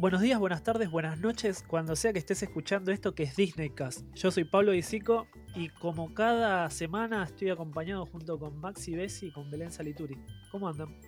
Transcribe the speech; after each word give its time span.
Buenos 0.00 0.22
días, 0.22 0.40
buenas 0.40 0.62
tardes, 0.62 0.90
buenas 0.90 1.18
noches, 1.20 1.62
cuando 1.62 1.94
sea 1.94 2.14
que 2.14 2.18
estés 2.18 2.42
escuchando 2.42 2.90
esto 2.90 3.14
que 3.14 3.24
es 3.24 3.36
Disneycast. 3.36 4.00
Yo 4.14 4.30
soy 4.30 4.44
Pablo 4.44 4.72
Isico 4.72 5.26
y 5.54 5.68
como 5.68 6.14
cada 6.14 6.70
semana 6.70 7.24
estoy 7.24 7.50
acompañado 7.50 8.06
junto 8.06 8.38
con 8.38 8.58
Maxi 8.58 8.96
Bessi 8.96 9.26
y 9.26 9.30
con 9.30 9.50
Belén 9.50 9.70
Salituri. 9.70 10.16
¿Cómo 10.50 10.70
andan? 10.70 10.98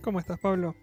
¿Cómo 0.00 0.18
estás, 0.18 0.40
Pablo? 0.40 0.74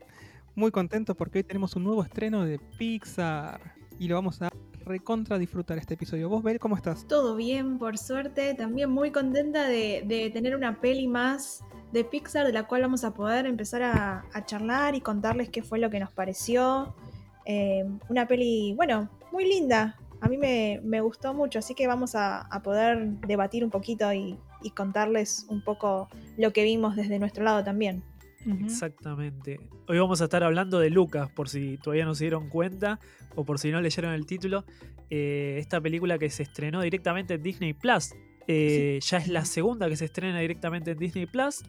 Muy 0.53 0.69
contento 0.69 1.15
porque 1.15 1.39
hoy 1.39 1.43
tenemos 1.43 1.75
un 1.75 1.85
nuevo 1.85 2.03
estreno 2.03 2.45
de 2.45 2.59
Pixar 2.77 3.59
y 3.97 4.09
lo 4.09 4.13
vamos 4.13 4.43
a 4.43 4.51
recontra 4.85 5.39
disfrutar 5.39 5.79
este 5.79 5.95
episodio. 5.95 6.29
¿Vos, 6.29 6.43
Bel, 6.43 6.59
cómo 6.59 6.75
estás? 6.75 7.07
Todo 7.07 7.35
bien, 7.35 7.79
por 7.79 7.97
suerte. 7.97 8.53
También 8.53 8.91
muy 8.91 9.11
contenta 9.11 9.67
de, 9.67 10.29
tener 10.31 10.55
una 10.55 10.79
peli 10.79 11.07
más 11.07 11.63
de 11.91 12.03
Pixar 12.03 12.45
de 12.45 12.53
la 12.53 12.67
cual 12.67 12.83
vamos 12.83 13.03
a 13.03 13.13
poder 13.13 13.47
empezar 13.47 13.81
a, 13.81 14.23
charlar 14.45 14.93
y 14.93 15.01
contarles 15.01 15.49
qué 15.49 15.63
fue 15.63 15.79
lo 15.79 15.89
que 15.89 15.99
nos 15.99 16.11
pareció. 16.11 16.93
Eh, 17.45 17.85
una 18.09 18.27
peli, 18.27 18.73
bueno, 18.75 19.09
muy 19.31 19.45
linda. 19.45 19.97
A 20.21 20.27
mí 20.27 20.37
me, 20.37 21.01
gustó 21.01 21.33
mucho, 21.33 21.59
así 21.59 21.75
que 21.75 21.87
vamos 21.87 22.15
a, 22.15 22.49
poder 22.63 23.19
debatir 23.27 23.63
un 23.63 23.69
poquito 23.69 24.11
y 24.13 24.37
contarles 24.75 25.45
un 25.49 25.63
poco 25.63 26.09
lo 26.37 26.51
que 26.51 26.63
vimos 26.63 26.95
desde 26.95 27.19
nuestro 27.19 27.43
lado 27.43 27.63
también. 27.63 28.03
Exactamente. 28.63 29.59
Hoy 29.87 29.97
vamos 29.97 30.21
a 30.21 30.25
estar 30.25 30.43
hablando 30.43 30.79
de 30.79 30.89
Lucas, 30.89 31.29
por 31.31 31.49
si 31.49 31.77
todavía 31.77 32.05
no 32.05 32.13
se 32.13 32.25
dieron 32.25 32.49
cuenta 32.49 32.99
o 33.35 33.43
por 33.43 33.59
si 33.59 33.71
no 33.71 33.81
leyeron 33.81 34.13
el 34.13 34.25
título. 34.25 34.65
Eh, 35.09 35.57
esta 35.59 35.81
película 35.81 36.17
que 36.17 36.29
se 36.29 36.43
estrenó 36.43 36.81
directamente 36.81 37.33
en 37.33 37.43
Disney 37.43 37.73
Plus. 37.73 38.13
Eh, 38.47 38.99
ya 39.01 39.17
es 39.17 39.27
la 39.27 39.45
segunda 39.45 39.89
que 39.89 39.95
se 39.95 40.05
estrena 40.05 40.39
directamente 40.39 40.91
en 40.91 40.99
Disney 40.99 41.25
Plus. 41.25 41.63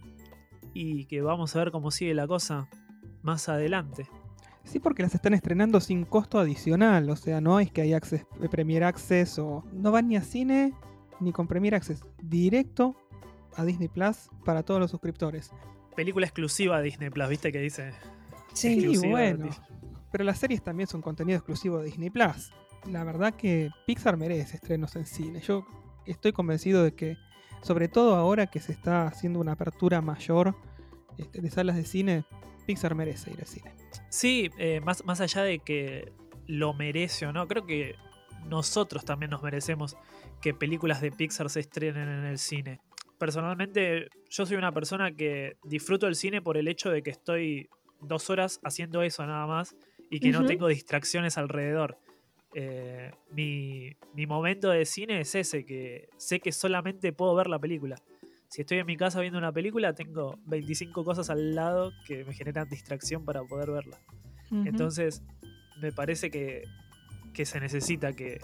Y 0.74 1.07
que 1.07 1.23
vamos 1.23 1.57
a 1.57 1.61
ver 1.61 1.71
cómo 1.71 1.91
sigue 1.91 2.15
la 2.15 2.27
cosa 2.27 2.69
más 3.23 3.49
adelante. 3.49 4.07
Sí, 4.66 4.79
porque 4.79 5.02
las 5.02 5.15
están 5.15 5.33
estrenando 5.33 5.80
sin 5.80 6.05
costo 6.05 6.38
adicional. 6.38 7.09
O 7.09 7.16
sea, 7.16 7.41
no 7.41 7.59
es 7.61 7.70
que 7.70 7.80
hay 7.80 7.95
access, 7.95 8.27
Premier 8.51 8.84
Access 8.84 9.38
o. 9.38 9.65
No 9.73 9.93
van 9.93 10.09
ni 10.09 10.16
a 10.16 10.23
cine 10.23 10.74
ni 11.21 11.32
con 11.32 11.46
Premier 11.46 11.74
Access. 11.74 12.04
Directo 12.23 12.95
a 13.54 13.65
Disney 13.65 13.88
Plus 13.88 14.29
para 14.45 14.63
todos 14.63 14.80
los 14.80 14.91
suscriptores 14.91 15.52
película 15.96 16.26
exclusiva 16.26 16.79
de 16.79 16.85
Disney 16.85 17.10
Plus, 17.10 17.29
¿viste 17.29 17.51
que 17.51 17.59
dice? 17.59 17.93
Sí, 18.52 18.96
bueno. 19.09 19.49
Pero 20.13 20.23
las 20.23 20.38
series 20.38 20.63
también 20.63 20.87
son 20.87 21.02
contenido 21.02 21.37
exclusivo 21.37 21.79
de 21.79 21.87
Disney 21.87 22.10
Plus. 22.10 22.52
La 22.88 23.02
verdad 23.02 23.35
que 23.35 23.71
Pixar 23.87 24.16
merece 24.16 24.57
estrenos 24.57 24.95
en 24.95 25.07
cine. 25.07 25.41
Yo 25.41 25.66
estoy 26.04 26.32
convencido 26.32 26.85
de 26.85 26.95
que, 26.95 27.16
sobre 27.63 27.88
todo 27.88 28.15
ahora 28.15 28.46
que 28.46 28.60
se 28.60 28.71
está 28.71 29.07
haciendo 29.07 29.41
una 29.41 29.52
apertura 29.52 30.01
mayor 30.01 30.54
este, 31.19 31.41
de 31.41 31.51
salas 31.51 31.74
de 31.74 31.85
cine, 31.85 32.24
Pixar 32.67 32.95
merece 32.95 33.31
ir 33.31 33.41
al 33.41 33.47
cine. 33.47 33.73
Sí, 34.09 34.51
eh, 34.59 34.81
más, 34.81 35.05
más 35.05 35.21
allá 35.21 35.43
de 35.43 35.61
que 35.61 36.13
lo 36.47 36.75
merece 36.75 37.27
o 37.27 37.33
no, 37.33 37.47
creo 37.47 37.67
que 37.67 37.95
nosotros 38.47 39.05
también 39.05 39.31
nos 39.31 39.43
merecemos 39.43 39.97
que 40.41 40.55
películas 40.55 41.01
de 41.01 41.11
Pixar 41.11 41.51
se 41.51 41.61
estrenen 41.61 42.09
en 42.09 42.25
el 42.25 42.39
cine 42.39 42.81
personalmente 43.19 44.09
yo 44.29 44.47
soy 44.47 44.57
una 44.57 44.73
persona 44.73 45.15
que 45.15 45.57
disfruto 45.65 46.07
el 46.07 46.15
cine 46.15 46.43
por 46.43 46.57
el 46.57 46.69
hecho 46.69 46.91
de 46.91 47.03
que 47.03 47.11
estoy 47.11 47.69
dos 48.01 48.31
horas 48.31 48.61
haciendo 48.63 49.03
eso 49.03 49.27
nada 49.27 49.47
más 49.47 49.75
y 50.11 50.21
que 50.21 50.31
no 50.31 50.45
tengo 50.45 50.69
distracciones 50.69 51.39
alrededor. 51.39 51.99
Eh, 52.55 53.11
mi, 53.33 53.97
momento 54.27 54.71
de 54.71 54.85
cine 54.87 55.21
es 55.21 55.35
ese, 55.35 55.65
que 55.65 56.09
sé 56.17 56.41
que 56.41 56.53
solamente 56.53 57.13
puedo 57.13 57.35
ver 57.35 57.49
la 57.49 57.59
película. 57.59 57.97
Si 58.49 58.63
estoy 58.63 58.79
en 58.79 58.87
mi 58.87 58.97
casa 58.97 59.21
viendo 59.21 59.39
una 59.39 59.52
película, 59.52 59.93
tengo 59.93 60.39
25 60.47 61.05
cosas 61.05 61.30
al 61.30 61.55
lado 61.55 61.93
que 62.07 62.25
me 62.25 62.35
generan 62.35 62.69
distracción 62.69 63.25
para 63.25 63.43
poder 63.43 63.71
verla. 63.71 63.99
Entonces, 64.50 65.22
me 65.81 65.91
parece 65.93 66.31
que, 66.31 66.62
que 67.34 67.44
se 67.44 67.59
necesita 67.59 68.12
que, 68.12 68.41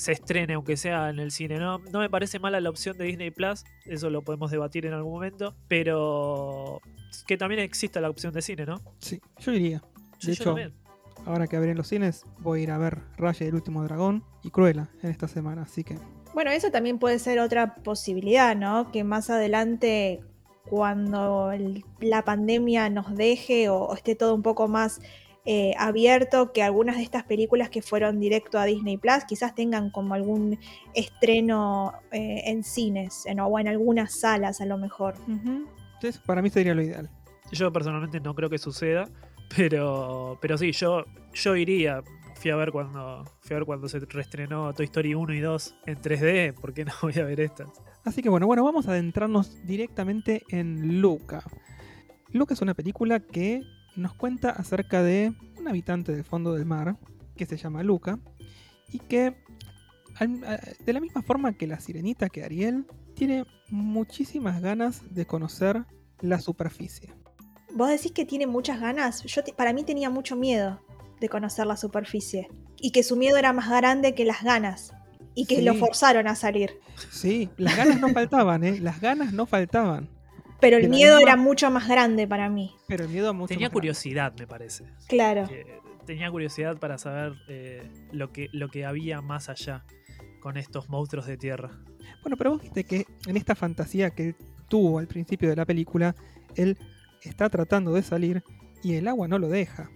se 0.00 0.12
estrene, 0.12 0.54
aunque 0.54 0.78
sea 0.78 1.10
en 1.10 1.18
el 1.18 1.30
cine. 1.30 1.58
No, 1.58 1.78
no 1.78 1.98
me 1.98 2.08
parece 2.08 2.38
mala 2.38 2.58
la 2.58 2.70
opción 2.70 2.96
de 2.96 3.04
Disney 3.04 3.30
Plus, 3.30 3.64
eso 3.84 4.08
lo 4.08 4.22
podemos 4.22 4.50
debatir 4.50 4.86
en 4.86 4.94
algún 4.94 5.12
momento, 5.12 5.54
pero 5.68 6.80
que 7.26 7.36
también 7.36 7.60
exista 7.60 8.00
la 8.00 8.08
opción 8.08 8.32
de 8.32 8.40
cine, 8.40 8.64
¿no? 8.64 8.80
Sí, 8.98 9.20
yo 9.40 9.52
iría. 9.52 9.82
De 10.22 10.32
hecho, 10.32 10.56
ahora 11.26 11.46
que 11.46 11.56
abren 11.56 11.76
los 11.76 11.88
cines, 11.88 12.24
voy 12.38 12.60
a 12.60 12.62
ir 12.62 12.70
a 12.70 12.78
ver 12.78 13.02
Raya 13.18 13.44
y 13.44 13.50
el 13.50 13.54
último 13.54 13.84
dragón 13.84 14.24
y 14.42 14.50
Cruella 14.50 14.88
en 15.02 15.10
esta 15.10 15.28
semana, 15.28 15.62
así 15.62 15.84
que. 15.84 15.98
Bueno, 16.34 16.50
eso 16.50 16.70
también 16.70 16.98
puede 16.98 17.18
ser 17.18 17.38
otra 17.40 17.74
posibilidad, 17.76 18.56
¿no? 18.56 18.90
Que 18.92 19.04
más 19.04 19.30
adelante, 19.30 20.20
cuando 20.68 21.52
la 22.00 22.24
pandemia 22.24 22.88
nos 22.88 23.14
deje 23.16 23.68
o 23.68 23.94
esté 23.94 24.14
todo 24.14 24.34
un 24.34 24.42
poco 24.42 24.68
más 24.68 25.00
eh, 25.46 25.74
abierto 25.78 26.52
que 26.52 26.62
algunas 26.62 26.96
de 26.96 27.02
estas 27.02 27.24
películas 27.24 27.70
que 27.70 27.80
fueron 27.80 28.20
directo 28.20 28.58
a 28.58 28.66
Disney 28.66 28.98
Plus 28.98 29.24
quizás 29.26 29.54
tengan 29.54 29.90
como 29.90 30.12
algún 30.12 30.58
estreno 30.94 31.94
eh, 32.12 32.42
en 32.44 32.62
cines 32.62 33.24
o 33.26 33.58
en 33.58 33.68
algunas 33.68 34.12
salas 34.20 34.60
a 34.60 34.66
lo 34.66 34.76
mejor. 34.76 35.14
Entonces, 35.26 36.18
para 36.18 36.42
mí 36.42 36.50
sería 36.50 36.74
lo 36.74 36.82
ideal. 36.82 37.10
Yo 37.52 37.72
personalmente 37.72 38.20
no 38.20 38.34
creo 38.34 38.50
que 38.50 38.58
suceda, 38.58 39.08
pero, 39.56 40.38
pero 40.40 40.58
sí, 40.58 40.72
yo, 40.72 41.04
yo 41.32 41.56
iría. 41.56 42.02
Fui 42.40 42.50
a 42.50 42.56
ver 42.56 42.72
cuando 42.72 43.22
fui 43.40 43.54
a 43.54 43.58
ver 43.58 43.66
cuando 43.66 43.86
se 43.86 43.98
reestrenó 43.98 44.72
Toy 44.72 44.86
Story 44.86 45.14
1 45.14 45.34
y 45.34 45.40
2 45.40 45.74
en 45.84 45.98
3D, 45.98 46.54
¿por 46.54 46.72
qué 46.72 46.86
no 46.86 46.92
voy 47.02 47.12
a 47.18 47.24
ver 47.24 47.38
estas? 47.38 47.68
Así 48.02 48.22
que 48.22 48.30
bueno, 48.30 48.46
bueno, 48.46 48.64
vamos 48.64 48.88
a 48.88 48.92
adentrarnos 48.92 49.62
directamente 49.66 50.42
en 50.48 51.02
Luca. 51.02 51.42
Luca 52.30 52.54
es 52.54 52.62
una 52.62 52.72
película 52.72 53.20
que 53.20 53.60
nos 53.94 54.14
cuenta 54.14 54.48
acerca 54.48 55.02
de 55.02 55.34
un 55.58 55.68
habitante 55.68 56.12
del 56.12 56.24
fondo 56.24 56.54
del 56.54 56.64
mar 56.64 56.96
que 57.36 57.44
se 57.44 57.58
llama 57.58 57.82
Luca 57.82 58.18
y 58.90 59.00
que 59.00 59.34
de 60.18 60.92
la 60.94 61.00
misma 61.00 61.20
forma 61.20 61.52
que 61.52 61.66
la 61.66 61.78
sirenita 61.78 62.30
que 62.30 62.42
Ariel 62.42 62.86
tiene 63.14 63.44
muchísimas 63.68 64.62
ganas 64.62 65.14
de 65.14 65.26
conocer 65.26 65.84
la 66.22 66.40
superficie. 66.40 67.12
Vos 67.74 67.90
decís 67.90 68.12
que 68.12 68.24
tiene 68.24 68.46
muchas 68.46 68.80
ganas. 68.80 69.24
Yo 69.24 69.42
para 69.58 69.74
mí 69.74 69.84
tenía 69.84 70.08
mucho 70.08 70.36
miedo 70.36 70.80
de 71.20 71.28
conocer 71.28 71.66
la 71.66 71.76
superficie 71.76 72.48
y 72.78 72.92
que 72.92 73.02
su 73.02 73.16
miedo 73.16 73.36
era 73.36 73.52
más 73.52 73.68
grande 73.68 74.14
que 74.14 74.24
las 74.24 74.42
ganas 74.42 74.94
y 75.34 75.46
que 75.46 75.62
lo 75.62 75.74
forzaron 75.74 76.26
a 76.26 76.34
salir. 76.34 76.80
Sí, 77.10 77.48
las 77.56 77.76
ganas 77.76 78.00
no 78.00 78.08
faltaban, 78.08 78.64
¿eh? 78.64 78.80
Las 78.80 79.00
ganas 79.00 79.32
no 79.32 79.46
faltaban. 79.46 80.08
Pero 80.60 80.76
el 80.76 80.88
miedo 80.88 81.18
era 81.18 81.36
mucho 81.36 81.70
más 81.70 81.88
grande 81.88 82.26
para 82.28 82.50
mí. 82.50 82.74
Pero 82.86 83.04
el 83.04 83.10
miedo 83.10 83.32
mucho 83.32 83.48
Tenía 83.48 83.70
curiosidad, 83.70 84.34
me 84.38 84.46
parece. 84.46 84.84
Claro. 85.08 85.48
tenía 86.04 86.30
curiosidad 86.30 86.76
para 86.76 86.98
saber 86.98 87.34
eh, 87.48 87.88
lo, 88.12 88.32
que, 88.32 88.48
lo 88.52 88.68
que 88.68 88.84
había 88.84 89.22
más 89.22 89.48
allá 89.48 89.84
con 90.40 90.56
estos 90.56 90.88
monstruos 90.88 91.26
de 91.26 91.36
tierra. 91.36 91.70
Bueno, 92.22 92.36
pero 92.36 92.50
vos 92.50 92.62
viste 92.62 92.84
que 92.84 93.06
en 93.26 93.36
esta 93.36 93.54
fantasía 93.54 94.10
que 94.10 94.34
tuvo 94.68 94.98
al 94.98 95.06
principio 95.06 95.48
de 95.48 95.56
la 95.56 95.64
película, 95.64 96.14
él 96.56 96.76
está 97.22 97.48
tratando 97.48 97.92
de 97.92 98.02
salir 98.02 98.42
y 98.82 98.94
el 98.94 99.08
agua 99.08 99.28
no 99.28 99.38
lo 99.38 99.48
deja. 99.48 99.90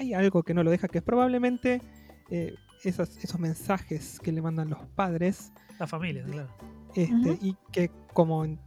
Hay 0.00 0.14
algo 0.14 0.42
que 0.42 0.54
no 0.54 0.62
lo 0.62 0.70
deja, 0.70 0.88
que 0.88 0.98
es 0.98 1.04
probablemente 1.04 1.82
eh, 2.30 2.54
esos, 2.84 3.18
esos 3.18 3.38
mensajes 3.38 4.18
que 4.18 4.32
le 4.32 4.40
mandan 4.40 4.70
los 4.70 4.80
padres. 4.96 5.52
La 5.78 5.86
familia, 5.86 6.24
claro. 6.24 6.48
Este, 6.94 7.38
Y 7.42 7.54
que 7.70 7.90
como 8.14 8.46
en 8.46 8.58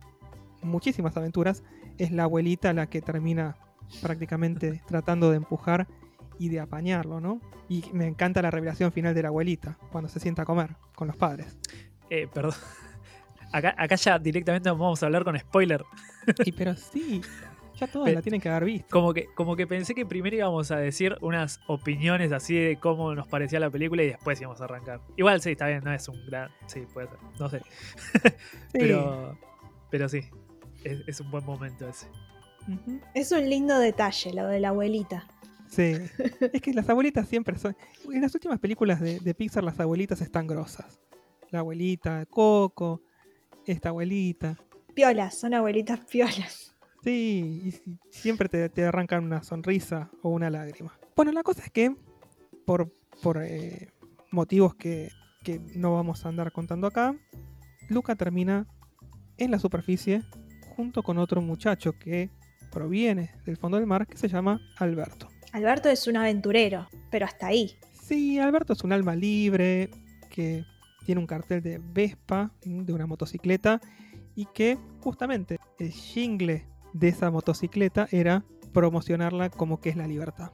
muchísimas 0.62 1.18
aventuras, 1.18 1.64
es 1.98 2.12
la 2.12 2.24
abuelita 2.24 2.72
la 2.74 2.88
que 2.88 3.02
termina 3.02 3.58
prácticamente 4.00 4.84
tratando 4.88 5.32
de 5.32 5.38
empujar 5.38 5.88
y 6.38 6.50
de 6.50 6.60
apañarlo, 6.60 7.20
¿no? 7.20 7.42
Y 7.68 7.84
me 7.94 8.06
encanta 8.06 8.44
la 8.44 8.52
revelación 8.52 8.92
final 8.92 9.16
de 9.16 9.24
la 9.24 9.30
abuelita, 9.30 9.80
cuando 9.92 10.10
se 10.10 10.20
sienta 10.20 10.44
a 10.44 10.46
comer 10.46 10.76
con 10.94 11.08
los 11.08 11.18
padres. 11.18 11.58
Eh, 12.12 12.28
perdón. 12.32 12.54
Acá, 13.52 13.76
acá 13.78 13.96
ya 13.96 14.18
directamente 14.18 14.68
vamos 14.72 15.04
a 15.04 15.06
hablar 15.06 15.24
con 15.24 15.38
spoiler. 15.38 15.84
Y 16.44 16.52
pero 16.54 16.76
sí, 16.76 17.22
ya 17.76 17.88
todos 17.88 18.12
la 18.12 18.22
tienen 18.22 18.40
que 18.40 18.50
haber 18.50 18.66
visto. 18.66 18.88
Como 18.90 19.14
que, 19.14 19.28
como 19.36 19.56
que 19.56 19.68
pensé 19.68 19.96
que 19.96 20.06
primero 20.06 20.36
íbamos 20.36 20.72
a 20.72 20.78
decir 20.78 21.18
unas 21.22 21.60
opiniones 21.68 22.32
así 22.32 22.56
de 22.56 22.78
cómo 22.78 23.16
nos 23.16 23.28
parecía 23.28 23.60
la 23.60 23.70
película 23.70 24.04
y 24.04 24.08
después 24.08 24.40
íbamos 24.40 24.62
a 24.62 24.66
arrancar. 24.66 25.02
Igual 25.18 25.42
sí, 25.42 25.52
está 25.52 25.68
bien, 25.68 25.84
no 25.84 25.94
es 25.94 26.08
un 26.08 26.26
gran. 26.26 26.50
Sí, 26.68 26.86
puede 26.94 27.08
ser. 27.08 27.18
No 27.40 27.50
sé. 27.50 27.62
pero, 28.72 29.38
pero 29.90 30.08
sí 30.10 30.24
es, 30.84 31.20
un 31.20 31.32
buen 31.32 31.46
momento 31.46 31.88
ese. 31.88 32.08
Es 33.14 33.32
un 33.32 33.50
lindo 33.50 33.78
detalle 33.80 34.34
lo 34.34 34.48
de 34.48 34.60
la 34.60 34.70
abuelita. 34.70 35.28
Sí, 35.68 35.96
es 36.54 36.62
que 36.62 36.74
las 36.74 36.90
abuelitas 36.90 37.28
siempre 37.28 37.58
son. 37.58 37.76
En 38.12 38.22
las 38.22 38.34
últimas 38.34 38.60
películas 38.60 39.00
de, 39.00 39.34
Pixar, 39.34 39.64
las 39.64 39.80
abuelitas 39.80 40.22
están 40.22 40.48
grosas. 40.48 41.00
La 41.50 41.60
abuelita, 41.60 42.26
Coco, 42.28 43.02
esta 43.66 43.90
abuelita. 43.90 44.58
Piolas, 44.94 45.38
son 45.38 45.54
abuelitas 45.54 46.00
piolas. 46.02 46.73
Sí, 47.04 47.62
y 47.66 47.98
siempre 48.10 48.48
te, 48.48 48.86
arrancan 48.86 49.26
una 49.26 49.44
sonrisa 49.44 50.10
o 50.22 50.30
una 50.30 50.50
lágrima. 50.50 50.98
Bueno, 51.16 51.32
la 51.32 51.44
cosa 51.44 51.64
es 51.64 51.70
que, 51.70 51.96
por, 52.66 52.92
por 53.22 53.44
eh, 53.44 53.90
motivos 54.32 54.76
que, 54.76 55.10
que 55.44 55.60
no 55.76 55.94
vamos 55.94 56.26
a 56.26 56.30
andar 56.30 56.52
contando 56.52 56.88
acá, 56.88 57.16
Luca 57.90 58.16
termina 58.16 58.68
en 59.38 59.52
la 59.52 59.60
superficie 59.60 60.24
junto 60.76 61.04
con 61.04 61.18
otro 61.18 61.42
muchacho 61.42 61.94
que 62.00 62.30
proviene 62.72 63.32
del 63.46 63.58
fondo 63.58 63.78
del 63.78 63.86
mar 63.86 64.08
que 64.08 64.18
se 64.18 64.28
llama 64.28 64.62
Alberto. 64.78 65.28
Alberto 65.52 65.90
es 65.90 66.08
un 66.08 66.18
aventurero, 66.18 66.88
pero 67.12 67.26
hasta 67.26 67.48
ahí. 67.48 67.78
Sí, 67.92 68.40
Alberto 68.40 68.74
es 68.74 68.84
un 68.84 68.92
alma 68.92 69.16
libre 69.16 69.92
que 70.30 70.66
tiene 71.06 71.20
un 71.20 71.28
cartel 71.28 71.62
de 71.62 71.80
Vespa, 71.80 72.52
de 72.64 72.94
una 72.94 73.06
motocicleta, 73.06 73.80
y 74.36 74.46
que 74.48 74.80
justamente 75.02 75.60
el 75.78 75.92
jingle 75.92 76.66
de 76.94 77.10
esa 77.10 77.32
motocicleta 77.32 78.08
era 78.12 78.46
promocionarla 78.72 79.50
como 79.50 79.80
que 79.80 79.90
es 79.90 79.96
la 79.96 80.08
libertad. 80.08 80.52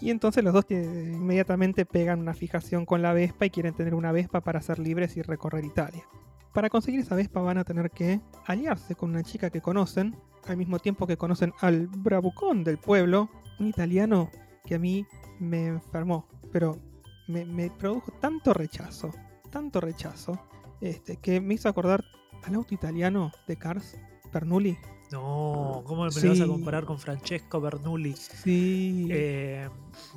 Y 0.00 0.10
entonces 0.10 0.44
los 0.44 0.52
dos 0.52 0.66
inmediatamente 0.68 1.86
pegan 1.86 2.20
una 2.20 2.34
fijación 2.34 2.84
con 2.84 3.00
la 3.00 3.12
Vespa 3.12 3.46
y 3.46 3.50
quieren 3.50 3.74
tener 3.74 3.94
una 3.94 4.12
Vespa 4.12 4.40
para 4.40 4.60
ser 4.60 4.78
libres 4.78 5.16
y 5.16 5.22
recorrer 5.22 5.64
Italia. 5.64 6.04
Para 6.52 6.68
conseguir 6.68 7.00
esa 7.00 7.14
Vespa 7.14 7.40
van 7.40 7.58
a 7.58 7.64
tener 7.64 7.90
que 7.90 8.20
aliarse 8.46 8.94
con 8.94 9.10
una 9.10 9.22
chica 9.22 9.50
que 9.50 9.60
conocen, 9.60 10.16
al 10.46 10.56
mismo 10.56 10.78
tiempo 10.78 11.06
que 11.06 11.16
conocen 11.16 11.52
al 11.60 11.86
bravucón 11.86 12.64
del 12.64 12.78
pueblo, 12.78 13.30
un 13.58 13.68
italiano 13.68 14.30
que 14.64 14.74
a 14.74 14.78
mí 14.78 15.06
me 15.40 15.66
enfermó, 15.66 16.28
pero 16.52 16.78
me, 17.26 17.44
me 17.44 17.70
produjo 17.70 18.12
tanto 18.20 18.52
rechazo, 18.52 19.10
tanto 19.50 19.80
rechazo, 19.80 20.38
este, 20.80 21.16
que 21.16 21.40
me 21.40 21.54
hizo 21.54 21.68
acordar 21.68 22.04
al 22.44 22.54
auto 22.54 22.74
italiano 22.74 23.32
de 23.46 23.56
Cars, 23.56 23.96
Bernoulli. 24.32 24.76
No, 25.14 25.82
¿cómo 25.86 26.04
me 26.04 26.10
lo 26.10 26.28
vas 26.28 26.40
a 26.40 26.46
comparar 26.46 26.84
con 26.84 26.98
Francesco 26.98 27.60
Bernoulli? 27.60 28.14
Sí. 28.14 29.06
Eh, 29.10 29.68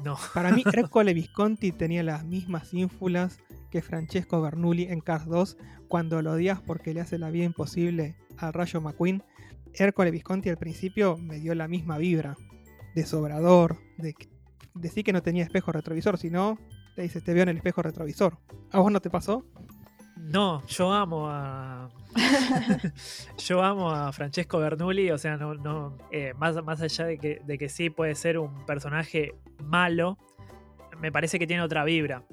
no. 0.04 0.18
Para 0.34 0.52
mí, 0.52 0.64
Ercole 0.74 1.14
Visconti 1.14 1.72
tenía 1.72 2.02
las 2.02 2.26
mismas 2.26 2.74
ínfulas 2.74 3.40
que 3.70 3.84
Francesco 3.84 4.42
Bernoulli 4.42 4.84
en 4.86 5.02
Cars 5.02 5.28
2 5.28 5.58
cuando 5.88 6.22
lo 6.24 6.32
odias 6.32 6.60
porque 6.62 6.94
le 6.96 7.02
hace 7.02 7.20
la 7.20 7.30
vida 7.30 7.46
imposible 7.46 8.16
al 8.38 8.54
Rayo 8.54 8.82
McQueen. 8.82 9.24
Ercole 9.76 10.10
Visconti 10.10 10.50
al 10.50 10.58
principio 10.58 11.16
me 11.18 11.38
dio 11.40 11.54
la 11.54 11.68
misma 11.68 12.00
vibra 12.00 12.36
de 12.96 13.06
sobrador, 13.06 13.78
de 14.00 14.14
que- 14.16 14.30
decir 14.74 15.04
que 15.04 15.14
no 15.14 15.22
tenía 15.22 15.44
espejo 15.44 15.72
retrovisor, 15.72 16.18
sino 16.18 16.58
te 16.96 17.04
dice 17.04 17.22
te 17.22 17.34
veo 17.36 17.44
en 17.44 17.50
el 17.50 17.58
espejo 17.58 17.84
retrovisor. 17.84 18.40
¿A 18.72 18.80
vos 18.80 18.92
no 18.92 19.00
te 19.00 19.12
pasó? 19.12 19.46
No, 20.18 20.66
yo 20.66 20.92
amo 20.92 21.28
a. 21.30 21.90
yo 23.38 23.64
amo 23.64 23.92
a 23.92 24.12
Francesco 24.12 24.60
Bernoulli, 24.60 25.12
o 25.12 25.18
sea, 25.18 25.40
eh, 26.12 26.34
más, 26.38 26.64
más 26.64 26.82
allá 26.82 27.06
de 27.06 27.18
que, 27.18 27.42
de 27.46 27.58
que 27.58 27.70
sí 27.70 27.90
puede 27.90 28.16
ser 28.16 28.38
un 28.40 28.66
personaje 28.66 29.36
malo, 29.64 30.18
me 31.00 31.12
parece 31.12 31.40
que 31.40 31.48
tiene 31.48 31.62
otra 31.62 31.84
vibra. 31.84 32.24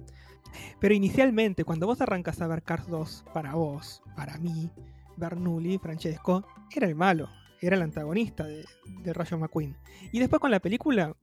Pero 0.81 0.94
inicialmente, 0.94 1.64
cuando 1.64 1.86
vos 1.86 2.00
arrancas 2.00 2.40
a 2.40 2.46
ver 2.46 2.62
Cars 2.62 2.86
2, 2.88 3.25
para 3.32 3.54
vos, 3.54 4.02
para 4.16 4.38
mí, 4.38 4.70
Bernoulli, 5.16 5.78
Francesco, 5.78 6.46
era 6.75 6.86
el 6.86 6.94
malo, 6.94 7.28
era 7.60 7.76
el 7.76 7.82
antagonista 7.82 8.44
de, 8.44 8.64
de 9.02 9.12
Rayo 9.12 9.38
McQueen. 9.38 9.76
Y 10.12 10.19
después 10.20 10.40
con 10.40 10.50
la 10.50 10.60
película, 10.60 11.16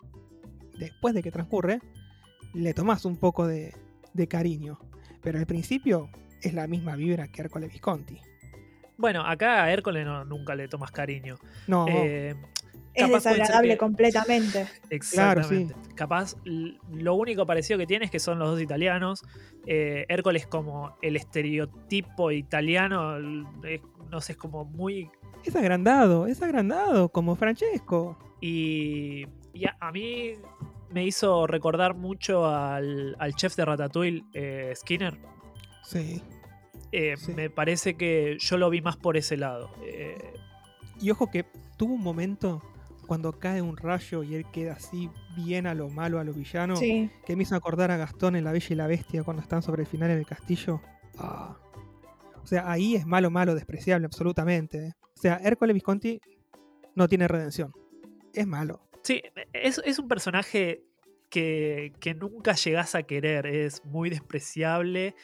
después 0.78 1.14
de 1.14 1.24
que 1.24 1.32
transcurre, 1.32 1.80
le 2.54 2.74
tomás 2.74 3.06
un 3.06 3.18
poco 3.18 3.48
de, 3.48 3.74
de 4.14 4.28
cariño. 4.28 4.80
Pero 5.22 5.40
al 5.40 5.46
principio 5.46 6.10
es 6.42 6.54
la 6.54 6.68
misma 6.68 6.96
vibra 6.96 7.28
que 7.28 7.42
Ercole 7.42 7.68
Visconti. 7.68 8.20
Bueno, 9.02 9.22
acá 9.26 9.64
a 9.64 9.72
Hércules 9.74 10.06
no- 10.06 10.24
nunca 10.24 10.56
le 10.56 10.68
tomas 10.68 10.92
cariño. 10.92 11.38
No, 11.68 11.88
Eh, 11.90 12.36
Es 12.94 13.10
desagradable 13.10 13.72
que- 13.74 13.78
completamente. 13.78 14.68
Exactamente. 14.90 15.76
Capaz 15.96 16.36
lo 16.46 17.16
único 17.16 17.46
parecido 17.46 17.80
que 17.80 17.88
tiene 17.88 18.06
es 18.06 18.12
que 18.12 18.20
son 18.20 18.38
los 18.40 18.50
dos 18.50 18.62
italianos. 18.62 19.24
Eh, 19.66 20.06
Hércules 20.10 20.46
como 20.48 20.98
el 21.02 21.16
estereotipo 21.16 22.32
italiano, 22.32 23.18
es- 23.64 23.82
no 24.10 24.20
sé, 24.22 24.34
es 24.34 24.38
como 24.38 24.66
muy... 24.66 25.10
es 25.46 25.56
agrandado, 25.56 26.28
es 26.28 26.42
agrandado, 26.42 27.10
como 27.10 27.36
Francesco. 27.38 28.18
Y, 28.42 29.26
y 29.54 29.66
a, 29.66 29.78
a 29.80 29.92
mí 29.94 30.34
me 30.90 31.06
hizo 31.06 31.48
recordar 31.48 31.96
mucho 31.96 32.46
al, 32.46 33.16
al 33.20 33.36
chef 33.36 33.56
de 33.56 33.64
Ratatouille, 33.66 34.26
eh, 34.34 34.74
Skinner. 34.76 35.18
Sí. 35.84 36.22
Eh, 36.92 37.16
Sí. 37.18 37.34
Me 37.34 37.50
parece 37.50 37.96
que 37.96 38.38
yo 38.40 38.58
lo 38.58 38.70
vi 38.70 38.82
más 38.82 38.98
por 38.98 39.18
ese 39.18 39.38
lado. 39.38 39.72
Eh, 39.84 40.18
Y 41.00 41.10
ojo 41.10 41.32
que 41.32 41.46
tuvo 41.78 41.96
un 41.96 42.02
momento 42.04 42.62
cuando 43.08 43.40
cae 43.40 43.62
un 43.62 43.76
rayo 43.76 44.22
y 44.24 44.36
él 44.36 44.46
queda 44.54 44.74
así 44.74 45.10
bien 45.36 45.66
a 45.68 45.74
lo 45.74 45.90
malo, 45.90 46.20
a 46.20 46.24
lo 46.24 46.32
villano, 46.34 46.76
Sí. 46.76 47.10
que 47.26 47.36
me 47.36 47.44
hizo 47.44 47.56
acordar 47.56 47.90
a 47.92 47.98
Gastón 47.98 48.36
en 48.36 48.44
La 48.44 48.52
Bella 48.52 48.68
y 48.70 48.76
la 48.76 48.88
Bestia 48.88 49.24
cuando 49.24 49.42
están 49.42 49.62
sobre 49.64 49.82
el 49.82 49.88
final 49.88 50.12
en 50.12 50.20
el 50.20 50.26
castillo. 50.26 50.80
Ah. 51.18 51.58
O 52.44 52.46
sea, 52.48 52.72
ahí 52.72 52.96
es 52.96 53.06
malo, 53.06 53.30
malo, 53.32 53.54
despreciable, 53.56 54.06
absolutamente. 54.06 54.78
¿eh? 54.88 54.92
O 55.18 55.20
sea, 55.22 55.38
Hércules 55.44 55.74
Visconti 55.74 56.20
no 56.96 57.08
tiene 57.08 57.28
redención. 57.28 57.72
Es 58.34 58.46
malo. 58.48 58.82
Sí, 59.04 59.22
es, 59.54 59.82
es 59.84 59.98
un 60.00 60.08
personaje 60.08 60.84
que, 61.30 61.94
que 62.00 62.14
nunca 62.14 62.54
llegás 62.54 62.94
a 62.96 63.04
querer, 63.04 63.48
es 63.48 63.84
muy 63.86 64.10
despreciable 64.10 65.16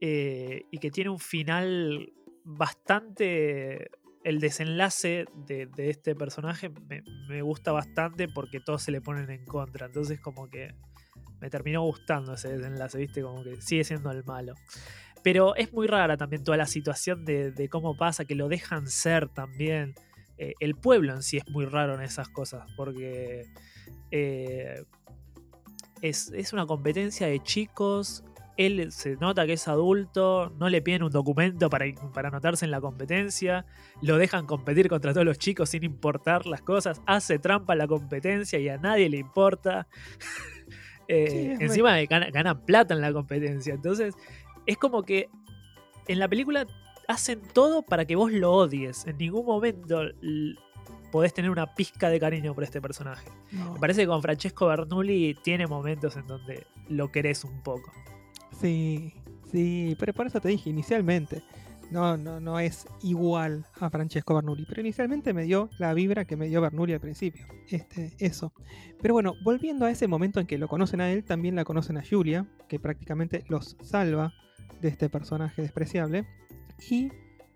eh, 0.00 0.64
y 0.70 0.78
que 0.78 0.90
tiene 0.90 1.10
un 1.10 1.18
final 1.18 2.12
bastante... 2.44 3.90
El 4.22 4.40
desenlace 4.40 5.26
de, 5.34 5.68
este 5.76 6.14
personaje 6.14 6.70
me, 7.28 7.42
gusta 7.42 7.72
bastante 7.72 8.26
porque 8.26 8.58
todos 8.58 8.82
se 8.82 8.90
le 8.90 9.02
ponen 9.02 9.28
en 9.28 9.44
contra, 9.44 9.84
entonces 9.84 10.18
como 10.18 10.48
que 10.48 10.74
me 11.42 11.50
terminó 11.50 11.82
gustando 11.82 12.32
ese 12.32 12.56
desenlace, 12.56 12.96
¿viste? 12.96 13.20
Como 13.20 13.44
que 13.44 13.60
sigue 13.60 13.84
siendo 13.84 14.10
el 14.10 14.24
malo. 14.24 14.54
Pero 15.22 15.54
es 15.56 15.74
muy 15.74 15.86
rara 15.86 16.16
también 16.16 16.42
toda 16.42 16.56
la 16.56 16.64
situación 16.64 17.26
de, 17.26 17.50
de 17.52 17.68
cómo 17.68 17.98
pasa, 17.98 18.24
que 18.24 18.34
lo 18.34 18.48
dejan 18.48 18.86
ser 18.86 19.28
también 19.28 19.94
eh, 20.36 20.54
el 20.58 20.74
pueblo 20.74 21.14
en 21.14 21.22
sí 21.22 21.36
es 21.36 21.48
muy 21.48 21.64
raro 21.64 21.94
en 21.94 22.00
esas 22.00 22.28
cosas, 22.28 22.68
porque 22.76 23.46
eh, 24.10 24.84
es, 26.02 26.32
es 26.34 26.52
una 26.52 26.66
competencia 26.66 27.28
de 27.28 27.40
chicos, 27.40 28.24
él 28.56 28.92
se 28.92 29.16
nota 29.16 29.46
que 29.46 29.54
es 29.54 29.68
adulto, 29.68 30.52
no 30.58 30.68
le 30.68 30.82
piden 30.82 31.02
un 31.02 31.10
documento 31.10 31.68
para, 31.70 31.86
para 32.12 32.28
anotarse 32.28 32.64
en 32.64 32.70
la 32.70 32.80
competencia, 32.80 33.66
lo 34.00 34.16
dejan 34.16 34.46
competir 34.46 34.88
contra 34.88 35.12
todos 35.12 35.26
los 35.26 35.38
chicos 35.38 35.70
sin 35.70 35.84
importar 35.84 36.46
las 36.46 36.62
cosas, 36.62 37.02
hace 37.06 37.38
trampa 37.38 37.72
en 37.74 37.80
la 37.80 37.86
competencia 37.86 38.58
y 38.58 38.68
a 38.68 38.78
nadie 38.78 39.08
le 39.08 39.18
importa. 39.18 39.86
Eh, 41.06 41.54
Sí, 41.58 41.62
encima 41.62 41.98
ganan 42.06 42.64
plata 42.64 42.94
en 42.94 43.02
la 43.02 43.12
competencia, 43.12 43.74
entonces 43.74 44.14
es 44.64 44.78
como 44.78 45.02
que 45.02 45.28
en 46.08 46.18
la 46.18 46.28
película 46.28 46.66
hacen 47.08 47.42
todo 47.52 47.82
para 47.82 48.04
que 48.06 48.16
vos 48.16 48.32
lo 48.32 48.52
odies. 48.52 49.06
En 49.06 49.18
ningún 49.18 49.44
momento 49.44 50.00
podés 51.12 51.34
tener 51.34 51.50
una 51.50 51.74
pizca 51.74 52.08
de 52.08 52.18
cariño 52.18 52.54
por 52.54 52.64
este 52.64 52.80
personaje. 52.80 53.28
No. 53.52 53.74
Me 53.74 53.80
parece 53.80 54.00
que 54.02 54.06
con 54.06 54.22
Francesco 54.22 54.66
Bernoulli 54.66 55.34
tiene 55.42 55.66
momentos 55.66 56.16
en 56.16 56.26
donde 56.26 56.66
lo 56.88 57.12
querés 57.12 57.44
un 57.44 57.62
poco. 57.62 57.92
Sí, 58.60 59.12
sí, 59.50 59.96
pero 59.98 60.12
por 60.12 60.26
eso 60.26 60.40
te 60.40 60.48
dije 60.48 60.70
inicialmente. 60.70 61.42
No, 61.90 62.16
no, 62.16 62.40
no 62.40 62.58
es 62.58 62.86
igual 63.02 63.66
a 63.78 63.90
Francesco 63.90 64.34
Bernoulli, 64.34 64.64
pero 64.66 64.80
inicialmente 64.80 65.32
me 65.32 65.44
dio 65.44 65.68
la 65.78 65.92
vibra 65.94 66.24
que 66.24 66.36
me 66.36 66.48
dio 66.48 66.60
Bernoulli 66.60 66.94
al 66.94 67.00
principio. 67.00 67.46
Este, 67.70 68.12
eso. 68.18 68.52
Pero 69.00 69.14
bueno, 69.14 69.34
volviendo 69.42 69.86
a 69.86 69.90
ese 69.90 70.08
momento 70.08 70.40
en 70.40 70.46
que 70.46 70.58
lo 70.58 70.68
conocen 70.68 71.00
a 71.00 71.10
él, 71.10 71.24
también 71.24 71.54
la 71.54 71.64
conocen 71.64 71.98
a 71.98 72.02
Julia, 72.08 72.46
que 72.68 72.78
prácticamente 72.78 73.44
los 73.48 73.76
salva 73.82 74.32
de 74.80 74.88
este 74.88 75.08
personaje 75.08 75.62
despreciable. 75.62 76.26
Y 76.90 77.10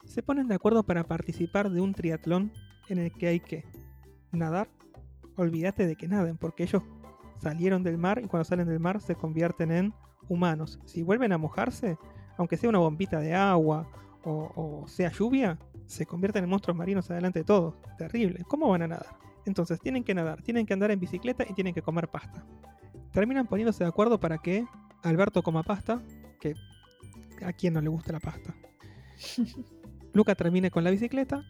se 0.05 0.23
ponen 0.23 0.49
de 0.49 0.55
acuerdo 0.55 0.85
para 0.85 1.05
participar 1.05 1.71
de 1.71 1.81
un 1.81 1.95
triatlón 1.95 2.53
en 2.89 2.99
el 2.99 3.13
que 3.13 3.29
hay 3.29 3.41
que 3.41 3.65
nadar. 4.33 4.69
Olvídate 5.37 5.87
de 5.87 5.97
que 5.97 6.09
naden, 6.09 6.37
porque 6.37 6.65
ellos 6.65 6.83
salieron 7.39 7.83
del 7.83 7.99
mar 7.99 8.21
y 8.23 8.27
cuando 8.27 8.45
salen 8.45 8.69
del 8.69 8.81
mar 8.81 9.01
se 9.01 9.15
convierten 9.15 9.71
en 9.71 9.95
humanos. 10.29 10.79
Si 10.85 11.03
vuelven 11.03 11.33
a 11.33 11.39
mojarse, 11.39 11.99
aunque 12.37 12.57
sea 12.57 12.69
una 12.69 12.79
bombita 12.79 13.21
de 13.21 13.35
agua 13.35 13.89
o, 14.25 14.83
o 14.83 14.89
sea 14.89 15.11
lluvia, 15.11 15.59
se 15.87 16.07
convierten 16.07 16.45
en 16.45 16.51
monstruos 16.51 16.77
marinos 16.77 17.11
adelante 17.11 17.41
de 17.41 17.45
todos. 17.45 17.75
Terrible. 17.97 18.45
¿Cómo 18.47 18.69
van 18.69 18.83
a 18.83 18.89
nadar? 18.89 19.17
Entonces 19.47 19.81
tienen 19.81 20.05
que 20.05 20.15
nadar, 20.15 20.43
tienen 20.43 20.67
que 20.67 20.75
andar 20.75 20.91
en 20.91 21.01
bicicleta 21.01 21.45
y 21.49 21.55
tienen 21.55 21.75
que 21.75 21.83
comer 21.83 22.09
pasta. 22.09 22.45
Terminan 23.13 23.47
poniéndose 23.47 23.85
de 23.85 23.89
acuerdo 23.89 24.21
para 24.21 24.39
que 24.39 24.67
Alberto 25.03 25.43
coma 25.43 25.63
pasta, 25.63 26.03
que 26.41 26.55
a 27.43 27.53
quien 27.53 27.75
no 27.75 27.81
le 27.81 27.89
gusta 27.89 28.13
la 28.13 28.21
pasta. 28.21 28.55
Luca 30.13 30.35
termine 30.35 30.71
con 30.71 30.85
la 30.85 30.91
bicicleta 30.91 31.45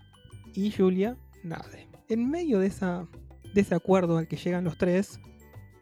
y 0.55 0.71
Julia 0.71 1.17
nade. 1.43 1.89
En 2.09 2.31
medio 2.31 2.61
de, 2.61 2.69
esa, 2.69 3.07
de 3.53 3.61
ese 3.61 3.75
acuerdo 3.75 4.19
al 4.19 4.29
que 4.29 4.37
llegan 4.37 4.65
los 4.65 4.79
tres, 4.79 5.21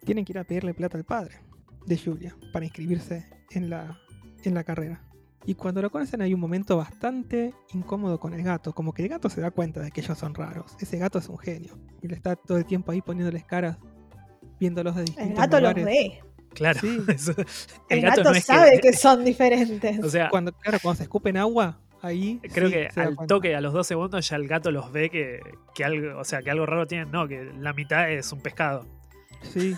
tienen 0.04 0.24
que 0.24 0.32
ir 0.32 0.38
a 0.38 0.44
pedirle 0.44 0.74
plata 0.74 0.96
al 0.96 1.04
padre 1.04 1.45
de 1.86 1.98
Julia 1.98 2.36
para 2.52 2.64
inscribirse 2.64 3.26
en 3.50 3.70
la, 3.70 3.98
en 4.44 4.54
la 4.54 4.64
carrera. 4.64 5.02
Y 5.44 5.54
cuando 5.54 5.80
lo 5.80 5.90
conocen 5.90 6.20
hay 6.22 6.34
un 6.34 6.40
momento 6.40 6.76
bastante 6.76 7.54
incómodo 7.72 8.18
con 8.18 8.34
el 8.34 8.42
gato, 8.42 8.72
como 8.72 8.92
que 8.92 9.02
el 9.04 9.08
gato 9.08 9.30
se 9.30 9.40
da 9.40 9.52
cuenta 9.52 9.80
de 9.80 9.92
que 9.92 10.00
ellos 10.00 10.18
son 10.18 10.34
raros. 10.34 10.74
Ese 10.80 10.98
gato 10.98 11.18
es 11.20 11.28
un 11.28 11.38
genio. 11.38 11.78
Y 12.02 12.08
le 12.08 12.16
está 12.16 12.34
todo 12.34 12.58
el 12.58 12.64
tiempo 12.64 12.90
ahí 12.90 13.00
poniéndoles 13.00 13.44
caras, 13.44 13.78
viéndolos 14.58 14.96
de 14.96 15.02
distintos 15.02 15.30
El 15.30 15.36
gato 15.36 15.60
los 15.60 15.74
ve. 15.74 16.20
Claro. 16.52 16.80
Sí. 16.80 17.00
eso- 17.08 17.34
El, 17.88 18.00
gato, 18.00 18.24
no 18.24 18.34
sabe 18.34 18.80
que... 18.80 18.92
son 18.92 19.24
diferentes. 19.24 20.02
O 20.02 20.08
sea, 20.10 20.30
Cuando, 20.30 20.52
claro, 20.52 20.78
cuando 20.82 20.96
se 20.96 21.02
escupen 21.04 21.36
agua, 21.36 21.78
ahí. 22.02 22.40
creo 22.52 22.68
sí 22.68 22.74
que 22.74 23.00
al 23.00 23.16
toque, 23.28 23.54
a 23.54 23.60
los 23.60 23.72
dos 23.72 23.86
segundos, 23.86 24.28
ya 24.28 24.36
el 24.36 24.48
gato 24.48 24.72
los 24.72 24.90
ve 24.90 25.10
que, 25.10 25.38
que 25.74 25.84
algo, 25.84 26.18
o 26.18 26.24
sea, 26.24 26.42
que 26.42 26.50
algo 26.50 26.66
raro 26.66 26.86
tienen. 26.88 27.12
No, 27.12 27.28
que 27.28 27.44
la 27.60 27.72
mitad 27.72 28.10
es 28.10 28.32
un 28.32 28.40
pescado. 28.40 28.84
Sí, 29.42 29.76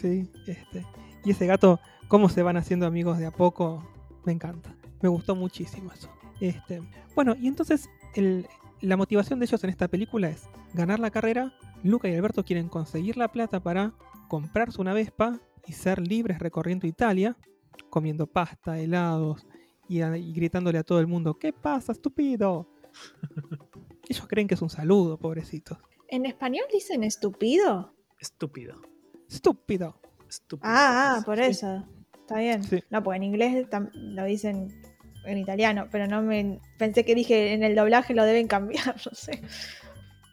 Sí, 0.00 0.30
este. 0.46 0.86
Y 1.24 1.30
ese 1.32 1.46
gato, 1.46 1.80
cómo 2.08 2.28
se 2.28 2.42
van 2.42 2.56
haciendo 2.56 2.86
amigos 2.86 3.18
de 3.18 3.26
a 3.26 3.30
poco, 3.30 3.86
me 4.24 4.32
encanta. 4.32 4.74
Me 5.02 5.08
gustó 5.08 5.34
muchísimo 5.34 5.90
eso. 5.92 6.08
Este, 6.40 6.82
bueno, 7.14 7.34
y 7.40 7.48
entonces 7.48 7.88
el- 8.14 8.46
la 8.80 8.96
motivación 8.96 9.38
de 9.40 9.46
ellos 9.46 9.62
en 9.64 9.70
esta 9.70 9.88
película 9.88 10.28
es 10.28 10.48
ganar 10.74 11.00
la 11.00 11.10
carrera. 11.10 11.52
Luca 11.82 12.08
y 12.08 12.14
Alberto 12.14 12.44
quieren 12.44 12.68
conseguir 12.68 13.16
la 13.16 13.28
plata 13.28 13.60
para 13.60 13.92
comprarse 14.28 14.80
una 14.80 14.94
Vespa 14.94 15.40
y 15.66 15.72
ser 15.72 15.98
libres 16.06 16.38
recorriendo 16.38 16.86
Italia, 16.86 17.36
comiendo 17.90 18.26
pasta, 18.26 18.78
helados 18.78 19.46
y, 19.88 20.00
a- 20.02 20.16
y 20.16 20.32
gritándole 20.32 20.78
a 20.78 20.84
todo 20.84 21.00
el 21.00 21.06
mundo, 21.08 21.38
¿qué 21.38 21.52
pasa, 21.52 21.92
estúpido? 21.92 22.68
Ellos 24.08 24.26
creen 24.28 24.46
que 24.48 24.54
es 24.54 24.62
un 24.62 24.70
saludo, 24.70 25.18
pobrecitos. 25.18 25.78
¿En 26.08 26.24
español 26.26 26.64
dicen 26.72 27.04
estúpido? 27.04 27.94
Estúpido. 28.20 28.80
Estúpido. 29.28 30.00
Estúpido. 30.28 30.70
Ah, 30.70 31.18
ah, 31.18 31.22
por 31.24 31.36
Sí. 31.38 31.44
eso. 31.44 31.84
Está 32.20 32.38
bien. 32.38 32.62
Sí. 32.62 32.82
No, 32.90 33.02
porque 33.02 33.16
en 33.16 33.22
inglés 33.24 33.66
lo 33.94 34.24
dicen 34.24 34.82
en 35.24 35.38
italiano, 35.38 35.88
pero 35.90 36.06
no 36.06 36.22
me 36.22 36.60
pensé 36.78 37.04
que 37.04 37.14
dije 37.14 37.52
en 37.52 37.62
el 37.62 37.74
doblaje 37.74 38.14
lo 38.14 38.24
deben 38.24 38.48
cambiar, 38.48 38.96
no 39.06 39.12
sé. 39.14 39.42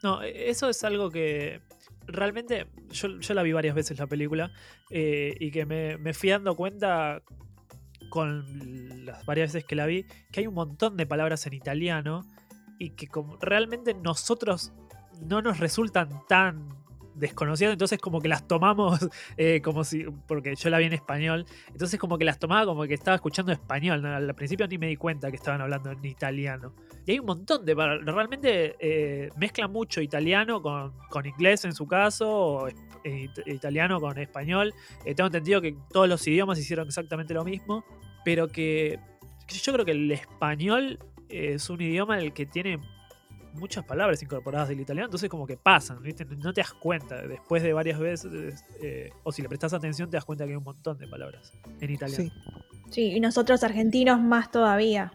No, 0.03 0.21
e, 0.23 0.49
eso 0.49 0.69
es 0.69 0.83
algo 0.83 1.09
que 1.11 1.61
realmente 2.07 2.67
yo, 2.91 3.19
yo 3.19 3.33
la 3.33 3.43
vi 3.43 3.51
varias 3.51 3.75
veces 3.75 3.97
la 3.99 4.07
película 4.07 4.51
eh, 4.91 5.35
y 5.39 5.51
que 5.51 5.65
me, 5.65 5.97
me 5.97 6.13
fui 6.13 6.29
dando 6.29 6.55
cuenta 6.55 7.21
con 8.09 9.05
las 9.05 9.25
varias 9.25 9.53
veces 9.53 9.67
que 9.67 9.75
la 9.75 9.85
vi 9.87 10.05
que 10.31 10.41
hay 10.41 10.47
un 10.47 10.53
montón 10.53 10.95
de 10.95 11.05
palabras 11.07 11.45
en 11.47 11.53
italiano 11.53 12.21
y 12.77 12.91
que 12.91 13.07
como 13.07 13.37
realmente 13.37 13.93
nosotros 13.95 14.71
no 15.21 15.41
nos 15.41 15.59
resultan 15.59 16.09
tan 16.27 16.69
desconocidas, 17.15 17.73
entonces 17.73 17.99
como 17.99 18.21
que 18.21 18.27
las 18.27 18.47
tomamos 18.47 18.99
eh, 19.37 19.61
como 19.61 19.83
si, 19.83 20.05
porque 20.27 20.55
yo 20.55 20.69
la 20.69 20.77
vi 20.77 20.85
en 20.85 20.93
español, 20.93 21.45
entonces 21.71 21.99
como 21.99 22.17
que 22.17 22.25
las 22.25 22.39
tomaba 22.39 22.65
como 22.65 22.83
que 22.83 22.93
estaba 22.93 23.15
escuchando 23.15 23.51
español, 23.51 24.05
al 24.05 24.35
principio 24.35 24.67
ni 24.67 24.77
me 24.77 24.87
di 24.87 24.95
cuenta 24.95 25.29
que 25.29 25.37
estaban 25.37 25.61
hablando 25.61 25.91
en 25.91 26.03
italiano. 26.05 26.73
Y 27.07 27.11
hay 27.11 27.19
un 27.19 27.27
montón 27.27 27.63
de. 27.65 27.75
Realmente 27.75 28.75
eh, 28.79 29.29
mezcla 29.37 29.67
mucho 29.67 30.01
italiano 30.01 30.61
con, 30.61 30.91
con 31.09 31.25
inglés 31.25 31.63
en 31.65 31.73
su 31.73 31.85
caso, 31.85 32.27
o 32.27 32.67
eh, 32.67 32.73
it- 33.03 33.47
italiano 33.47 33.99
con 33.99 34.17
español. 34.17 34.73
Eh, 35.05 35.13
tengo 35.13 35.27
entendido 35.27 35.61
que 35.61 35.75
todos 35.91 36.09
los 36.09 36.25
idiomas 36.27 36.57
hicieron 36.57 36.87
exactamente 36.87 37.33
lo 37.35 37.43
mismo, 37.43 37.85
pero 38.23 38.47
que, 38.47 38.99
yo 39.47 39.73
creo 39.73 39.85
que 39.85 39.91
el 39.91 40.11
español 40.11 40.97
es 41.29 41.69
un 41.69 41.79
idioma 41.81 42.17
el 42.17 42.33
que 42.33 42.47
tiene 42.47 42.79
muchas 43.55 43.83
palabras 43.83 44.21
incorporadas 44.21 44.69
del 44.69 44.79
italiano, 44.79 45.07
entonces 45.07 45.29
como 45.29 45.45
que 45.47 45.57
pasan, 45.57 46.01
¿viste? 46.01 46.25
no 46.25 46.53
te 46.53 46.61
das 46.61 46.73
cuenta. 46.73 47.21
Después 47.27 47.63
de 47.63 47.73
varias 47.73 47.99
veces, 47.99 48.63
eh, 48.81 49.09
o 49.23 49.31
si 49.31 49.41
le 49.41 49.49
prestas 49.49 49.73
atención, 49.73 50.09
te 50.09 50.17
das 50.17 50.25
cuenta 50.25 50.45
que 50.45 50.51
hay 50.51 50.57
un 50.57 50.63
montón 50.63 50.97
de 50.97 51.07
palabras 51.07 51.51
en 51.81 51.89
italiano. 51.89 52.23
Sí. 52.23 52.31
Sí, 52.89 53.11
y 53.11 53.19
nosotros 53.19 53.63
argentinos 53.63 54.19
más 54.19 54.51
todavía. 54.51 55.13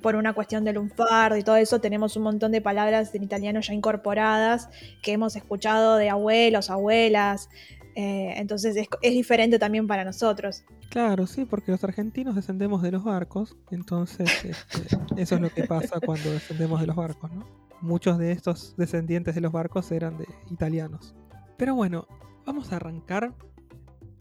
Por 0.00 0.16
una 0.16 0.32
cuestión 0.32 0.64
del 0.64 0.76
lunfardo 0.76 1.36
y 1.36 1.42
todo 1.42 1.56
eso, 1.56 1.80
tenemos 1.80 2.16
un 2.16 2.22
montón 2.22 2.52
de 2.52 2.62
palabras 2.62 3.14
en 3.14 3.22
italiano 3.22 3.60
ya 3.60 3.74
incorporadas 3.74 4.70
que 5.02 5.12
hemos 5.12 5.36
escuchado 5.36 5.96
de 5.96 6.08
abuelos, 6.08 6.70
abuelas. 6.70 7.50
Eh, 7.94 8.34
entonces 8.36 8.76
es, 8.76 9.12
diferente 9.12 9.58
también 9.58 9.86
para 9.86 10.04
nosotros. 10.04 10.64
Claro, 10.88 11.26
sí, 11.26 11.44
porque 11.44 11.72
los 11.72 11.84
argentinos 11.84 12.34
descendemos 12.34 12.82
de 12.82 12.92
los 12.92 13.04
barcos, 13.04 13.56
entonces 13.70 14.44
este, 14.44 14.96
eso 15.16 15.34
es 15.34 15.40
lo 15.40 15.50
que 15.50 15.64
pasa 15.64 16.00
cuando 16.04 16.32
descendemos 16.32 16.80
de 16.80 16.86
los 16.86 16.96
barcos, 16.96 17.30
¿no? 17.32 17.46
Muchos 17.80 18.18
de 18.18 18.32
estos 18.32 18.76
descendientes 18.76 19.34
de 19.34 19.40
los 19.40 19.52
barcos 19.52 19.90
eran 19.90 20.16
de 20.16 20.26
italianos. 20.50 21.14
Pero 21.56 21.74
bueno, 21.74 22.06
vamos 22.46 22.72
a 22.72 22.76
arrancar 22.76 23.34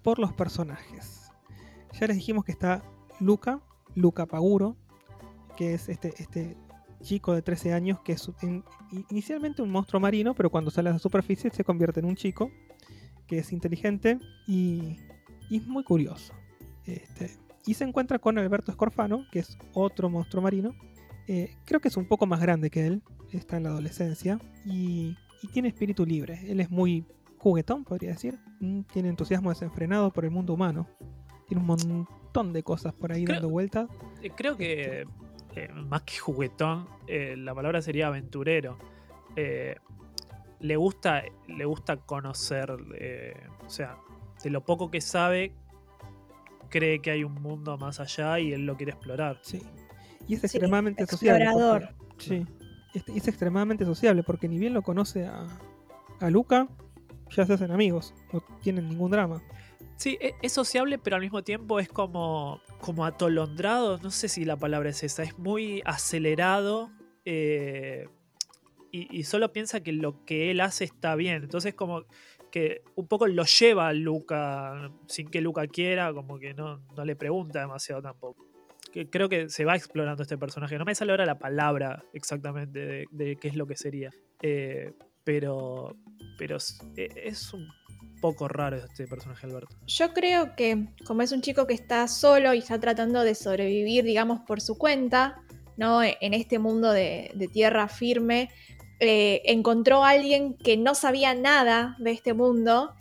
por 0.02 0.20
los 0.20 0.34
personajes. 0.34 1.32
Ya 2.00 2.08
les 2.08 2.18
dijimos 2.18 2.44
que 2.44 2.52
está 2.52 2.84
Luca, 3.20 3.62
Luca 3.96 4.26
Paguro, 4.26 4.76
que 5.56 5.76
es 5.76 5.90
este, 5.90 6.14
este 6.18 6.58
chico 7.02 7.34
de 7.34 7.42
13 7.42 7.74
años 7.74 8.00
que 8.02 8.14
es 8.14 8.30
in- 8.42 8.64
inicialmente 9.10 9.62
un 9.62 9.70
monstruo 9.70 10.00
marino, 10.00 10.34
pero 10.34 10.50
cuando 10.50 10.72
sale 10.72 10.90
a 10.90 10.94
la 10.94 11.00
superficie 11.00 11.50
se 11.52 11.64
convierte 11.64 12.00
en 12.00 12.06
un 12.06 12.16
chico 12.16 12.52
que 13.32 13.38
es 13.40 13.54
inteligente 13.54 14.20
y, 14.46 14.98
y 15.50 15.58
es 15.60 15.66
muy 15.66 15.86
curioso. 15.86 16.34
Este, 16.86 17.32
y 17.66 17.76
se 17.76 17.86
encuentra 17.86 18.20
con 18.20 18.38
Alberto 18.38 18.74
Scorfano, 18.74 19.26
que 19.32 19.40
es 19.40 19.58
otro 19.74 20.10
monstruo 20.10 20.44
marino. 20.44 20.76
Eh, 21.30 21.56
creo 21.64 21.80
que 21.80 21.88
es 21.88 21.96
un 21.96 22.06
poco 22.06 22.26
más 22.26 22.42
grande 22.42 22.70
que 22.70 22.86
él, 22.86 23.02
está 23.32 23.56
en 23.56 23.64
la 23.64 23.70
adolescencia 23.70 24.38
y, 24.66 25.16
y 25.42 25.48
tiene 25.48 25.70
espíritu 25.70 26.06
libre. 26.06 26.42
Él 26.52 26.60
es 26.60 26.70
muy 26.70 27.06
juguetón, 27.38 27.86
podría 27.86 28.10
decir. 28.12 28.38
Mm, 28.60 28.82
Tiene 28.92 29.08
entusiasmo 29.08 29.50
desenfrenado 29.50 30.12
por 30.12 30.26
el 30.26 30.32
mundo 30.32 30.54
humano. 30.54 30.90
Tiene 31.48 31.62
un 31.62 31.68
montón 31.68 32.52
de 32.52 32.64
cosas 32.64 32.94
por 32.94 33.14
ahí 33.14 33.24
Creo- 33.24 33.36
dando 33.38 33.50
vueltas. 33.50 33.90
Eh, 34.22 34.32
Creo 34.36 34.58
que 34.58 35.06
eh, 35.56 35.70
más 35.88 36.02
que 36.04 36.18
juguetón, 36.18 36.86
eh, 37.08 37.36
la 37.38 37.56
palabra 37.56 37.82
sería 37.82 38.08
aventurero. 38.08 38.78
Eh, 39.38 39.76
le 40.62 40.76
gusta, 40.78 41.24
le 41.48 41.66
gusta 41.66 41.98
conocer, 41.98 42.74
eh, 42.96 43.34
o 43.66 43.70
sea, 43.70 43.98
de 44.44 44.50
lo 44.50 44.64
poco 44.64 44.90
que 44.90 45.02
sabe, 45.02 45.54
cree 46.70 47.02
que 47.02 47.12
hay 47.12 47.24
un 47.24 47.34
mundo 47.34 47.78
más 47.78 48.00
allá 48.00 48.40
y 48.40 48.54
él 48.54 48.66
lo 48.66 48.78
quiere 48.78 48.94
explorar. 48.94 49.40
Sí. 49.42 49.62
Y 50.28 50.36
es 50.36 50.42
Sí, 50.42 50.46
extremadamente 50.48 51.06
sociable. 51.06 51.44
explorador. 51.44 51.90
porque- 52.08 52.24
sí. 52.26 52.46
Este- 52.94 53.18
es 53.18 53.28
extremadamente 53.28 53.86
sociable 53.86 54.22
porque 54.24 54.48
ni 54.50 54.58
bien 54.60 54.74
lo 54.74 54.82
conoce 54.82 55.26
a, 55.26 55.48
a 56.20 56.30
Luca, 56.30 56.68
ya 57.36 57.46
se 57.46 57.54
hacen 57.54 57.72
amigos. 57.72 58.14
No 58.34 58.42
tienen 58.62 58.88
ningún 58.90 59.12
drama. 59.12 59.42
Sí, 59.96 60.18
e- 60.22 60.34
es 60.42 60.52
sociable, 60.52 60.98
pero 60.98 61.16
al 61.16 61.22
mismo 61.22 61.42
tiempo 61.44 61.80
es 61.80 61.88
como, 61.90 62.60
como 62.80 63.06
atolondrado. 63.06 63.98
No 64.00 64.12
sé 64.12 64.28
si 64.30 64.44
la 64.46 64.58
palabra 64.58 64.90
es 64.90 65.04
esa. 65.04 65.24
Es 65.24 65.38
muy 65.40 65.82
acelerado. 65.86 66.90
eh, 67.24 68.08
y, 68.92 69.24
solo 69.24 69.54
piensa 69.54 69.82
que 69.82 69.94
lo 69.94 70.26
que 70.26 70.52
él 70.52 70.60
hace 70.60 70.84
está 70.84 71.16
bien. 71.16 71.44
Entonces, 71.44 71.74
como 71.74 72.06
que 72.52 72.84
un 72.96 73.08
poco 73.08 73.28
lo 73.28 73.46
lleva 73.46 73.88
a 73.88 73.94
Luca 73.94 74.92
sin 75.08 75.30
que 75.30 75.42
Luca 75.42 75.66
quiera, 75.68 76.14
como 76.14 76.38
que 76.38 76.54
no, 76.54 76.82
no 76.96 77.06
le 77.06 77.16
pregunta 77.16 77.62
demasiado 77.62 78.02
tampoco. 78.02 78.46
Creo 79.10 79.30
que 79.30 79.48
se 79.48 79.64
va 79.64 79.76
explorando 79.76 80.24
este 80.24 80.38
personaje. 80.38 80.78
No 80.78 80.84
me 80.84 80.94
sale 80.94 81.12
ahora 81.12 81.26
la 81.26 81.40
palabra 81.40 82.04
exactamente 82.12 83.08
de, 83.10 83.38
qué 83.38 83.48
es 83.48 83.56
lo 83.56 83.66
que 83.66 83.78
sería. 83.78 84.12
Eh, 84.42 84.92
pero 85.24 85.96
pero 86.38 86.58
es, 86.58 87.54
un 87.54 87.68
poco 88.20 88.48
raro 88.48 88.78
este 88.78 89.08
personaje, 89.08 89.46
Alberto. 89.46 89.76
Yo 89.86 90.12
creo 90.12 90.56
que 90.56 90.88
como 91.06 91.22
es 91.22 91.32
un 91.32 91.42
chico 91.42 91.68
que 91.68 91.74
está 91.74 92.08
solo 92.08 92.54
y 92.54 92.58
está 92.58 92.80
tratando 92.80 93.24
de 93.24 93.36
sobrevivir, 93.36 94.04
digamos, 94.04 94.42
por 94.42 94.60
su 94.60 94.78
cuenta, 94.78 95.42
¿no? 95.78 96.04
En 96.04 96.34
este 96.34 96.60
mundo 96.60 96.92
de 96.92 97.50
tierra 97.54 97.88
firme, 97.88 98.50
eh, 99.04 99.42
encontró 99.46 100.06
a 100.06 100.10
alguien 100.10 100.54
que 100.54 100.78
no 100.78 100.94
sabía 100.94 101.34
nada 101.34 101.96
de 101.98 102.12
este 102.12 102.36
mundo 102.36 102.94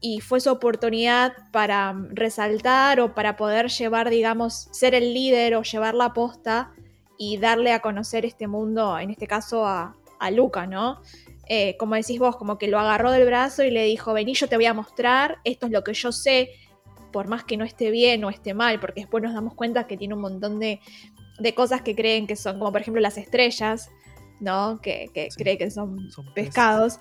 y 0.00 0.20
fue 0.20 0.38
su 0.38 0.52
oportunidad 0.52 1.32
para 1.50 1.96
resaltar 2.10 3.00
o 3.00 3.12
para 3.12 3.36
poder 3.36 3.68
llevar, 3.68 4.08
digamos, 4.08 4.68
ser 4.70 4.94
el 4.94 5.12
líder 5.12 5.56
o 5.56 5.64
llevar 5.64 5.96
la 5.96 6.14
posta 6.14 6.70
y 7.18 7.38
darle 7.38 7.72
a 7.72 7.80
conocer 7.80 8.24
este 8.24 8.46
mundo, 8.46 8.96
en 9.00 9.10
este 9.10 9.26
caso 9.26 9.66
a, 9.66 9.96
a 10.20 10.30
Luca, 10.30 10.68
¿no? 10.68 11.00
Eh, 11.48 11.76
como 11.76 11.96
decís 11.96 12.20
vos, 12.20 12.36
como 12.36 12.56
que 12.56 12.68
lo 12.68 12.78
agarró 12.78 13.10
del 13.10 13.26
brazo 13.26 13.64
y 13.64 13.72
le 13.72 13.82
dijo, 13.82 14.12
vení, 14.12 14.34
yo 14.34 14.48
te 14.48 14.54
voy 14.54 14.66
a 14.66 14.74
mostrar, 14.74 15.38
esto 15.42 15.66
es 15.66 15.72
lo 15.72 15.82
que 15.82 15.92
yo 15.92 16.12
sé, 16.12 16.50
por 17.10 17.26
más 17.26 17.42
que 17.42 17.56
no 17.56 17.64
esté 17.64 17.90
bien 17.90 18.22
o 18.22 18.30
esté 18.30 18.54
mal, 18.54 18.78
porque 18.78 19.00
después 19.00 19.24
nos 19.24 19.34
damos 19.34 19.54
cuenta 19.54 19.88
que 19.88 19.96
tiene 19.96 20.14
un 20.14 20.20
montón 20.20 20.60
de, 20.60 20.78
de 21.40 21.54
cosas 21.54 21.82
que 21.82 21.96
creen 21.96 22.28
que 22.28 22.36
son, 22.36 22.60
como 22.60 22.70
por 22.70 22.80
ejemplo 22.80 23.00
las 23.00 23.18
estrellas, 23.18 23.90
¿no? 24.40 24.80
Que, 24.82 25.10
que 25.14 25.30
Sí. 25.30 25.42
cree 25.42 25.58
que 25.58 25.70
son 25.70 26.08
pescados. 26.34 26.98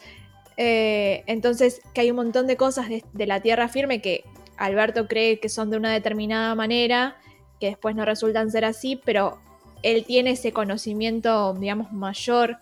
Eh, 0.58 1.24
entonces, 1.27 1.82
que 1.94 2.01
hay 2.01 2.10
un 2.10 2.15
montón 2.17 2.48
de 2.48 2.58
cosas 2.58 2.89
de, 2.89 3.03
de 3.13 3.27
la 3.27 3.41
tierra 3.41 3.67
firme 3.67 4.01
que 4.01 4.24
Alberto 4.58 5.08
cree 5.08 5.39
que 5.39 5.50
son 5.50 5.70
de 5.70 5.77
una 5.77 5.91
determinada 5.94 6.56
manera, 6.56 7.17
que 7.60 7.67
después 7.67 7.96
no 7.96 8.06
resultan 8.06 8.50
ser 8.51 8.65
así, 8.65 9.00
pero 9.06 9.39
él 9.84 10.03
tiene 10.06 10.32
ese 10.32 10.51
conocimiento, 10.51 11.53
digamos, 11.53 11.91
mayor 11.91 12.58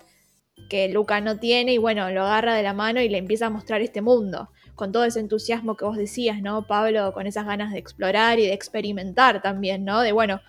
que 0.69 0.89
Luca 0.89 1.21
no 1.21 1.37
tiene 1.37 1.73
y 1.73 1.77
bueno, 1.77 2.09
lo 2.09 2.23
agarra 2.23 2.55
de 2.55 2.63
la 2.63 2.73
mano 2.73 2.99
y 3.01 3.07
le 3.09 3.17
empieza 3.17 3.45
a 3.45 3.49
mostrar 3.49 3.81
este 3.81 4.01
mundo, 4.01 4.49
con 4.73 4.91
todo 4.91 5.05
ese 5.05 5.19
entusiasmo 5.21 5.77
que 5.77 5.85
vos 5.85 5.95
decías, 5.97 6.41
¿no, 6.41 6.65
Pablo? 6.67 7.13
Con 7.13 7.27
esas 7.27 7.45
ganas 7.45 7.71
de 7.71 7.79
explorar 7.79 8.39
y 8.39 8.47
de 8.47 8.53
experimentar 8.53 9.41
también, 9.41 9.85
¿no? 9.85 10.01
De 10.01 10.11
bueno, 10.11 10.41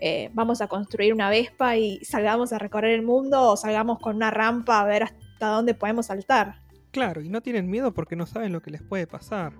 eh, 0.00 0.30
vamos 0.32 0.60
a 0.60 0.68
construir 0.68 1.12
una 1.12 1.30
Vespa 1.30 1.76
y 1.76 2.04
salgamos 2.04 2.52
a 2.52 2.58
recorrer 2.58 2.92
el 2.92 3.02
mundo 3.02 3.52
o 3.52 3.56
salgamos 3.56 3.98
con 3.98 4.16
una 4.16 4.30
rampa 4.30 4.80
a 4.80 4.84
ver 4.84 5.02
hasta 5.04 5.48
dónde 5.48 5.74
podemos 5.74 6.06
saltar. 6.06 6.60
Claro, 6.90 7.20
y 7.20 7.28
no 7.28 7.40
tienen 7.40 7.68
miedo 7.68 7.92
porque 7.92 8.16
no 8.16 8.26
saben 8.26 8.52
lo 8.52 8.62
que 8.62 8.70
les 8.70 8.82
puede 8.82 9.06
pasar. 9.06 9.52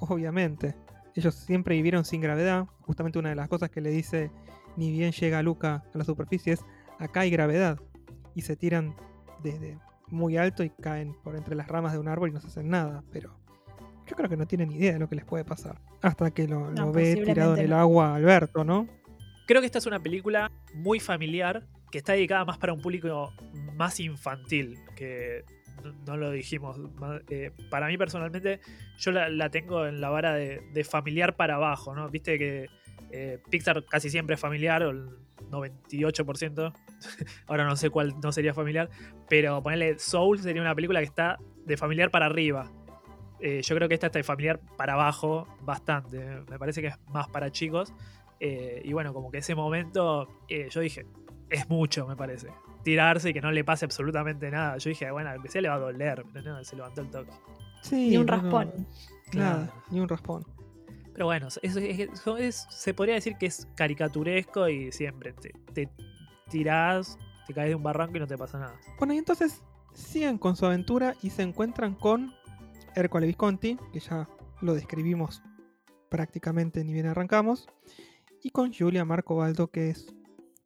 Obviamente. 0.00 0.74
Ellos 1.14 1.34
siempre 1.34 1.74
vivieron 1.74 2.04
sin 2.04 2.20
gravedad. 2.20 2.66
Justamente 2.82 3.18
una 3.18 3.30
de 3.30 3.36
las 3.36 3.48
cosas 3.48 3.70
que 3.70 3.80
le 3.80 3.90
dice 3.90 4.30
ni 4.76 4.92
bien 4.92 5.12
llega 5.12 5.42
Luca 5.42 5.82
a 5.94 5.98
la 5.98 6.04
superficie 6.04 6.52
es 6.52 6.64
acá 6.98 7.20
hay 7.20 7.30
gravedad. 7.30 7.78
Y 8.34 8.42
se 8.42 8.56
tiran 8.56 8.94
desde 9.42 9.78
muy 10.08 10.36
alto 10.36 10.62
y 10.62 10.70
caen 10.70 11.16
por 11.24 11.36
entre 11.36 11.56
las 11.56 11.68
ramas 11.68 11.92
de 11.92 11.98
un 11.98 12.08
árbol 12.08 12.28
y 12.28 12.32
no 12.32 12.40
se 12.40 12.48
hacen 12.48 12.68
nada. 12.68 13.02
Pero 13.10 13.34
yo 14.06 14.14
creo 14.14 14.28
que 14.28 14.36
no 14.36 14.46
tiene 14.46 14.66
ni 14.66 14.76
idea 14.76 14.92
de 14.92 14.98
lo 14.98 15.08
que 15.08 15.16
les 15.16 15.24
puede 15.24 15.44
pasar. 15.44 15.80
Hasta 16.02 16.30
que 16.30 16.46
lo, 16.46 16.70
No, 16.70 16.86
lo 16.86 16.92
ve 16.92 17.22
tirado 17.24 17.56
en 17.56 17.64
el 17.64 17.72
agua 17.72 18.14
Alberto, 18.14 18.62
¿no? 18.62 18.86
Creo 19.46 19.60
que 19.60 19.66
esta 19.66 19.78
es 19.78 19.86
una 19.86 20.00
película 20.00 20.50
muy 20.74 21.00
familiar 21.00 21.62
que 21.90 21.98
está 21.98 22.12
dedicada 22.12 22.44
más 22.44 22.58
para 22.58 22.72
un 22.72 22.80
público 22.80 23.32
más 23.74 24.00
infantil, 24.00 24.78
que 24.96 25.44
no, 26.06 26.16
lo 26.16 26.30
dijimos. 26.30 26.78
eh, 27.30 27.52
para 27.70 27.86
mí 27.86 27.96
personalmente, 27.96 28.60
yo 28.98 29.12
la, 29.12 29.50
tengo 29.50 29.86
en 29.86 30.00
la 30.00 30.10
vara 30.10 30.34
de, 30.34 30.60
de 30.72 30.84
familiar 30.84 31.36
para 31.36 31.54
abajo, 31.54 31.94
¿no? 31.94 32.08
Viste 32.08 32.38
que 32.38 32.66
eh, 33.10 33.38
Pixar 33.50 33.84
casi 33.84 34.10
siempre 34.10 34.34
es 34.34 34.40
familiar, 34.40 34.82
o 34.82 34.90
el 34.90 35.08
98%. 35.50 36.72
Ahora 37.46 37.64
no 37.64 37.76
sé 37.76 37.90
cuál 37.90 38.14
no 38.22 38.32
sería 38.32 38.54
familiar, 38.54 38.90
pero 39.28 39.62
ponerle 39.62 39.98
Soul 39.98 40.38
sería 40.38 40.62
una 40.62 40.74
película 40.74 41.00
que 41.00 41.06
está 41.06 41.38
de 41.64 41.76
familiar 41.76 42.10
para 42.10 42.26
arriba. 42.26 42.70
Eh, 43.40 43.60
yo 43.62 43.76
creo 43.76 43.88
que 43.88 43.94
esta 43.94 44.06
está 44.06 44.18
de 44.18 44.24
familiar 44.24 44.60
para 44.76 44.94
abajo 44.94 45.46
bastante. 45.60 46.40
Me 46.48 46.58
parece 46.58 46.80
que 46.80 46.88
es 46.88 46.98
más 47.08 47.28
para 47.28 47.50
chicos. 47.50 47.92
Eh, 48.40 48.82
y 48.84 48.92
bueno, 48.92 49.12
como 49.14 49.30
que 49.30 49.38
ese 49.38 49.54
momento 49.54 50.28
eh, 50.48 50.68
yo 50.70 50.80
dije, 50.80 51.06
es 51.50 51.68
mucho, 51.68 52.06
me 52.06 52.16
parece. 52.16 52.48
Tirarse 52.82 53.30
y 53.30 53.32
que 53.32 53.40
no 53.40 53.50
le 53.50 53.64
pase 53.64 53.84
absolutamente 53.84 54.50
nada. 54.50 54.76
Yo 54.78 54.90
dije, 54.90 55.10
bueno, 55.10 55.30
al 55.30 55.42
que 55.42 55.48
sea 55.48 55.60
le 55.62 55.68
va 55.68 55.74
a 55.74 55.78
doler, 55.78 56.24
pero 56.32 56.52
no, 56.54 56.64
se 56.64 56.76
levantó 56.76 57.00
el 57.00 57.10
toque. 57.10 57.32
Sí. 57.82 58.10
Ni 58.10 58.16
un 58.16 58.26
no, 58.26 58.36
no, 58.36 58.42
raspón. 58.42 58.86
Nada, 59.34 59.66
Claro. 59.66 59.82
ni 59.90 60.00
un 60.00 60.08
raspón. 60.08 60.44
Pero 61.12 61.26
bueno, 61.26 61.48
es- 61.48 61.58
es- 61.62 61.76
es- 61.76 62.26
es- 62.38 62.66
se 62.70 62.94
podría 62.94 63.14
decir 63.14 63.36
que 63.38 63.46
es 63.46 63.66
caricaturesco 63.74 64.68
y 64.68 64.92
siempre 64.92 65.32
te, 65.32 65.52
te 65.72 65.88
tirás, 66.50 67.18
te 67.46 67.54
caes 67.54 67.70
de 67.70 67.74
un 67.74 67.82
barranco 67.82 68.16
y 68.16 68.20
no 68.20 68.26
te 68.26 68.36
pasa 68.36 68.58
nada. 68.58 68.74
Bueno, 68.98 69.14
y 69.14 69.18
entonces 69.18 69.62
siguen 69.94 70.36
con 70.38 70.56
su 70.56 70.66
aventura 70.66 71.14
y 71.22 71.30
se 71.30 71.42
encuentran 71.42 71.94
con 71.94 72.34
Ercole 72.94 73.26
Visconti, 73.26 73.78
que 73.92 74.00
ya 74.00 74.28
lo 74.60 74.74
describimos 74.74 75.42
prácticamente 76.08 76.84
ni 76.84 76.92
bien 76.92 77.06
arrancamos, 77.06 77.66
y 78.42 78.50
con 78.50 78.72
Julia 78.72 79.04
Marco 79.04 79.36
Baldo, 79.36 79.68
que 79.68 79.90
es 79.90 80.14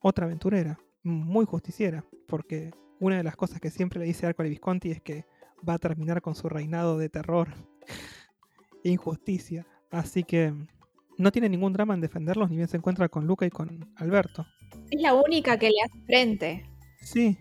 otra 0.01 0.27
aventurera, 0.27 0.79
muy 1.03 1.45
justiciera, 1.47 2.05
porque 2.27 2.71
una 3.01 3.17
de 3.17 3.23
las 3.23 3.37
cosas 3.37 3.61
que 3.61 3.71
siempre 3.71 3.99
le 4.01 4.07
dice 4.07 4.27
Ercole 4.27 4.49
Visconti 4.49 4.91
es 4.91 5.01
que 5.01 5.25
va 5.67 5.75
a 5.75 5.79
terminar 5.79 6.21
con 6.23 6.35
su 6.35 6.49
reinado 6.49 6.99
de 6.99 7.09
terror 7.09 7.49
e 8.85 8.91
injusticia. 8.91 9.67
Así 9.91 10.23
que 10.25 10.53
no 11.19 11.33
tiene 11.33 11.49
ningún 11.49 11.73
drama 11.73 11.95
en 11.95 12.01
defenderlos, 12.01 12.51
ni 12.51 12.57
bien 12.57 12.69
se 12.69 12.77
encuentra 12.77 13.09
con 13.09 13.27
Luca 13.27 13.47
y 13.47 13.51
con 13.51 13.91
Alberto. 13.97 14.47
Es 14.91 15.01
la 15.03 15.15
única 15.15 15.59
que 15.59 15.69
le 15.69 15.81
hace 15.85 16.05
frente. 16.07 16.67
Sí, 17.01 17.39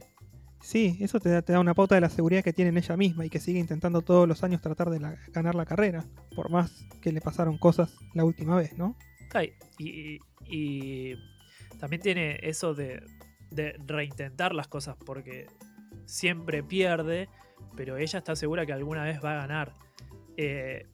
sí, 0.62 0.98
eso 1.00 1.20
te 1.20 1.30
da, 1.30 1.42
te 1.42 1.54
da 1.54 1.60
una 1.60 1.74
pauta 1.74 1.96
de 1.96 2.02
la 2.02 2.10
seguridad 2.10 2.44
que 2.44 2.54
tiene 2.54 2.70
en 2.70 2.78
ella 2.78 2.98
misma 2.98 3.26
y 3.26 3.30
que 3.30 3.40
sigue 3.40 3.60
intentando 3.60 4.02
todos 4.02 4.28
los 4.28 4.44
años 4.44 4.62
tratar 4.62 4.90
de 4.90 5.00
la- 5.00 5.16
ganar 5.34 5.56
la 5.56 5.66
carrera, 5.66 6.06
por 6.36 6.50
más 6.50 6.86
que 7.02 7.12
le 7.12 7.22
pasaron 7.22 7.58
cosas 7.58 7.94
la 8.14 8.24
última 8.26 8.56
vez, 8.56 8.78
¿no? 8.78 8.96
Y, 9.78 11.16
también 11.80 12.02
tiene 12.02 12.40
eso 12.42 12.74
de, 12.74 13.02
reintentar 13.86 14.54
las 14.54 14.68
cosas 14.68 14.96
porque 15.06 15.48
siempre 16.06 16.64
pierde, 16.64 17.30
pero 17.76 17.98
ella 17.98 18.20
está 18.20 18.36
segura 18.36 18.66
que 18.66 18.74
alguna 18.74 19.04
vez 19.04 19.24
va 19.24 19.34
a 19.34 19.48
ganar. 19.48 19.74
Eh, 20.38 20.86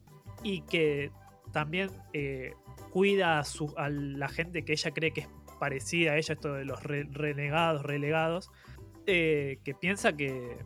y 0.42 0.62
que 0.62 1.10
también 1.52 1.90
eh, 2.12 2.52
cuida 2.90 3.38
a, 3.38 3.44
su- 3.44 3.74
a 3.76 3.88
la 3.88 4.28
gente 4.28 4.64
que 4.64 4.72
ella 4.72 4.90
cree 4.90 5.12
que 5.12 5.22
es 5.22 5.28
parecida 5.58 6.12
a 6.12 6.16
ella, 6.16 6.34
esto 6.34 6.52
de 6.54 6.64
los 6.64 6.82
re- 6.82 7.08
renegados, 7.10 7.82
relegados, 7.82 8.50
eh, 9.06 9.58
que 9.64 9.74
piensa 9.74 10.12
que, 10.16 10.58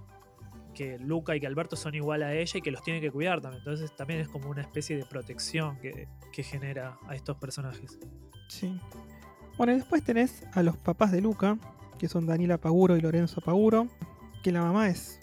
que 0.74 0.98
Luca 0.98 1.36
y 1.36 1.40
que 1.40 1.46
Alberto 1.46 1.76
son 1.76 1.94
igual 1.94 2.22
a 2.22 2.34
ella 2.34 2.58
y 2.58 2.62
que 2.62 2.70
los 2.70 2.82
tiene 2.82 3.00
que 3.00 3.10
cuidar 3.10 3.40
también. 3.40 3.60
Entonces 3.60 3.94
también 3.94 4.20
es 4.20 4.28
como 4.28 4.50
una 4.50 4.62
especie 4.62 4.96
de 4.96 5.04
protección 5.04 5.78
que, 5.80 6.08
que 6.32 6.42
genera 6.42 6.98
a 7.06 7.14
estos 7.14 7.36
personajes. 7.36 7.98
Sí. 8.48 8.78
Bueno, 9.56 9.72
y 9.72 9.76
después 9.76 10.02
tenés 10.02 10.44
a 10.52 10.62
los 10.62 10.76
papás 10.76 11.12
de 11.12 11.20
Luca, 11.20 11.58
que 11.98 12.08
son 12.08 12.26
Daniela 12.26 12.58
Paguro 12.58 12.96
y 12.96 13.00
Lorenzo 13.00 13.40
Paguro, 13.40 13.88
que 14.42 14.52
la 14.52 14.62
mamá 14.62 14.88
es 14.88 15.20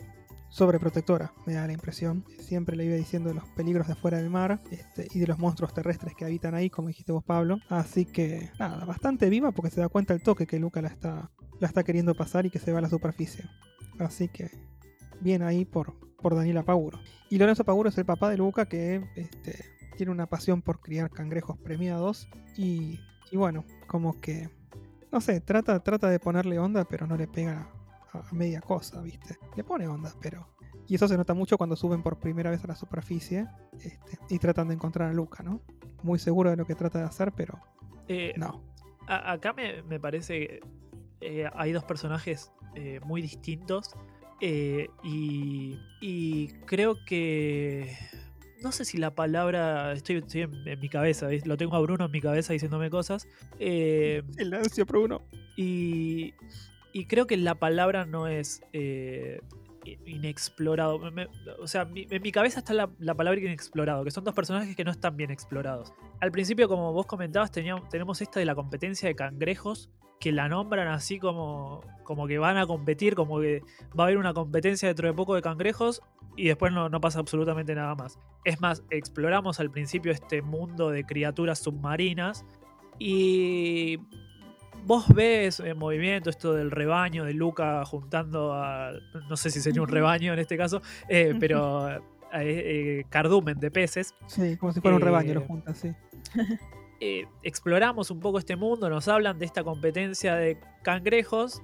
sobreprotectora, 0.50 1.34
me 1.46 1.54
da 1.54 1.68
la 1.68 1.74
impresión. 1.74 2.24
Siempre 2.40 2.76
le 2.76 2.86
iba 2.86 2.96
diciendo 2.96 3.30
de 3.30 3.36
los 3.36 3.48
peligros 3.50 3.88
de 3.88 3.94
afuera 3.94 4.18
del 4.18 4.30
mar 4.30 4.62
este, 4.72 5.08
y 5.14 5.20
de 5.20 5.28
los 5.28 5.40
monstruos 5.40 5.74
terrestres 5.74 6.16
que 6.16 6.26
habitan 6.26 6.56
ahí, 6.56 6.70
como 6.70 6.88
dijiste 6.88 7.12
vos, 7.12 7.24
Pablo. 7.24 7.60
Así 7.70 8.06
que, 8.06 8.52
nada, 8.60 8.86
bastante 8.86 9.30
viva 9.30 9.52
porque 9.52 9.72
se 9.72 9.82
da 9.82 9.90
cuenta 9.90 10.14
el 10.14 10.22
toque 10.22 10.48
que 10.48 10.60
Luca 10.60 10.82
la 10.82 10.90
está, 10.90 11.32
la 11.60 11.68
está 11.68 11.84
queriendo 11.84 12.16
pasar 12.16 12.46
y 12.46 12.50
que 12.50 12.60
se 12.60 12.72
va 12.72 12.80
a 12.80 12.82
la 12.82 12.90
superficie. 12.90 13.46
Así 14.00 14.28
que, 14.30 14.50
bien 15.20 15.42
ahí 15.42 15.66
por, 15.66 15.94
por 16.18 16.36
Daniela 16.36 16.64
Paguro. 16.64 17.00
Y 17.30 17.38
Lorenzo 17.38 17.66
Paguro 17.66 17.90
es 17.90 17.98
el 17.98 18.06
papá 18.06 18.30
de 18.30 18.38
Luca 18.38 18.68
que 18.68 19.04
este, 19.16 19.77
tiene 19.98 20.12
una 20.12 20.28
pasión 20.28 20.62
por 20.62 20.80
criar 20.80 21.10
cangrejos 21.10 21.58
premiados 21.58 22.28
y, 22.56 23.00
y 23.32 23.36
bueno, 23.38 23.66
como 23.88 24.20
que, 24.22 24.50
no 25.12 25.20
sé, 25.20 25.42
trata, 25.42 25.80
trata 25.84 26.10
de 26.10 26.20
ponerle 26.20 26.58
onda, 26.60 26.86
pero 26.86 27.06
no 27.08 27.18
le 27.18 27.28
pega 27.28 27.70
a, 28.14 28.20
a 28.20 28.32
media 28.32 28.62
cosa, 28.62 29.02
¿viste? 29.02 29.38
Le 29.56 29.64
pone 29.64 29.88
onda, 29.88 30.14
pero... 30.22 30.48
Y 30.90 30.96
eso 30.96 31.08
se 31.10 31.18
nota 31.18 31.34
mucho 31.34 31.58
cuando 31.58 31.76
suben 31.76 32.02
por 32.02 32.18
primera 32.18 32.50
vez 32.50 32.64
a 32.64 32.68
la 32.68 32.76
superficie 32.76 33.46
este, 33.82 34.18
y 34.30 34.40
tratan 34.40 34.70
de 34.70 34.76
encontrar 34.76 35.10
a 35.10 35.14
Luca, 35.14 35.44
¿no? 35.44 35.60
Muy 36.02 36.18
seguro 36.18 36.50
de 36.50 36.56
lo 36.56 36.66
que 36.66 36.76
trata 36.76 37.00
de 37.00 37.06
hacer, 37.06 37.34
pero 37.34 37.60
Eh, 38.08 38.34
no. 38.38 38.64
a- 39.08 39.34
acá 39.34 39.52
me, 39.52 39.82
me 39.84 40.00
parece 40.00 40.40
que 40.40 40.60
eh, 41.20 41.50
hay 41.56 41.74
dos 41.74 41.84
personajes 41.84 42.54
eh, 42.76 43.02
muy 43.04 43.22
distintos 43.22 43.96
eh, 44.40 44.88
y, 45.04 45.78
y 46.00 46.50
creo 46.66 47.04
que... 47.06 47.92
No 48.64 48.72
sé 48.72 48.86
si 48.86 48.98
la 48.98 49.14
palabra... 49.14 49.94
Estoy, 49.94 50.18
estoy 50.18 50.42
en, 50.42 50.68
en 50.68 50.80
mi 50.80 50.90
cabeza, 50.90 51.28
¿ves? 51.28 51.46
lo 51.46 51.58
tengo 51.58 51.76
a 51.76 51.80
Bruno 51.82 52.06
en 52.06 52.12
mi 52.12 52.22
cabeza 52.22 52.54
diciéndome 52.54 52.90
cosas. 52.90 53.28
eh, 53.60 54.24
El 54.38 54.54
ansia 54.54 54.84
Bruno. 54.86 55.22
y, 55.56 56.34
y 56.94 57.06
creo 57.06 57.28
que 57.28 57.38
la 57.38 57.56
palabra 57.56 58.06
no 58.06 58.28
es 58.28 58.62
eh, 58.74 59.40
inexplorado. 60.06 61.00
Me- 61.00 61.12
me- 61.12 61.28
o 61.60 61.68
sea, 61.68 61.86
mi- 61.86 62.08
en 62.10 62.22
mi 62.22 62.32
cabeza 62.32 62.60
está 62.60 62.74
la, 62.74 62.90
la 63.00 63.14
palabra 63.16 63.40
inexplorado, 63.40 64.04
que 64.04 64.12
son 64.12 64.24
dos 64.24 64.34
personajes 64.34 64.76
que 64.76 64.84
no 64.84 64.92
están 64.92 65.16
bien 65.18 65.32
explorados. 65.32 65.94
Al 66.20 66.32
principio, 66.32 66.68
como 66.68 66.92
vos 66.94 67.06
comentabas, 67.06 67.52
teníamos, 67.52 67.88
tenemos 67.90 68.22
esta 68.22 68.40
de 68.40 68.46
la 68.46 68.56
competencia 68.56 69.08
de 69.08 69.16
cangrejos, 69.16 69.90
que 70.20 70.32
la 70.32 70.50
nombran 70.50 70.88
así 70.88 71.20
como, 71.20 71.82
como 72.04 72.28
que 72.28 72.38
van 72.40 72.58
a 72.58 72.66
competir, 72.66 73.16
como 73.16 73.40
que 73.40 73.62
va 73.98 74.04
a 74.04 74.08
haber 74.08 74.18
una 74.18 74.34
competencia 74.34 74.88
dentro 74.88 75.08
de 75.08 75.14
poco 75.14 75.36
de 75.36 75.42
cangrejos 75.42 76.02
y 76.36 76.48
después 76.48 76.72
no, 76.72 76.90
no 76.90 77.02
pasa 77.02 77.20
absolutamente 77.20 77.76
nada 77.76 77.96
más. 77.96 78.20
Es 78.44 78.62
más, 78.62 78.84
exploramos 78.90 79.60
al 79.60 79.72
principio 79.72 80.12
este 80.12 80.42
mundo 80.42 80.90
de 80.90 81.04
criaturas 81.04 81.60
submarinas 81.60 82.46
y 83.00 84.00
vos 84.86 85.08
ves 85.10 85.60
en 85.60 85.78
movimiento 85.78 86.30
esto 86.30 86.54
del 86.54 86.72
rebaño 86.72 87.26
de 87.26 87.34
Luca 87.34 87.84
juntando 87.86 88.54
a. 88.54 88.92
No 89.30 89.38
sé 89.38 89.52
si 89.52 89.60
sería 89.62 89.82
un 89.82 89.88
rebaño 89.88 90.34
en 90.34 90.40
este 90.40 90.58
caso, 90.58 90.82
eh, 91.10 91.36
pero. 91.40 91.90
eh, 91.90 92.00
eh, 92.34 93.04
cardumen 93.10 93.60
de 93.60 93.72
peces. 93.72 94.16
Sí, 94.28 94.58
como 94.58 94.74
si 94.74 94.82
fuera 94.82 94.96
un 94.96 95.02
rebaño, 95.02 95.34
lo 95.34 95.42
juntan, 95.42 95.76
sí. 95.76 95.92
Eh, 97.00 97.26
exploramos 97.44 98.10
un 98.12 98.20
poco 98.20 98.40
este 98.40 98.56
mundo, 98.56 98.90
nos 98.90 99.08
hablan 99.08 99.38
de 99.38 99.46
esta 99.46 99.64
competencia 99.64 100.36
de 100.36 100.60
cangrejos 100.84 101.62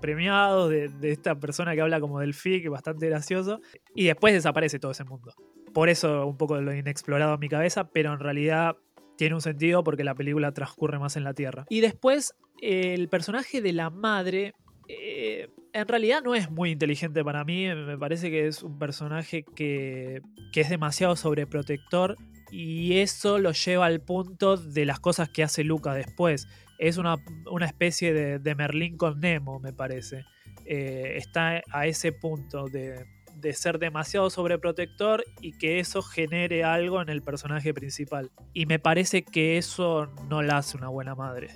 premiados, 0.00 0.70
de, 0.70 0.90
esta 1.02 1.38
persona 1.38 1.74
que 1.74 1.80
habla 1.80 2.00
como 2.00 2.18
del 2.18 2.34
FIC, 2.34 2.68
bastante 2.68 3.08
gracioso, 3.08 3.60
y 3.94 4.06
después 4.06 4.34
desaparece 4.34 4.80
todo 4.80 4.90
ese 4.90 5.04
mundo. 5.04 5.32
Por 5.72 5.88
eso 5.88 6.26
un 6.26 6.36
poco 6.36 6.60
lo 6.60 6.74
inexplorado 6.74 7.34
en 7.34 7.40
mi 7.40 7.48
cabeza, 7.48 7.88
pero 7.88 8.12
en 8.12 8.18
realidad 8.18 8.76
tiene 9.16 9.36
un 9.36 9.40
sentido 9.40 9.84
porque 9.84 10.02
la 10.02 10.16
película 10.16 10.52
transcurre 10.52 10.98
más 10.98 11.16
en 11.16 11.22
la 11.22 11.34
Tierra. 11.34 11.66
Y 11.68 11.80
después 11.80 12.34
el 12.60 13.08
personaje 13.08 13.62
de 13.62 13.72
la 13.72 13.90
madre 13.90 14.54
eh, 14.88 15.48
en 15.72 15.88
realidad 15.88 16.22
no 16.22 16.34
es 16.34 16.50
muy 16.50 16.70
inteligente 16.70 17.24
para 17.24 17.44
mí, 17.44 17.66
me 17.74 17.96
parece 17.96 18.30
que 18.30 18.46
es 18.46 18.62
un 18.62 18.78
personaje 18.78 19.44
que, 19.54 20.20
que 20.52 20.60
es 20.60 20.68
demasiado 20.68 21.16
sobreprotector 21.16 22.16
y 22.52 22.98
eso 22.98 23.38
lo 23.38 23.52
lleva 23.52 23.86
al 23.86 24.02
punto 24.02 24.58
de 24.58 24.84
las 24.84 25.00
cosas 25.00 25.30
que 25.30 25.42
hace 25.42 25.64
Luca 25.64 25.94
después. 25.94 26.46
Es 26.78 26.98
una, 26.98 27.16
una 27.50 27.64
especie 27.64 28.12
de, 28.12 28.54
Merlín 28.54 28.98
con 28.98 29.20
Nemo, 29.20 29.58
me 29.58 29.72
parece. 29.72 30.26
Eh, 30.66 31.14
está 31.16 31.62
a 31.70 31.86
ese 31.86 32.12
punto 32.12 32.68
de, 32.68 33.06
de 33.40 33.52
ser 33.54 33.78
demasiado 33.78 34.28
sobreprotector 34.28 35.24
y 35.40 35.56
que 35.56 35.80
eso 35.80 36.02
genere 36.02 36.62
algo 36.62 37.00
en 37.00 37.08
el 37.08 37.22
personaje 37.22 37.72
principal. 37.72 38.30
Y 38.52 38.66
me 38.66 38.78
parece 38.78 39.24
que 39.24 39.56
eso 39.56 40.12
no 40.28 40.42
la 40.42 40.58
hace 40.58 40.76
una 40.76 40.88
buena 40.88 41.14
madre. 41.14 41.48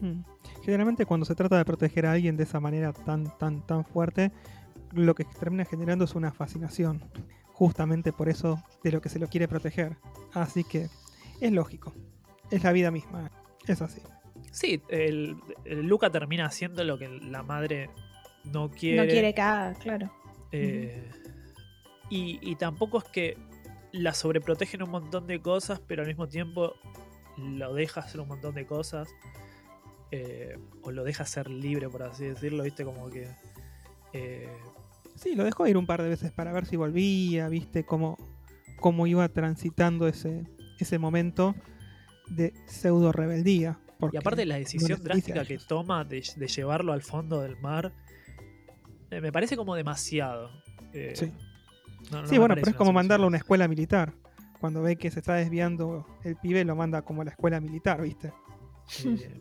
Mm. 0.00 0.22
Generalmente 0.64 1.06
cuando 1.06 1.26
se 1.26 1.36
trata 1.36 1.58
de 1.58 1.64
proteger 1.64 2.06
a 2.06 2.12
alguien 2.12 2.36
de 2.36 2.42
esa 2.42 2.58
manera 2.58 2.92
tan, 2.92 3.38
tan, 3.38 3.64
tan 3.64 3.84
fuerte, 3.84 4.32
lo 4.92 5.14
que 5.14 5.24
termina 5.24 5.64
generando 5.64 6.04
es 6.04 6.16
una 6.16 6.32
fascinación. 6.32 7.04
Justamente 7.60 8.10
por 8.10 8.30
eso 8.30 8.58
de 8.82 8.90
lo 8.90 9.02
que 9.02 9.10
se 9.10 9.18
lo 9.18 9.28
quiere 9.28 9.46
proteger. 9.46 9.98
Así 10.32 10.64
que 10.64 10.88
es 11.42 11.52
lógico. 11.52 11.92
Es 12.50 12.64
la 12.64 12.72
vida 12.72 12.90
misma. 12.90 13.30
Es 13.66 13.82
así. 13.82 14.00
Sí, 14.50 14.80
el, 14.88 15.36
el 15.66 15.86
Luca 15.86 16.08
termina 16.10 16.46
haciendo 16.46 16.82
lo 16.84 16.96
que 16.98 17.06
la 17.08 17.42
madre 17.42 17.90
no 18.44 18.70
quiere. 18.70 19.02
No 19.04 19.06
quiere 19.06 19.34
que 19.34 19.42
haga, 19.42 19.74
claro. 19.74 20.10
Eh, 20.52 21.10
y, 22.08 22.38
y 22.40 22.56
tampoco 22.56 22.96
es 22.96 23.04
que 23.04 23.36
la 23.92 24.14
sobreprotege 24.14 24.78
en 24.78 24.84
un 24.84 24.90
montón 24.90 25.26
de 25.26 25.42
cosas, 25.42 25.82
pero 25.86 26.00
al 26.00 26.08
mismo 26.08 26.28
tiempo 26.28 26.72
lo 27.36 27.74
deja 27.74 28.00
hacer 28.00 28.20
un 28.22 28.28
montón 28.28 28.54
de 28.54 28.64
cosas. 28.64 29.06
eh, 30.12 30.56
o 30.82 30.90
lo 30.92 31.04
deja 31.04 31.26
ser 31.26 31.50
libre, 31.50 31.90
por 31.90 32.04
así 32.04 32.24
decirlo, 32.24 32.62
viste, 32.62 32.84
como 32.84 33.10
que. 33.10 33.28
eh, 34.14 34.48
Sí, 35.20 35.34
lo 35.34 35.44
dejó 35.44 35.66
ir 35.66 35.76
un 35.76 35.86
par 35.86 36.02
de 36.02 36.08
veces 36.08 36.32
para 36.32 36.52
ver 36.52 36.64
si 36.66 36.76
volvía, 36.76 37.48
viste 37.48 37.84
cómo, 37.84 38.16
cómo 38.80 39.06
iba 39.06 39.28
transitando 39.28 40.08
ese, 40.08 40.44
ese 40.78 40.98
momento 40.98 41.54
de 42.28 42.54
pseudo 42.66 43.12
rebeldía. 43.12 43.78
y 44.12 44.16
aparte 44.16 44.46
la 44.46 44.56
decisión 44.56 45.02
drástica 45.02 45.44
que 45.44 45.58
toma 45.58 46.04
de, 46.04 46.22
de 46.36 46.46
llevarlo 46.48 46.92
al 46.94 47.02
fondo 47.02 47.42
del 47.42 47.56
mar, 47.60 47.92
eh, 49.10 49.20
me 49.20 49.30
parece 49.30 49.56
como 49.56 49.74
demasiado. 49.74 50.50
Eh, 50.94 51.12
Sí. 51.14 51.32
no- 52.10 52.22
no 52.22 52.26
Sí, 52.28 52.38
bueno, 52.38 52.54
pero 52.54 52.70
es 52.70 52.74
como 52.76 52.92
mandarlo 52.92 53.24
a 53.26 53.28
una 53.28 53.36
escuela 53.36 53.68
militar. 53.68 54.14
Cuando 54.58 54.80
ve 54.82 54.96
que 54.96 55.10
se 55.10 55.20
está 55.20 55.34
desviando 55.34 56.06
el 56.24 56.36
pibe, 56.36 56.64
lo 56.64 56.76
manda 56.76 57.02
como 57.02 57.22
a 57.22 57.24
la 57.26 57.30
escuela 57.30 57.60
militar, 57.60 58.00
¿viste? 58.02 58.32
Eh, 59.04 59.40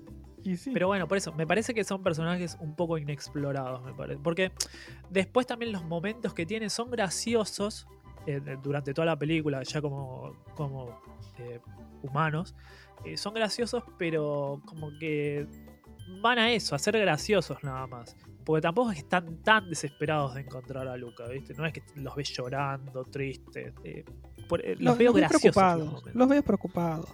sí. 0.58 0.72
Pero 0.74 0.88
bueno, 0.88 1.08
por 1.08 1.18
eso, 1.18 1.32
me 1.34 1.46
parece 1.48 1.74
que 1.74 1.84
son 1.84 2.02
personajes 2.04 2.58
un 2.60 2.76
poco 2.76 2.98
inexplorados, 2.98 3.84
me 3.84 3.94
parece. 3.94 4.20
Porque 4.24 4.52
después 5.10 5.46
también 5.48 5.72
los 5.72 5.84
momentos 5.84 6.34
que 6.34 6.46
tienen 6.46 6.70
son 6.70 6.90
graciosos 6.92 7.88
eh, 8.26 8.42
durante 8.62 8.94
toda 8.94 9.06
la 9.06 9.18
película, 9.18 9.64
ya 9.64 9.82
como, 9.82 10.34
como 10.56 11.02
eh, 11.40 11.60
humanos. 12.04 12.56
eh, 13.06 13.18
son 13.18 13.34
graciosos, 13.34 13.84
pero 13.98 14.62
como 14.66 14.90
que 15.00 15.48
van 16.22 16.40
a 16.40 16.52
eso, 16.52 16.76
a 16.76 16.80
ser 16.80 16.98
graciosos 17.00 17.58
nada 17.64 17.88
más. 17.88 18.16
Porque 18.46 18.62
tampoco 18.62 18.90
es 18.92 18.96
que 18.98 19.02
están 19.04 19.38
tan 19.44 19.70
desesperados 19.70 20.34
de 20.34 20.42
encontrar 20.42 20.88
a 20.88 20.98
Luca, 20.98 21.28
¿viste? 21.28 21.54
No 21.54 21.66
es 21.66 21.74
que 21.74 21.84
los 21.96 22.16
ves 22.16 22.30
llorando, 22.36 23.04
tristes. 23.06 23.74
por- 24.48 24.64
los, 24.80 24.98
veo 24.98 25.14
graciosos. 25.14 25.42
preocupados. 25.42 26.04
Los 26.16 26.28
veo 26.30 26.42
preocupados. 26.44 27.10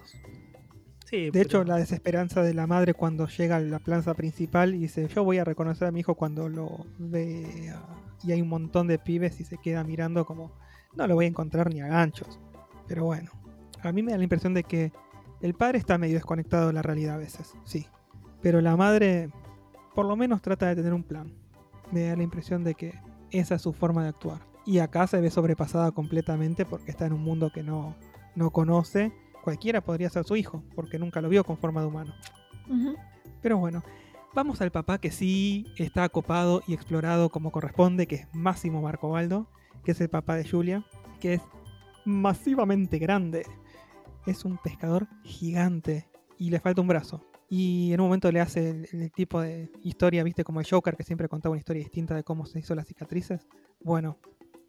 Sí, 1.16 1.30
De 1.30 1.40
hecho, 1.40 1.64
la 1.64 1.76
desesperanza 1.76 2.42
de 2.42 2.54
la 2.54 2.66
madre 2.66 2.94
cuando 2.94 3.26
llega 3.26 3.56
a 3.56 3.60
la 3.60 3.78
plaza 3.78 4.14
principal 4.14 4.74
y 4.74 4.78
dice, 4.78 5.08
yo 5.08 5.24
voy 5.24 5.38
a 5.38 5.44
reconocer 5.44 5.88
a 5.88 5.92
mi 5.92 6.00
hijo 6.00 6.14
cuando 6.14 6.48
lo 6.48 6.86
vea. 6.98 7.82
Y 8.22 8.32
hay 8.32 8.42
un 8.42 8.48
montón 8.48 8.86
de 8.86 8.98
pibes 8.98 9.40
y 9.40 9.44
se 9.44 9.58
queda 9.58 9.84
mirando 9.84 10.24
como, 10.26 10.52
no 10.94 11.06
lo 11.06 11.14
voy 11.14 11.24
a 11.24 11.28
encontrar 11.28 11.72
ni 11.72 11.80
a 11.80 11.86
ganchos. 11.86 12.38
Pero 12.86 13.04
bueno, 13.04 13.30
a 13.82 13.92
mí 13.92 14.02
me 14.02 14.12
da 14.12 14.18
la 14.18 14.24
impresión 14.24 14.52
de 14.54 14.64
que 14.64 14.92
el 15.40 15.54
padre 15.54 15.78
está 15.78 15.98
medio 15.98 16.14
desconectado 16.14 16.68
de 16.68 16.72
la 16.72 16.82
realidad 16.82 17.14
a 17.14 17.18
veces, 17.18 17.54
sí. 17.64 17.86
Pero 18.42 18.60
la 18.60 18.76
madre 18.76 19.30
por 19.96 20.04
lo 20.04 20.14
menos 20.14 20.42
trata 20.42 20.66
de 20.66 20.76
tener 20.76 20.92
un 20.92 21.02
plan. 21.02 21.32
Me 21.90 22.02
da 22.02 22.16
la 22.16 22.22
impresión 22.22 22.62
de 22.62 22.74
que 22.74 23.00
esa 23.30 23.54
es 23.54 23.62
su 23.62 23.72
forma 23.72 24.02
de 24.02 24.10
actuar. 24.10 24.40
Y 24.66 24.80
acá 24.80 25.06
se 25.06 25.20
ve 25.22 25.30
sobrepasada 25.30 25.90
completamente 25.92 26.66
porque 26.66 26.90
está 26.90 27.06
en 27.06 27.14
un 27.14 27.22
mundo 27.22 27.50
que 27.52 27.62
no, 27.62 27.96
no 28.34 28.50
conoce. 28.50 29.10
Cualquiera 29.46 29.80
podría 29.80 30.10
ser 30.10 30.24
su 30.24 30.34
hijo, 30.34 30.64
porque 30.74 30.98
nunca 30.98 31.20
lo 31.20 31.28
vio 31.28 31.44
con 31.44 31.56
forma 31.56 31.80
de 31.80 31.86
humano. 31.86 32.12
Pero 33.40 33.58
bueno, 33.58 33.84
vamos 34.34 34.60
al 34.60 34.72
papá 34.72 34.98
que 34.98 35.12
sí 35.12 35.66
está 35.76 36.02
acopado 36.02 36.64
y 36.66 36.74
explorado 36.74 37.28
como 37.28 37.52
corresponde, 37.52 38.08
que 38.08 38.16
es 38.16 38.26
Máximo 38.34 38.82
Marcobaldo, 38.82 39.46
que 39.84 39.92
es 39.92 40.00
el 40.00 40.08
papá 40.08 40.34
de 40.34 40.48
Julia, 40.48 40.84
que 41.20 41.34
es 41.34 41.42
masivamente 42.04 42.98
grande. 42.98 43.46
Es 44.26 44.44
un 44.44 44.58
pescador 44.58 45.06
gigante 45.22 46.08
y 46.38 46.50
le 46.50 46.58
falta 46.58 46.80
un 46.80 46.88
brazo. 46.88 47.24
Y 47.48 47.92
en 47.92 48.00
un 48.00 48.08
momento 48.08 48.32
le 48.32 48.40
hace 48.40 48.70
el, 48.70 48.88
el 48.90 49.12
tipo 49.12 49.40
de 49.40 49.70
historia, 49.84 50.24
viste, 50.24 50.42
como 50.42 50.58
el 50.58 50.66
Joker, 50.68 50.96
que 50.96 51.04
siempre 51.04 51.28
contaba 51.28 51.52
una 51.52 51.60
historia 51.60 51.84
distinta 51.84 52.16
de 52.16 52.24
cómo 52.24 52.46
se 52.46 52.58
hizo 52.58 52.74
las 52.74 52.88
cicatrices. 52.88 53.46
Bueno, 53.80 54.18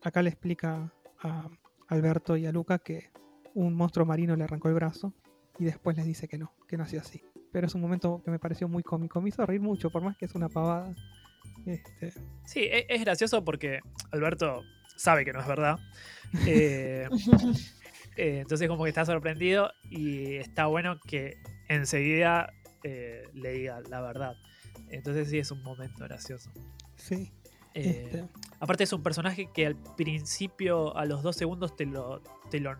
acá 0.04 0.22
le 0.22 0.30
explica 0.30 0.94
a 1.24 1.50
Alberto 1.88 2.38
y 2.38 2.46
a 2.46 2.52
Luca 2.52 2.78
que 2.78 3.10
un 3.58 3.74
monstruo 3.74 4.06
marino 4.06 4.36
le 4.36 4.44
arrancó 4.44 4.68
el 4.68 4.76
brazo 4.76 5.14
y 5.58 5.66
después 5.66 5.98
les 5.98 6.06
dice 6.06 6.28
que 6.28 6.38
no, 6.38 6.54
que 6.68 6.78
nació 6.78 7.00
así. 7.02 7.24
Pero 7.52 7.66
es 7.66 7.74
un 7.74 7.82
momento 7.82 8.22
que 8.24 8.30
me 8.30 8.38
pareció 8.38 8.68
muy 8.68 8.84
cómico. 8.84 9.20
Me 9.20 9.30
hizo 9.30 9.44
reír 9.48 9.62
mucho, 9.62 9.90
por 9.90 10.04
más 10.04 10.16
que 10.16 10.26
es 10.26 10.36
una 10.36 10.48
pavada. 10.48 10.94
Este, 11.66 12.14
Sí, 12.46 12.60
e- 12.60 12.86
es, 12.88 13.02
gracioso 13.02 13.44
porque 13.44 13.80
Alberto 14.12 14.62
sabe 14.96 15.26
que 15.26 15.34
no 15.34 15.42
es 15.42 15.48
verdad. 15.48 15.80
Eh, 16.46 17.08
eh, 18.18 18.40
entonces 18.42 18.68
como 18.68 18.84
que 18.84 18.90
está 18.90 19.06
sorprendido 19.06 19.72
y 19.90 20.36
está 20.36 20.66
bueno 20.66 21.00
que 21.00 21.38
enseguida 21.70 22.52
eh, 22.84 23.24
le 23.34 23.54
diga 23.54 23.80
la 23.90 24.02
verdad. 24.02 24.36
Entonces 24.90 25.30
sí 25.30 25.40
es 25.40 25.50
un 25.52 25.64
momento 25.64 26.04
gracioso. 26.04 26.52
sí. 26.96 27.32
Eh, 27.74 28.10
este, 28.12 28.28
Aparte 28.60 28.84
es 28.84 28.94
un 28.94 29.04
personaje 29.04 29.50
que 29.54 29.68
al 29.68 29.76
principio, 29.96 30.98
a 30.98 31.06
los 31.06 31.22
dos 31.22 31.36
segundos, 31.36 31.76
te 31.76 31.86
lo, 31.86 32.22
te 32.50 32.60
lo 32.60 32.72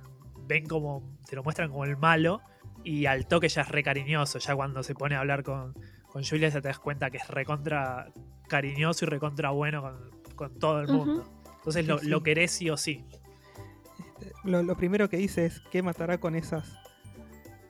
ven 0.48 0.66
como, 0.66 1.18
te 1.30 1.36
lo 1.36 1.44
muestran 1.44 1.70
como 1.70 1.84
el 1.86 1.98
malo 1.98 2.42
y 2.84 3.06
al 3.06 3.28
toque 3.28 3.50
ya 3.50 3.62
es 3.62 3.70
re 3.70 3.84
cariñoso. 3.84 4.40
Ya 4.40 4.56
cuando 4.56 4.84
se 4.84 4.96
pone 4.96 5.16
a 5.16 5.20
hablar 5.20 5.44
con, 5.44 5.74
con 6.10 6.24
Julia 6.24 6.50
ya 6.50 6.62
te 6.62 6.68
das 6.70 6.80
cuenta 6.80 7.10
que 7.10 7.18
es 7.18 7.28
recontra 7.28 8.12
cariñoso 8.48 9.06
y 9.06 9.10
recontra 9.10 9.50
bueno 9.52 9.82
con, 9.82 10.36
con 10.36 10.60
todo 10.60 10.82
el 10.82 10.88
mundo. 10.88 11.30
Entonces 11.58 11.84
Sí, 11.84 11.88
lo, 11.90 12.00
sí. 12.00 12.08
lo 12.08 12.24
querés 12.24 12.52
sí 12.52 12.70
o 12.70 12.78
sí. 12.78 13.04
este, 14.00 14.32
lo, 14.46 14.64
lo 14.64 14.78
primero 14.78 15.10
que 15.10 15.18
dice 15.18 15.46
es 15.46 15.60
que 15.72 15.82
matará 15.82 16.18
con 16.20 16.36
esas 16.36 16.78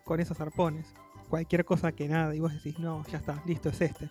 con 0.05 0.19
esos 0.19 0.39
arpones. 0.39 0.93
Cualquier 1.29 1.65
cosa 1.65 1.91
que 1.91 2.07
nada. 2.07 2.33
Y 2.33 2.39
vos 2.39 2.53
decís, 2.53 2.79
no, 2.79 3.03
ya 3.07 3.17
está, 3.17 3.41
listo, 3.45 3.69
es 3.69 3.81
este. 3.81 4.09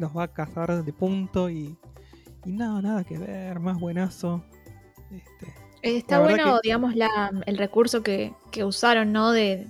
Los 0.00 0.16
va 0.16 0.24
a 0.24 0.28
cazar 0.32 0.82
de 0.82 0.92
punto 0.92 1.48
y, 1.50 1.76
y 2.44 2.52
nada, 2.52 2.82
nada 2.82 3.04
que 3.04 3.18
ver, 3.18 3.60
más 3.60 3.78
buenazo. 3.78 4.44
Este, 5.12 5.54
Está 5.82 6.20
bueno, 6.20 6.58
digamos, 6.62 6.96
la, 6.96 7.30
el 7.46 7.56
recurso 7.58 8.02
que, 8.02 8.32
que 8.50 8.64
usaron, 8.64 9.12
¿no? 9.12 9.32
De. 9.32 9.66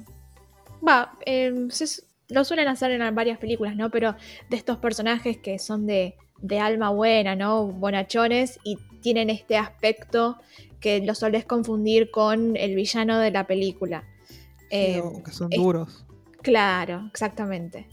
Va, 0.87 1.13
eh, 1.27 1.67
se- 1.71 2.03
lo 2.29 2.45
suelen 2.45 2.69
hacer 2.69 2.91
en 2.93 3.15
varias 3.15 3.39
películas, 3.39 3.77
¿no? 3.77 3.91
Pero 3.91 4.15
de 4.51 4.57
estos 4.57 4.79
personajes 4.79 5.39
que 5.39 5.59
son 5.59 5.87
de, 5.87 6.15
de 6.41 6.61
alma 6.61 6.91
buena, 6.91 7.35
¿no? 7.37 7.67
Bonachones 7.67 8.59
y 8.65 8.79
tienen 9.01 9.31
este 9.31 9.57
aspecto 9.57 10.39
que 10.81 11.01
lo 11.01 11.15
solés 11.15 11.45
confundir 11.45 12.11
con 12.11 12.57
el 12.57 12.75
villano 12.75 13.19
de 13.19 13.31
la 13.31 13.47
película. 13.47 14.05
Eh, 14.71 15.01
o 15.03 15.23
que 15.23 15.31
son 15.33 15.49
es- 15.53 15.59
duros. 15.59 16.05
Claro, 16.43 17.07
exactamente. 17.11 17.89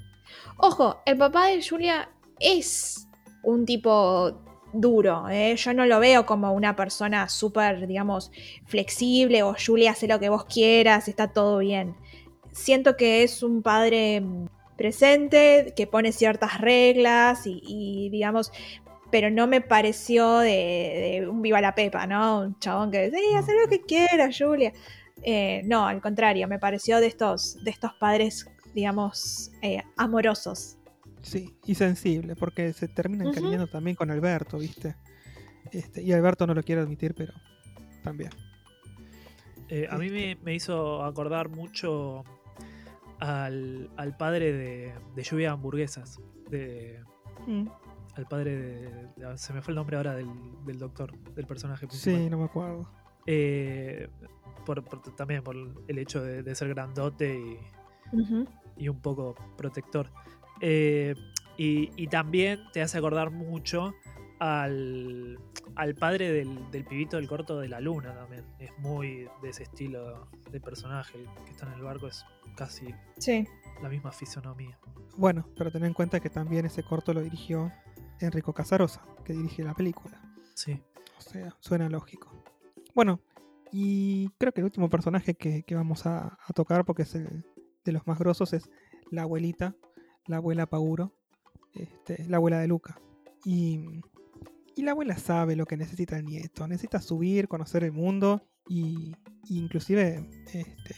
Ojo, 0.58 1.02
el 1.06 1.18
papá 1.18 1.48
de 1.48 1.64
Julia 1.68 2.10
es 2.40 3.08
un 3.44 3.66
tipo 3.66 4.42
duro, 4.82 5.30
¿eh? 5.30 5.56
yo 5.56 5.74
no 5.74 5.86
lo 5.86 6.00
veo 6.00 6.26
como 6.26 6.54
una 6.54 6.76
persona 6.76 7.30
súper, 7.30 7.88
digamos, 7.88 8.32
flexible 8.66 9.44
o 9.44 9.56
Julia 9.56 9.92
hace 9.92 10.08
lo 10.08 10.20
que 10.20 10.30
vos 10.30 10.46
quieras, 10.46 11.08
está 11.08 11.30
todo 11.30 11.60
bien. 11.60 11.96
Siento 12.52 12.96
que 12.98 13.24
es 13.24 13.44
un 13.44 13.62
padre 13.62 14.22
mm, 14.22 14.48
presente, 14.78 15.74
que 15.76 15.88
pone 15.88 16.12
ciertas 16.12 16.60
reglas 16.62 17.42
y, 17.46 18.10
digamos, 18.12 18.52
pero 19.12 19.30
no 19.30 19.48
me 19.48 19.62
pareció 19.62 20.40
de, 20.40 21.28
un 21.30 21.42
viva 21.42 21.62
la 21.62 21.76
pepa, 21.76 22.08
¿no? 22.08 22.40
Un 22.42 22.60
chabón 22.60 22.92
que 22.92 23.06
dice, 23.06 23.18
"Sí, 23.18 23.36
haz 23.36 23.48
lo 23.48 23.70
que 23.70 23.82
quieras, 23.82 24.36
Julia. 24.38 24.74
Eh, 25.24 25.62
no, 25.66 25.88
al 25.88 26.02
contrario, 26.02 26.48
me 26.48 26.60
pareció 26.60 27.00
de 27.00 27.08
estos, 27.08 27.64
de 27.64 27.72
estos 27.72 27.94
padres, 27.94 28.46
digamos, 28.74 29.52
eh, 29.62 29.82
amorosos. 29.98 30.75
Sí, 31.26 31.58
y 31.66 31.74
sensible, 31.76 32.36
porque 32.36 32.72
se 32.74 32.88
termina 32.88 33.24
Ujú. 33.24 33.32
encariñando 33.32 33.68
también 33.68 33.96
con 33.96 34.12
Alberto, 34.12 34.60
¿viste? 34.60 34.96
Este, 35.72 36.02
y 36.04 36.14
Alberto 36.14 36.46
no 36.46 36.54
lo 36.54 36.62
quiere 36.64 36.82
admitir, 36.82 37.16
pero 37.16 37.34
también. 38.04 38.30
Eh, 39.70 39.88
a 39.90 39.98
mí 39.98 40.10
me, 40.12 40.36
me 40.44 40.54
hizo 40.54 41.04
acordar 41.04 41.50
mucho 41.50 42.24
al, 43.20 43.90
al 43.98 44.16
padre 44.18 44.54
de, 44.54 44.94
de 45.16 45.24
Lluvia 45.24 45.48
de 45.48 45.54
Hamburguesas. 45.54 46.20
De, 46.50 47.04
Mm, 47.48 47.68
al 48.16 48.26
padre 48.28 48.56
de, 48.56 48.90
de- 49.18 49.38
Se 49.38 49.54
me 49.54 49.62
fue 49.62 49.72
el 49.72 49.76
nombre 49.76 49.98
ahora 49.98 50.16
del, 50.16 50.28
del 50.66 50.80
doctor, 50.80 51.16
del 51.36 51.46
personaje 51.46 51.86
principal. 51.88 52.22
Sí, 52.24 52.30
no 52.30 52.38
me 52.40 52.46
acuerdo. 52.46 52.90
Eh, 53.28 54.08
por, 54.66 54.84
por- 54.84 55.02
también 55.16 55.44
por 55.44 55.56
el 55.88 55.98
hecho 56.00 56.24
de, 56.24 56.42
de 56.44 56.56
ser 56.56 56.70
grandote 56.70 57.38
y, 57.38 58.84
y 58.84 58.90
un 58.90 59.00
poco 59.00 59.36
protector. 59.58 60.10
Eh, 60.62 61.16
y, 61.58 61.92
y 61.96 62.08
también 62.08 62.60
te 62.74 62.82
hace 62.82 62.98
acordar 62.98 63.32
mucho 63.32 63.94
al, 64.40 65.40
al 65.76 65.96
padre 65.96 66.32
del, 66.32 66.70
del 66.72 66.86
pibito 66.86 67.18
del 67.18 67.28
corto 67.28 67.60
de 67.60 67.68
la 67.70 67.80
luna 67.80 68.14
también. 68.14 68.44
Es 68.60 68.72
muy 68.80 69.28
de 69.42 69.50
ese 69.50 69.64
estilo 69.64 70.28
de 70.52 70.60
personaje. 70.60 71.18
El 71.20 71.28
que 71.46 71.52
está 71.52 71.68
en 71.68 71.74
el 71.74 71.82
barco 71.82 72.08
es 72.08 72.26
casi 72.56 72.88
Sí. 73.18 73.46
la 73.82 73.90
misma 73.90 74.12
fisonomía. 74.12 74.78
Bueno, 75.18 75.48
pero 75.58 75.72
ten 75.72 75.86
en 75.86 75.94
cuenta 75.94 76.20
que 76.20 76.30
también 76.30 76.66
ese 76.66 76.84
corto 76.84 77.14
lo 77.14 77.22
dirigió 77.22 77.72
Enrico 78.20 78.54
Casarosa, 78.54 79.02
que 79.24 79.34
dirige 79.34 79.64
la 79.64 79.74
película. 79.74 80.22
Sí. 80.54 80.82
O 81.18 81.22
sea, 81.22 81.56
suena 81.60 81.90
lógico. 81.90 82.44
Bueno, 82.94 83.22
y 83.72 84.30
creo 84.38 84.52
que 84.54 84.62
el 84.62 84.66
último 84.66 84.90
personaje 84.90 85.36
que, 85.36 85.64
que 85.64 85.76
vamos 85.76 86.06
a, 86.06 86.38
a 86.46 86.54
tocar, 86.54 86.86
porque 86.86 87.04
es 87.04 87.16
el 87.16 87.46
de 87.84 87.92
los 87.92 88.06
más 88.08 88.20
grosos, 88.20 88.54
es 88.54 88.70
la 89.12 89.24
abuelita, 89.24 89.76
la 90.28 90.38
abuela 90.38 90.66
Pauro, 90.66 91.14
este, 91.74 92.26
la 92.28 92.38
abuela 92.38 92.60
de 92.60 92.68
Luca. 92.68 93.00
Y, 93.44 94.02
y 94.76 94.82
la 94.84 94.92
abuela 94.92 95.18
sabe 95.18 95.56
lo 95.56 95.66
que 95.66 95.78
necesita 95.78 96.18
el 96.18 96.26
nieto. 96.26 96.68
Necesita 96.68 97.02
subir, 97.02 97.48
conocer 97.48 97.84
el 97.84 97.92
mundo 97.92 98.42
Y 98.68 99.16
inclusive 99.50 100.28
este, 100.54 100.96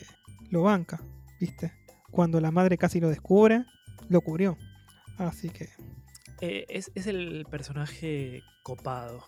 lo 0.49 0.63
banca, 0.63 1.01
¿viste? 1.39 1.73
Cuando 2.11 2.39
la 2.39 2.51
madre 2.51 2.77
casi 2.77 2.99
lo 2.99 3.09
descubre, 3.09 3.65
lo 4.09 4.21
cubrió. 4.21 4.57
Así 5.17 5.49
que... 5.49 5.69
Eh, 6.39 6.65
es, 6.69 6.91
es 6.95 7.07
el 7.07 7.45
personaje 7.49 8.41
copado. 8.63 9.23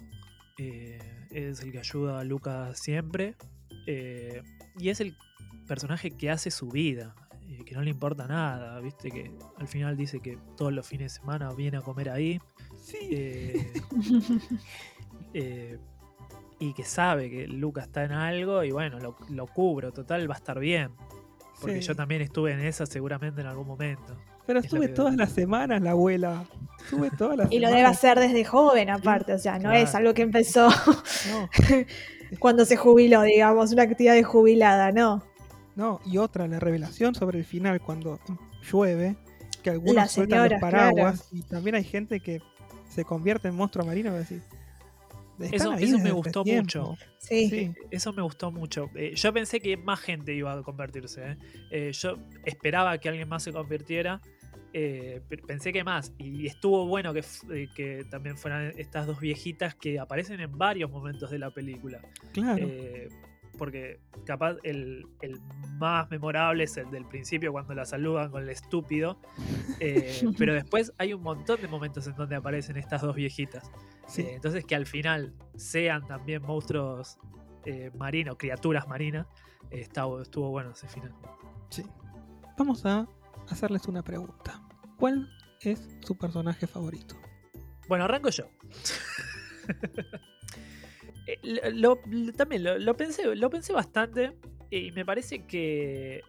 Eh, 0.58 1.00
es 1.32 1.62
el 1.62 1.72
que 1.72 1.80
ayuda 1.80 2.20
a 2.20 2.24
Luca 2.24 2.74
siempre. 2.76 3.36
eh, 3.88 4.42
y 4.78 4.90
es 4.90 5.02
el 5.02 5.16
personaje 5.68 6.12
que 6.12 6.30
hace 6.30 6.52
su 6.52 6.70
vida. 6.70 7.16
Eh, 7.50 7.64
que 7.66 7.76
no 7.76 7.82
le 7.82 7.90
importa 7.90 8.28
nada. 8.28 8.80
Viste 8.80 9.10
que 9.12 9.32
al 9.58 9.68
final 9.68 9.98
dice 9.98 10.20
que 10.20 10.38
todos 10.56 10.72
los 10.72 10.88
fines 10.88 11.14
de 11.14 11.20
semana 11.20 11.52
viene 11.54 11.78
a 11.78 11.82
comer 11.82 12.10
ahí. 12.10 12.40
Sí. 12.82 12.98
eh, 13.12 13.74
eh, 15.34 15.78
y 16.60 16.74
que 16.74 16.84
sabe 16.84 17.30
que 17.30 17.48
Luca 17.48 17.82
está 17.82 18.04
en 18.04 18.12
algo 18.12 18.64
y 18.64 18.72
bueno, 18.72 19.00
lo, 19.00 19.16
lo 19.30 19.48
cubro, 19.48 19.94
total 19.94 20.30
va 20.30 20.36
a 20.36 20.38
estar 20.38 20.60
bien. 20.60 20.92
Porque 21.62 21.82
Sí. 21.82 21.88
yo 21.88 21.96
también 21.96 22.22
estuve 22.22 22.54
en 22.54 22.60
esa 22.62 22.86
seguramente 22.86 23.42
en 23.42 23.48
algún 23.48 23.68
momento. 23.68 24.16
Pero 24.46 24.60
estuve 24.62 24.88
todas 24.88 25.16
las 25.16 25.32
semanas 25.32 25.82
la 25.82 25.92
abuela. 25.92 26.44
Estuve 26.84 27.12
todas 27.12 27.38
las 27.38 27.52
Y 27.52 27.60
lo 27.60 27.68
debe 27.70 27.84
hacer 27.86 28.20
desde 28.20 28.44
joven, 28.46 28.90
aparte. 28.90 29.34
O 29.34 29.38
sea, 29.38 29.60
no 29.60 29.72
es 29.72 29.94
algo 29.94 30.14
que 30.14 30.22
empezó 30.24 30.70
No, 31.30 31.50
cuando 32.40 32.66
se 32.66 32.76
jubiló, 32.76 33.22
digamos, 33.22 33.72
una 33.72 33.84
actividad 33.84 34.14
de 34.16 34.24
jubilada, 34.24 34.92
¿no? 34.92 35.24
No. 35.76 36.00
Y 36.06 36.18
otra, 36.18 36.48
la 36.48 36.60
revelación 36.60 37.16
sobre 37.16 37.40
el 37.40 37.46
final, 37.46 37.80
cuando 37.82 38.20
llueve, 38.72 39.16
que 39.64 39.70
algunos 39.72 39.96
La 39.96 40.08
sueltan 40.08 40.40
señora, 40.40 40.56
los 40.56 40.62
paraguas. 40.62 41.28
Y 41.32 41.42
también 41.44 41.76
hay 41.76 41.84
gente 41.84 42.20
que 42.20 42.42
se 42.90 43.04
convierte 43.06 43.48
en 43.48 43.56
monstruo 43.56 43.86
marino. 43.86 44.10
y 44.10 44.12
va 44.12 44.18
a 44.18 44.20
decir, 44.22 44.42
"Están 45.40 45.54
Eso- 45.54 45.72
ahí 45.72 45.84
eso 45.86 46.00
me 46.00 46.12
gustó 46.12 46.44
tiempo". 46.44 46.64
mucho. 46.64 46.98
Sí. 47.18 47.50
Sí. 47.50 47.74
Eso 47.92 48.12
me 48.14 48.22
gustó 48.22 48.52
mucho. 48.52 48.90
Eh, 48.96 49.14
yo 49.16 49.32
pensé 49.34 49.60
que 49.60 49.78
más 49.78 50.00
gente 50.00 50.34
iba 50.34 50.52
a 50.54 50.64
convertirse. 50.64 51.32
¿eh? 51.32 51.38
Eh, 51.72 51.92
yo 51.94 52.18
esperaba 52.46 52.98
que 52.98 53.10
alguien 53.10 53.28
más 53.30 53.44
se 53.44 53.52
convirtiera. 53.54 54.22
eh, 54.72 55.22
pe- 55.28 55.38
pensé 55.40 55.74
que 55.74 55.84
más. 55.84 56.14
Y 56.20 56.46
estuvo 56.46 56.86
bueno 56.86 57.12
que, 57.12 57.24
eh, 57.52 57.68
que 57.76 58.06
también 58.12 58.38
fueran 58.38 58.72
estas 58.78 59.08
dos 59.08 59.20
viejitas 59.20 59.74
que 59.74 59.98
aparecen 60.00 60.40
en 60.42 60.56
varios 60.60 60.92
momentos 60.92 61.32
de 61.32 61.40
la 61.40 61.50
película. 61.50 62.00
Claro. 62.34 62.68
Porque 63.60 64.00
capaz 64.26 64.56
el, 64.64 65.06
el 65.22 65.40
más 65.78 66.10
memorable 66.10 66.64
es 66.64 66.76
el 66.78 66.90
del 66.90 67.06
principio 67.06 67.52
cuando 67.52 67.76
la 67.76 67.86
saludan 67.86 68.32
con 68.32 68.42
el 68.42 68.50
estúpido. 68.50 69.20
eh, 69.80 70.22
pero 70.38 70.54
después 70.56 70.92
hay 70.98 71.14
un 71.14 71.22
montón 71.22 71.62
de 71.62 71.68
momentos 71.68 72.08
en 72.08 72.16
donde 72.16 72.36
aparecen 72.38 72.78
estas 72.78 73.04
dos 73.04 73.16
viejitas. 73.16 73.70
sí. 74.08 74.24
Eh, 74.24 74.34
entonces 74.34 74.66
que 74.66 74.74
al 74.76 74.88
final 74.88 75.36
sean 75.56 76.08
también 76.08 76.42
monstruos 76.42 77.20
eh, 77.66 77.92
marinos, 77.98 78.38
criaturas 78.40 78.88
marinas, 78.88 79.28
está- 79.70 80.08
estuvo 80.22 80.50
bueno 80.50 80.72
ese 80.72 80.88
final. 80.88 81.14
Sí. 81.70 81.84
Vamos 82.58 82.86
a 82.86 83.06
hacerles 83.50 83.86
una 83.88 84.02
pregunta. 84.02 84.62
¿Cuál 84.98 85.30
es 85.62 85.98
su 86.02 86.18
personaje 86.18 86.66
favorito? 86.66 87.16
Bueno, 87.88 88.06
arranco 88.06 88.30
yo. 88.30 88.46
Eh, 91.44 91.72
lo- 91.74 92.00
también 92.36 92.64
lo, 92.64 92.78
lo 92.78 92.96
pensé, 92.96 93.36
lo 93.36 93.50
pensé 93.50 93.74
bastante 93.74 94.36
y 94.72 94.92
me 94.92 95.06
parece 95.06 95.46
que 95.46 96.22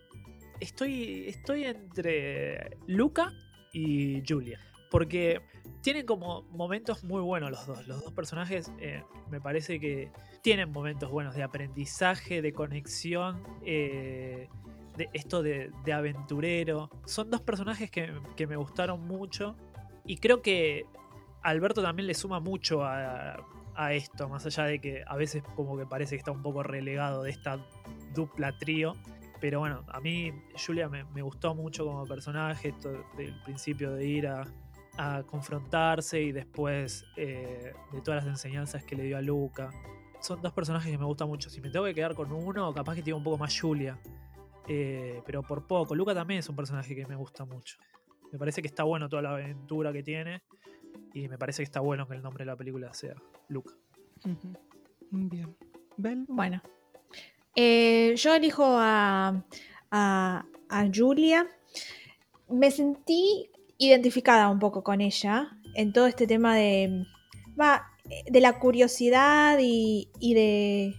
estoy, 0.60 1.28
estoy 1.28 1.64
entre 1.64 2.76
Luca 2.86 3.32
y 3.72 4.22
Julia. 4.26 4.58
Porque 4.90 5.40
tienen 5.82 6.04
como 6.04 6.42
momentos 6.50 7.04
muy 7.04 7.22
buenos 7.22 7.50
los 7.52 7.66
dos. 7.66 7.86
Los 7.86 8.02
dos 8.02 8.12
personajes 8.12 8.72
eh, 8.80 9.04
me 9.30 9.40
parece 9.40 9.78
que 9.78 10.10
tienen 10.42 10.72
momentos 10.72 11.10
buenos 11.10 11.34
de 11.36 11.44
aprendizaje, 11.44 12.42
de 12.42 12.52
conexión, 12.52 13.40
eh, 13.64 14.48
de 14.96 15.08
esto 15.12 15.42
de, 15.42 15.70
de 15.84 15.92
aventurero. 15.92 16.90
Son 17.06 17.30
dos 17.30 17.40
personajes 17.40 17.88
que, 17.90 18.12
que 18.36 18.46
me 18.48 18.56
gustaron 18.56 19.06
mucho. 19.06 19.56
Y 20.04 20.16
creo 20.16 20.42
que 20.42 20.86
Alberto 21.42 21.82
también 21.82 22.08
le 22.08 22.14
suma 22.14 22.40
mucho 22.40 22.82
a, 22.84 23.36
a 23.74 23.92
esto, 23.92 24.28
más 24.28 24.46
allá 24.46 24.64
de 24.64 24.80
que 24.80 25.02
a 25.06 25.16
veces 25.16 25.42
como 25.56 25.76
que 25.76 25.86
parece 25.86 26.16
que 26.16 26.18
está 26.18 26.32
un 26.32 26.42
poco 26.42 26.62
relegado 26.62 27.22
de 27.22 27.30
esta 27.30 27.64
dupla 28.14 28.56
trío. 28.58 28.94
Pero 29.40 29.60
bueno, 29.60 29.84
a 29.88 30.00
mí 30.00 30.32
Julia 30.66 30.88
me, 30.88 31.22
gustó 31.22 31.54
mucho 31.54 31.84
como 31.86 32.06
personaje, 32.06 32.68
esto 32.68 32.92
del 33.16 33.40
principio 33.42 33.92
de 33.92 34.06
ir 34.06 34.26
a, 34.26 34.44
a 34.98 35.22
confrontarse 35.22 36.20
y 36.20 36.32
después 36.32 37.06
eh, 37.16 37.72
de 37.92 38.00
todas 38.02 38.24
las 38.24 38.34
enseñanzas 38.34 38.84
que 38.84 38.96
le 38.96 39.04
dio 39.04 39.16
a 39.16 39.22
Luca. 39.22 39.70
Son 40.20 40.42
dos 40.42 40.52
personajes 40.52 40.90
que 40.90 40.98
me 40.98 41.06
gustan 41.06 41.28
mucho. 41.28 41.48
Si 41.48 41.60
me 41.60 41.70
tengo 41.70 41.86
que 41.86 41.94
quedar 41.94 42.14
con 42.14 42.30
uno, 42.30 42.74
capaz 42.74 42.96
que 42.96 43.02
tiene 43.02 43.16
un 43.16 43.24
poco 43.24 43.38
más 43.38 43.58
Julia. 43.58 43.98
Eh, 44.68 45.22
pero 45.24 45.42
por 45.42 45.66
poco. 45.66 45.94
Luca 45.94 46.14
también 46.14 46.40
es 46.40 46.48
un 46.48 46.56
personaje 46.56 46.94
que 46.94 47.06
me 47.06 47.16
gusta 47.16 47.46
mucho. 47.46 47.78
Me 48.30 48.38
parece 48.38 48.60
que 48.60 48.68
está 48.68 48.84
bueno 48.84 49.08
toda 49.08 49.22
la 49.22 49.30
aventura 49.30 49.92
que 49.92 50.02
tiene. 50.02 50.42
Y 51.12 51.28
me 51.28 51.38
parece 51.38 51.58
que 51.58 51.64
está 51.64 51.80
bueno 51.80 52.06
que 52.06 52.14
el 52.14 52.22
nombre 52.22 52.44
de 52.44 52.50
la 52.50 52.56
película 52.56 52.92
sea 52.94 53.14
Luca. 53.48 53.74
Bien. 55.10 55.56
Bel. 55.96 56.24
Bueno. 56.28 56.62
Eh, 57.56 58.14
yo 58.16 58.34
elijo 58.34 58.64
a, 58.66 59.44
a, 59.90 60.46
a 60.68 60.90
Julia. 60.94 61.46
Me 62.48 62.70
sentí 62.70 63.50
identificada 63.78 64.48
un 64.48 64.58
poco 64.58 64.82
con 64.82 65.00
ella 65.00 65.50
en 65.74 65.92
todo 65.92 66.06
este 66.06 66.26
tema 66.26 66.56
de, 66.56 67.06
va, 67.60 67.86
de 68.30 68.40
la 68.40 68.58
curiosidad 68.58 69.58
y, 69.60 70.08
y 70.20 70.34
de, 70.34 70.94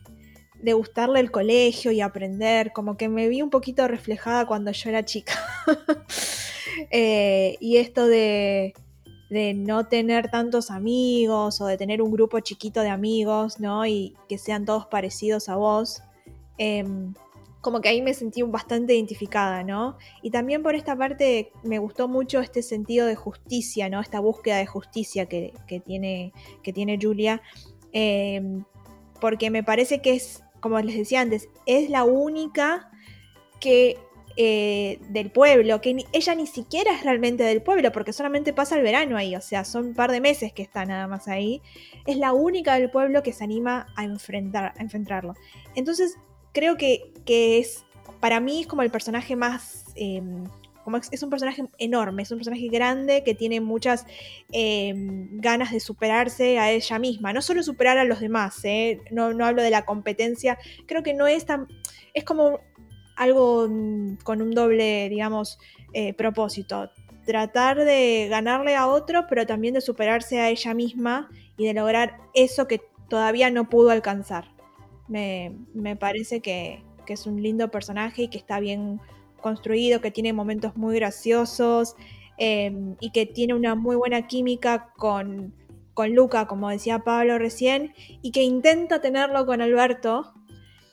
de 0.62 0.74
gustarle 0.74 1.20
el 1.20 1.32
colegio 1.32 1.92
y 1.92 2.02
aprender. 2.02 2.74
Como 2.74 2.98
que 2.98 3.08
me 3.10 3.28
vi 3.30 3.42
un 3.42 3.50
poquito 3.50 3.88
reflejada 3.88 4.46
cuando 4.46 4.72
yo 4.72 4.90
era 4.90 5.06
chica. 5.06 5.34
Eh, 6.90 7.58
y 7.60 7.78
esto 7.78 8.08
de, 8.08 8.74
de 9.32 9.54
no 9.54 9.88
tener 9.88 10.30
tantos 10.30 10.70
amigos 10.70 11.62
o 11.62 11.66
de 11.66 11.78
tener 11.78 12.02
un 12.02 12.12
grupo 12.12 12.42
chiquito 12.42 12.82
de 12.82 12.90
amigos, 12.90 13.62
¿no? 13.62 13.86
Y 13.86 14.14
que 14.28 14.38
sean 14.38 14.66
todos 14.66 14.88
parecidos 14.88 15.48
a 15.48 15.56
vos. 15.56 16.04
Em, 16.58 17.14
como 17.62 17.80
que 17.80 17.88
ahí 17.88 18.02
me 18.02 18.14
sentí 18.14 18.42
bastante 18.42 18.94
identificada, 18.94 19.64
¿no? 19.64 19.98
Y 20.22 20.32
también 20.32 20.62
por 20.64 20.76
esta 20.76 20.98
parte 20.98 21.54
me 21.64 21.80
gustó 21.80 22.10
mucho 22.10 22.42
este 22.42 22.62
sentido 22.62 23.08
de 23.08 23.16
justicia, 23.16 23.88
¿no? 23.88 24.02
Esta 24.02 24.20
búsqueda 24.20 24.58
de 24.58 24.66
justicia 24.66 25.28
que, 25.28 25.54
que 25.66 25.80
tiene, 25.80 26.34
que 26.62 26.74
tiene 26.74 27.00
Julia. 27.02 27.42
Em, 27.94 28.66
porque 29.22 29.50
me 29.50 29.64
parece 29.64 30.02
que 30.02 30.14
es, 30.14 30.44
como 30.60 30.78
les 30.82 30.98
decía 30.98 31.22
antes, 31.22 31.48
es 31.66 31.90
la 31.90 32.04
única 32.04 32.92
que 33.62 33.98
eh, 34.38 35.00
del 35.10 35.32
pueblo, 35.32 35.82
que 35.82 35.94
ni- 35.94 36.06
ella 36.14 36.36
ni 36.36 36.48
siquiera 36.48 36.94
es 36.94 37.04
realmente 37.04 37.44
del 37.44 37.62
pueblo, 37.62 37.92
porque 37.92 38.14
solamente 38.14 38.54
pasa 38.54 38.76
el 38.76 38.84
verano 38.84 39.18
ahí, 39.18 39.36
o 39.36 39.42
sea, 39.42 39.64
son 39.64 39.88
un 39.88 39.94
par 39.94 40.12
de 40.12 40.22
meses 40.22 40.54
que 40.54 40.62
está 40.62 40.86
nada 40.86 41.08
más 41.08 41.28
ahí. 41.28 41.62
Es 42.06 42.18
la 42.18 42.34
única 42.34 42.76
del 42.76 42.90
pueblo 42.90 43.24
que 43.24 43.34
se 43.34 43.44
anima 43.44 43.88
a, 43.96 44.04
enfrentar, 44.04 44.74
a 44.78 44.82
enfrentarlo. 44.82 45.34
Entonces, 45.76 46.16
creo 46.54 46.78
que, 46.78 47.12
que 47.26 47.60
es, 47.60 47.86
para 48.20 48.40
mí 48.40 48.62
es 48.62 48.68
como 48.68 48.82
el 48.82 48.92
personaje 48.92 49.36
más... 49.36 49.86
eh, 49.96 50.22
como 50.84 50.98
es, 50.98 51.22
un 51.24 51.30
personaje 51.30 51.64
enorme, 51.78 52.24
es 52.24 52.32
un 52.32 52.40
personaje 52.40 52.68
grande 52.68 53.24
que 53.24 53.36
tiene 53.36 53.62
muchas 53.62 54.06
eh, 54.52 54.92
ganas 55.34 55.72
de 55.72 55.80
superarse 55.80 56.58
a 56.58 56.72
ella 56.72 56.98
misma. 56.98 57.34
No 57.34 57.44
solo 57.44 57.62
superar 57.62 58.00
a 58.00 58.04
los 58.04 58.20
demás, 58.20 58.60
¿eh? 58.64 59.00
no, 59.12 59.32
no 59.32 59.46
hablo 59.46 59.62
de 59.62 59.70
la 59.70 59.86
competencia. 59.86 60.58
Creo 60.88 61.04
que 61.04 61.14
no 61.14 61.28
es 61.28 61.46
tan. 61.46 61.68
Es 62.16 62.24
como 62.24 62.60
algo 63.16 63.68
mm, 63.70 64.18
con 64.24 64.42
un 64.42 64.52
doble, 64.52 65.10
digamos, 65.10 65.60
eh, 65.94 66.14
propósito. 66.14 66.92
Tratar 67.26 67.78
de 67.78 68.28
ganarle 68.30 68.76
a 68.76 68.88
otro, 68.88 69.26
pero 69.30 69.46
también 69.46 69.74
de 69.74 69.82
superarse 69.82 70.40
a 70.40 70.50
ella 70.50 70.74
misma 70.74 71.30
y 71.58 71.66
de 71.66 71.74
lograr 71.74 72.18
eso 72.34 72.68
que 72.68 72.82
todavía 73.10 73.50
no 73.52 73.70
pudo 73.70 73.92
alcanzar. 73.92 74.52
Me, 75.08 75.56
me 75.74 75.96
parece 75.96 76.42
que, 76.42 76.84
que 77.06 77.14
es 77.14 77.26
un 77.26 77.42
lindo 77.42 77.70
personaje 77.70 78.24
y 78.24 78.28
que 78.30 78.38
está 78.38 78.60
bien 78.60 79.00
construido, 79.42 80.02
que 80.02 80.12
tiene 80.12 80.34
momentos 80.34 80.78
muy 80.78 80.96
graciosos 80.96 81.96
eh, 82.38 82.72
y 83.00 83.12
que 83.12 83.26
tiene 83.26 83.54
una 83.54 83.76
muy 83.76 83.96
buena 83.96 84.28
química 84.28 84.94
con, 84.98 85.54
con 85.94 86.16
Luca, 86.16 86.48
como 86.48 86.70
decía 86.70 87.00
Pablo 87.00 87.38
recién, 87.38 87.94
y 88.22 88.32
que 88.32 88.44
intenta 88.44 89.02
tenerlo 89.02 89.46
con 89.46 89.62
Alberto. 89.62 90.34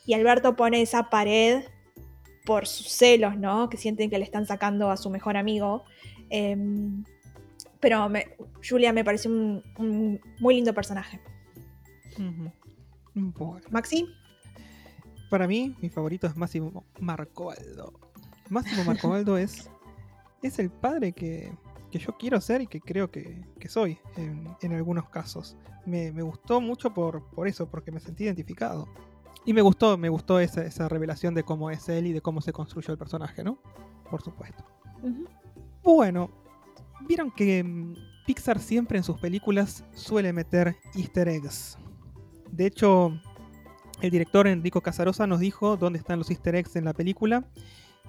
Y 0.07 0.15
Alberto 0.15 0.57
pone 0.57 0.83
esa 0.83 1.11
pared 1.11 1.65
por 2.49 2.67
sus 2.67 2.89
celos, 2.89 3.37
¿no? 3.37 3.69
Que 3.69 3.77
sienten 3.77 4.09
que 4.09 4.17
le 4.19 4.25
están 4.25 4.47
sacando 4.47 4.91
a 4.91 4.97
su 4.97 5.11
mejor 5.11 5.37
amigo. 5.37 5.85
Eh, 6.31 6.57
pero 7.79 8.09
me- 8.09 8.27
Julia 8.67 8.91
me 8.93 9.05
pareció 9.05 9.31
un, 9.31 9.63
un 9.77 10.19
muy 10.41 10.55
lindo 10.55 10.73
personaje. 10.73 11.21
Bueno. 13.15 13.61
Maxi, 13.71 14.07
Para 15.31 15.47
mí, 15.47 15.77
mi 15.83 15.89
favorito 15.91 16.27
es 16.27 16.37
Máximo 16.37 16.85
Marcobaldo. 17.01 17.93
Máximo 18.49 18.85
Marcobaldo 18.85 19.37
es, 19.37 19.71
es 20.43 20.59
el 20.59 20.71
padre 20.71 21.13
que, 21.13 21.53
que 21.91 21.99
yo 21.99 22.17
quiero 22.19 22.41
ser 22.41 22.63
y 22.63 22.67
que 22.67 22.81
creo 22.81 23.11
que, 23.11 23.45
que 23.61 23.69
soy 23.69 23.99
en, 24.17 24.49
en 24.63 24.73
algunos 24.73 25.09
casos. 25.11 25.57
Me, 25.85 26.13
me 26.13 26.23
gustó 26.23 26.61
mucho 26.61 26.95
por, 26.95 27.25
por 27.31 27.47
eso, 27.47 27.69
porque 27.69 27.91
me 27.93 28.01
sentí 28.01 28.25
identificado. 28.25 28.89
Y 29.45 29.53
me 29.53 29.63
gustó, 29.63 29.97
me 29.97 30.09
gustó 30.09 30.41
esa, 30.41 30.63
esa 30.63 30.89
revelación 30.89 31.35
de 31.35 31.43
cómo 31.43 31.71
es 31.71 31.89
él 31.89 32.07
y 32.07 32.13
de 32.13 32.21
cómo 32.21 32.41
se 32.41 32.53
construyó 32.53 32.93
el 32.93 32.99
personaje, 32.99 33.43
¿no? 33.43 33.59
Por 34.11 34.23
supuesto. 34.23 34.65
Bueno, 35.83 36.31
vieron 37.07 37.31
que 37.31 37.65
mm, 37.65 37.95
Pixar 38.27 38.59
siempre 38.59 38.99
en 38.99 39.05
sus 39.05 39.19
películas 39.19 39.85
suele 39.95 40.33
meter 40.33 40.77
easter 40.95 41.29
eggs. 41.29 41.79
De 42.51 42.67
hecho, 42.67 43.19
el 44.03 44.11
director 44.11 44.47
Enrico 44.47 44.81
Casarosa 44.83 45.27
nos 45.27 45.41
dijo 45.41 45.77
dónde 45.77 45.99
están 45.99 46.19
los 46.19 46.31
easter 46.31 46.55
eggs 46.55 46.77
en 46.77 46.85
la 46.85 46.93
película 46.93 47.49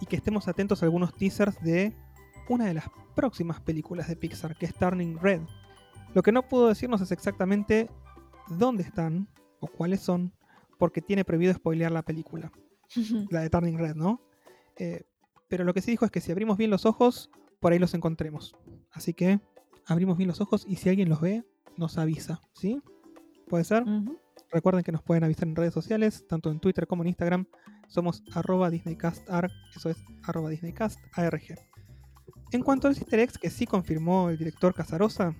y 0.01 0.05
que 0.05 0.15
estemos 0.15 0.47
atentos 0.47 0.81
a 0.81 0.85
algunos 0.85 1.15
teasers 1.15 1.61
de 1.61 1.95
una 2.49 2.65
de 2.65 2.73
las 2.73 2.85
próximas 3.15 3.59
películas 3.61 4.07
de 4.07 4.15
Pixar, 4.15 4.57
que 4.57 4.65
es 4.65 4.73
Turning 4.73 5.17
Red. 5.19 5.41
Lo 6.13 6.23
que 6.23 6.31
no 6.31 6.43
pudo 6.43 6.67
decirnos 6.67 7.01
es 7.01 7.11
exactamente 7.11 7.89
dónde 8.47 8.83
están 8.83 9.27
o 9.59 9.67
cuáles 9.67 10.01
son, 10.01 10.33
porque 10.79 11.01
tiene 11.01 11.23
prohibido 11.23 11.53
spoilear 11.53 11.91
la 11.91 12.01
película 12.01 12.51
la 13.29 13.41
de 13.41 13.49
Turning 13.49 13.77
Red, 13.77 13.95
¿no? 13.95 14.21
Eh, 14.77 15.03
pero 15.47 15.63
lo 15.63 15.73
que 15.73 15.81
sí 15.81 15.91
dijo 15.91 16.05
es 16.05 16.11
que 16.11 16.21
si 16.21 16.31
abrimos 16.31 16.57
bien 16.57 16.71
los 16.71 16.85
ojos, 16.85 17.29
por 17.59 17.71
ahí 17.71 17.79
los 17.79 17.93
encontremos. 17.93 18.55
Así 18.91 19.13
que 19.13 19.39
abrimos 19.85 20.17
bien 20.17 20.27
los 20.27 20.41
ojos 20.41 20.65
y 20.67 20.77
si 20.77 20.89
alguien 20.89 21.09
los 21.09 21.21
ve, 21.21 21.43
nos 21.77 21.97
avisa, 21.97 22.41
¿sí? 22.53 22.81
¿Puede 23.47 23.63
ser? 23.63 23.83
Ujú. 23.83 24.17
Recuerden 24.51 24.83
que 24.83 24.91
nos 24.91 25.03
pueden 25.03 25.23
avisar 25.23 25.47
en 25.47 25.55
redes 25.55 25.73
sociales, 25.73 26.25
tanto 26.27 26.51
en 26.51 26.59
Twitter 26.59 26.87
como 26.87 27.03
en 27.03 27.09
Instagram. 27.09 27.45
Somos 27.87 28.23
arroba 28.33 28.69
DisneyCastArg, 28.69 29.51
eso 29.75 29.89
es 29.89 29.97
arroba 30.23 30.49
DisneyCastARG. 30.49 31.55
En 32.51 32.63
cuanto 32.63 32.87
a 32.87 32.91
los 32.91 32.99
easter 32.99 33.19
eggs 33.19 33.37
que 33.37 33.49
sí 33.49 33.65
confirmó 33.67 34.29
el 34.29 34.37
director 34.37 34.73
Casarosa, 34.73 35.35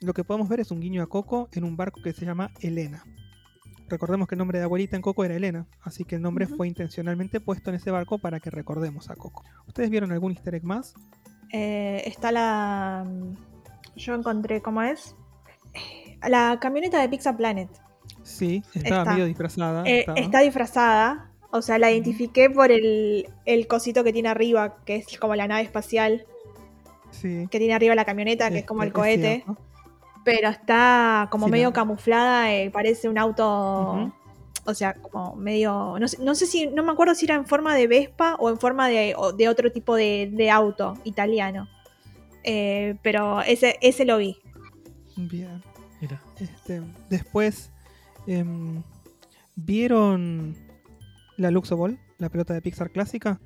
lo 0.00 0.12
que 0.12 0.24
podemos 0.24 0.48
ver 0.48 0.60
es 0.60 0.70
un 0.70 0.80
guiño 0.80 1.02
a 1.02 1.08
Coco 1.08 1.48
en 1.52 1.64
un 1.64 1.76
barco 1.76 2.00
que 2.02 2.12
se 2.12 2.24
llama 2.24 2.52
Elena. 2.60 3.04
Recordemos 3.88 4.28
que 4.28 4.34
el 4.34 4.38
nombre 4.38 4.58
de 4.58 4.64
abuelita 4.64 4.96
en 4.96 5.02
Coco 5.02 5.24
era 5.24 5.34
Elena, 5.34 5.66
así 5.82 6.04
que 6.04 6.16
el 6.16 6.22
nombre 6.22 6.46
fue 6.46 6.68
intencionalmente 6.68 7.40
puesto 7.40 7.70
en 7.70 7.76
ese 7.76 7.90
barco 7.90 8.18
para 8.18 8.38
que 8.40 8.50
recordemos 8.50 9.08
a 9.10 9.16
Coco. 9.16 9.44
¿Ustedes 9.66 9.88
vieron 9.90 10.12
algún 10.12 10.32
easter 10.32 10.54
egg 10.54 10.64
más? 10.64 10.94
Eh, 11.52 12.02
está 12.04 12.30
la. 12.32 13.06
Yo 13.96 14.14
encontré, 14.14 14.60
¿cómo 14.60 14.82
es? 14.82 15.16
Eh, 15.74 16.18
La 16.28 16.58
camioneta 16.60 17.00
de 17.00 17.08
Pizza 17.08 17.36
Planet. 17.36 17.68
Sí, 18.22 18.62
estaba 18.74 19.02
Está. 19.02 19.12
medio 19.12 19.26
disfrazada. 19.26 19.84
Eh, 19.86 20.00
estaba. 20.00 20.18
está 20.18 20.40
disfrazada. 20.40 21.30
O 21.50 21.62
sea, 21.62 21.78
la 21.78 21.90
identifiqué 21.90 22.50
por 22.50 22.70
el, 22.70 23.26
el 23.46 23.66
cosito 23.66 24.04
que 24.04 24.12
tiene 24.12 24.28
arriba, 24.28 24.76
que 24.84 24.96
es 24.96 25.18
como 25.18 25.34
la 25.34 25.48
nave 25.48 25.62
espacial, 25.62 26.26
Sí, 27.10 27.48
que 27.50 27.58
tiene 27.58 27.72
arriba 27.72 27.94
la 27.94 28.04
camioneta, 28.04 28.50
que 28.50 28.58
es 28.58 28.66
como 28.66 28.82
el 28.82 28.92
cohete. 28.92 29.44
Pero 30.30 30.48
está 30.50 31.28
como 31.30 31.46
Sí, 31.46 31.52
medio 31.52 31.68
la- 31.68 31.72
camuflada, 31.72 32.52
eh, 32.52 32.70
parece 32.70 33.08
un 33.08 33.16
auto. 33.18 34.12
O 34.66 34.74
sea, 34.74 34.92
como 34.94 35.34
medio. 35.36 35.96
No 35.98 36.06
sé, 36.08 36.22
no 36.22 36.34
sé 36.34 36.46
si. 36.46 36.66
No 36.66 36.82
me 36.82 36.92
acuerdo 36.92 37.14
si 37.14 37.24
era 37.24 37.34
en 37.36 37.46
forma 37.46 37.74
de 37.74 37.86
Vespa 37.86 38.34
o 38.38 38.50
en 38.50 38.58
forma 38.58 38.88
de, 38.88 39.14
de 39.36 39.48
otro 39.48 39.72
tipo 39.72 39.94
de, 39.96 40.28
de 40.32 40.50
auto 40.50 40.94
italiano. 41.04 41.68
Eh, 42.44 42.96
pero 43.02 43.40
ese, 43.42 43.76
ese 43.80 44.04
lo 44.04 44.18
vi. 44.18 44.36
Bien. 45.16 45.62
Mira. 46.00 46.20
Este, 46.38 46.82
después, 47.08 47.70
em, 48.26 48.82
¿vieron 49.56 50.54
la 51.36 51.50
Luxo 51.50 51.76
Ball, 51.76 51.98
la 52.18 52.28
pelota 52.28 52.52
de 52.54 52.60
Pixar 52.62 52.90
clásica? 52.90 53.40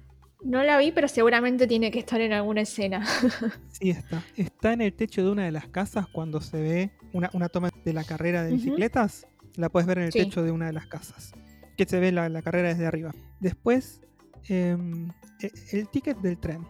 No 0.44 0.62
la 0.62 0.76
vi, 0.78 0.90
pero 0.92 1.06
seguramente 1.08 1.66
tiene 1.66 1.90
que 1.90 2.00
estar 2.00 2.20
en 2.20 2.32
alguna 2.32 2.62
escena. 2.62 3.04
Sí, 3.68 3.90
está. 3.90 4.22
Está 4.36 4.72
en 4.72 4.80
el 4.80 4.92
techo 4.92 5.24
de 5.24 5.30
una 5.30 5.44
de 5.44 5.50
las 5.52 5.66
casas 5.68 6.06
cuando 6.06 6.40
se 6.40 6.60
ve 6.60 6.90
una, 7.12 7.30
una 7.32 7.48
toma 7.48 7.70
de 7.84 7.92
la 7.92 8.04
carrera 8.04 8.42
de 8.44 8.52
bicicletas. 8.52 9.26
La 9.56 9.68
puedes 9.68 9.86
ver 9.86 9.98
en 9.98 10.04
el 10.04 10.12
Sí. 10.12 10.20
techo 10.20 10.42
de 10.42 10.50
una 10.52 10.66
de 10.66 10.72
las 10.72 10.86
casas. 10.86 11.32
Que 11.76 11.84
se 11.84 11.98
ve 12.00 12.12
la, 12.12 12.28
la 12.28 12.42
carrera 12.42 12.68
desde 12.68 12.86
arriba. 12.86 13.12
Después, 13.40 14.00
em, 14.48 15.08
e- 15.40 15.52
el 15.72 15.88
ticket 15.88 16.18
del 16.18 16.38
tren 16.38 16.66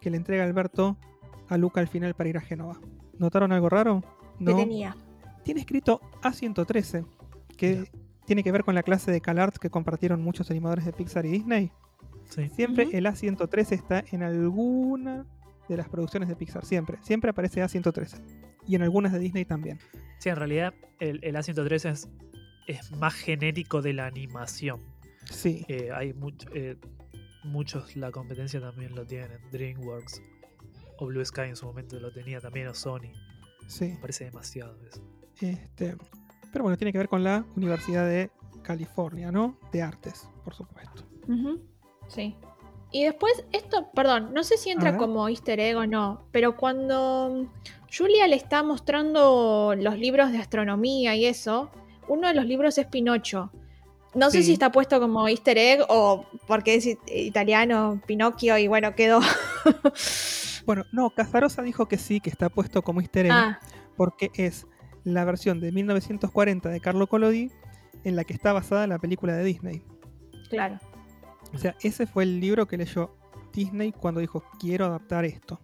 que 0.00 0.10
le 0.10 0.16
entrega 0.16 0.44
Alberto 0.44 0.96
a 1.48 1.56
Luca 1.56 1.80
al 1.80 1.88
final 1.88 2.14
para 2.14 2.28
ir 2.28 2.36
a 2.36 2.40
Génova. 2.40 2.78
¿Notaron 3.18 3.52
algo 3.52 3.68
raro? 3.68 4.02
Que 4.38 4.54
tenía. 4.54 4.96
tiene 5.44 5.60
escrito 5.60 6.00
A113, 6.22 7.04
que 7.56 7.90
tiene 8.26 8.42
que 8.42 8.50
ver 8.52 8.64
con 8.64 8.74
la 8.74 8.82
clase 8.82 9.10
de 9.12 9.20
CalArts 9.20 9.58
que 9.58 9.70
compartieron 9.70 10.22
muchos 10.22 10.50
animadores 10.50 10.84
de 10.84 10.92
Pixar 10.92 11.24
y 11.26 11.30
Disney. 11.30 11.70
Sí. 12.34 12.48
Siempre 12.54 12.88
el 12.92 13.04
A113 13.06 13.72
está 13.72 14.04
en 14.10 14.22
alguna 14.22 15.26
de 15.68 15.76
las 15.76 15.88
producciones 15.88 16.28
de 16.28 16.36
Pixar, 16.36 16.64
siempre. 16.64 16.98
Siempre 17.02 17.30
aparece 17.30 17.62
A113. 17.62 18.20
Y 18.66 18.74
en 18.76 18.82
algunas 18.82 19.12
de 19.12 19.18
Disney 19.18 19.44
también. 19.44 19.78
Sí, 20.18 20.28
en 20.28 20.36
realidad 20.36 20.72
el, 21.00 21.18
el 21.22 21.34
A113 21.36 21.90
es, 21.90 22.08
es 22.66 22.92
más 22.92 23.14
genérico 23.14 23.82
de 23.82 23.92
la 23.92 24.06
animación. 24.06 24.80
Sí, 25.30 25.64
Eh, 25.68 25.90
hay 25.94 26.12
much- 26.14 26.48
eh, 26.54 26.76
muchos, 27.44 27.96
la 27.96 28.10
competencia 28.10 28.60
también 28.60 28.94
lo 28.94 29.04
tienen. 29.06 29.38
DreamWorks 29.50 30.22
o 30.98 31.06
Blue 31.06 31.24
Sky 31.24 31.42
en 31.42 31.56
su 31.56 31.66
momento 31.66 31.98
lo 31.98 32.12
tenía 32.12 32.40
también, 32.40 32.68
o 32.68 32.74
Sony. 32.74 33.12
sí. 33.66 33.86
Me 33.92 33.96
parece 33.98 34.24
demasiado 34.26 34.76
eso. 34.86 35.02
Este, 35.40 35.96
pero 36.52 36.62
bueno, 36.64 36.76
tiene 36.76 36.92
que 36.92 36.98
ver 36.98 37.08
con 37.08 37.24
la 37.24 37.44
Universidad 37.56 38.06
de 38.06 38.30
California, 38.62 39.32
¿no? 39.32 39.58
De 39.72 39.82
Artes, 39.82 40.28
por 40.44 40.54
supuesto. 40.54 41.04
Ujú, 41.26 41.60
Sí. 42.08 42.34
Y 42.90 43.04
después, 43.04 43.44
esto, 43.52 43.88
perdón, 43.94 44.34
no 44.34 44.44
sé 44.44 44.58
si 44.58 44.70
entra 44.70 44.98
como 44.98 45.28
easter 45.28 45.58
egg 45.60 45.76
o 45.78 45.86
no, 45.86 46.22
pero 46.30 46.56
cuando 46.58 47.46
Julia 47.96 48.26
le 48.26 48.36
está 48.36 48.62
mostrando 48.62 49.74
los 49.78 49.98
libros 49.98 50.30
de 50.30 50.38
astronomía 50.38 51.14
y 51.16 51.24
eso, 51.24 51.70
uno 52.08 52.28
de 52.28 52.34
los 52.34 52.44
libros 52.44 52.76
es 52.76 52.86
Pinocho. 52.86 53.50
No 54.14 54.30
sé 54.30 54.42
si 54.42 54.52
está 54.52 54.70
puesto 54.70 55.00
como 55.00 55.26
easter 55.26 55.56
egg 55.56 55.80
o 55.88 56.26
porque 56.46 56.74
es 56.74 56.84
it- 56.86 56.98
italiano, 57.10 57.98
Pinocchio, 58.06 58.58
y 58.58 58.68
bueno, 58.68 58.94
quedó. 58.94 59.20
Bueno, 60.64 60.84
no, 60.92 61.10
Casarosa 61.10 61.60
dijo 61.62 61.86
que 61.86 61.98
sí, 61.98 62.20
que 62.20 62.30
está 62.30 62.48
puesto 62.48 62.82
como 62.82 63.00
easter 63.00 63.26
egg. 63.26 63.32
ah, 63.34 63.58
porque 63.96 64.30
es 64.34 64.66
la 65.02 65.24
versión 65.24 65.60
de 65.60 65.72
1940 65.72 66.68
de 66.68 66.78
Carlo 66.80 67.08
Collodi 67.08 67.50
en 68.04 68.14
la 68.16 68.22
que 68.24 68.32
está 68.32 68.52
basada 68.52 68.86
la 68.86 68.98
película 68.98 69.34
de 69.34 69.44
Disney. 69.44 69.82
claro. 70.50 70.78
O 71.54 71.58
sea, 71.58 71.76
ese 71.82 72.06
fue 72.06 72.24
el 72.24 72.40
libro 72.40 72.66
que 72.66 72.76
leyó 72.78 73.14
Disney 73.52 73.92
cuando 73.92 74.20
dijo, 74.20 74.42
quiero 74.58 74.86
adaptar 74.86 75.24
esto. 75.24 75.60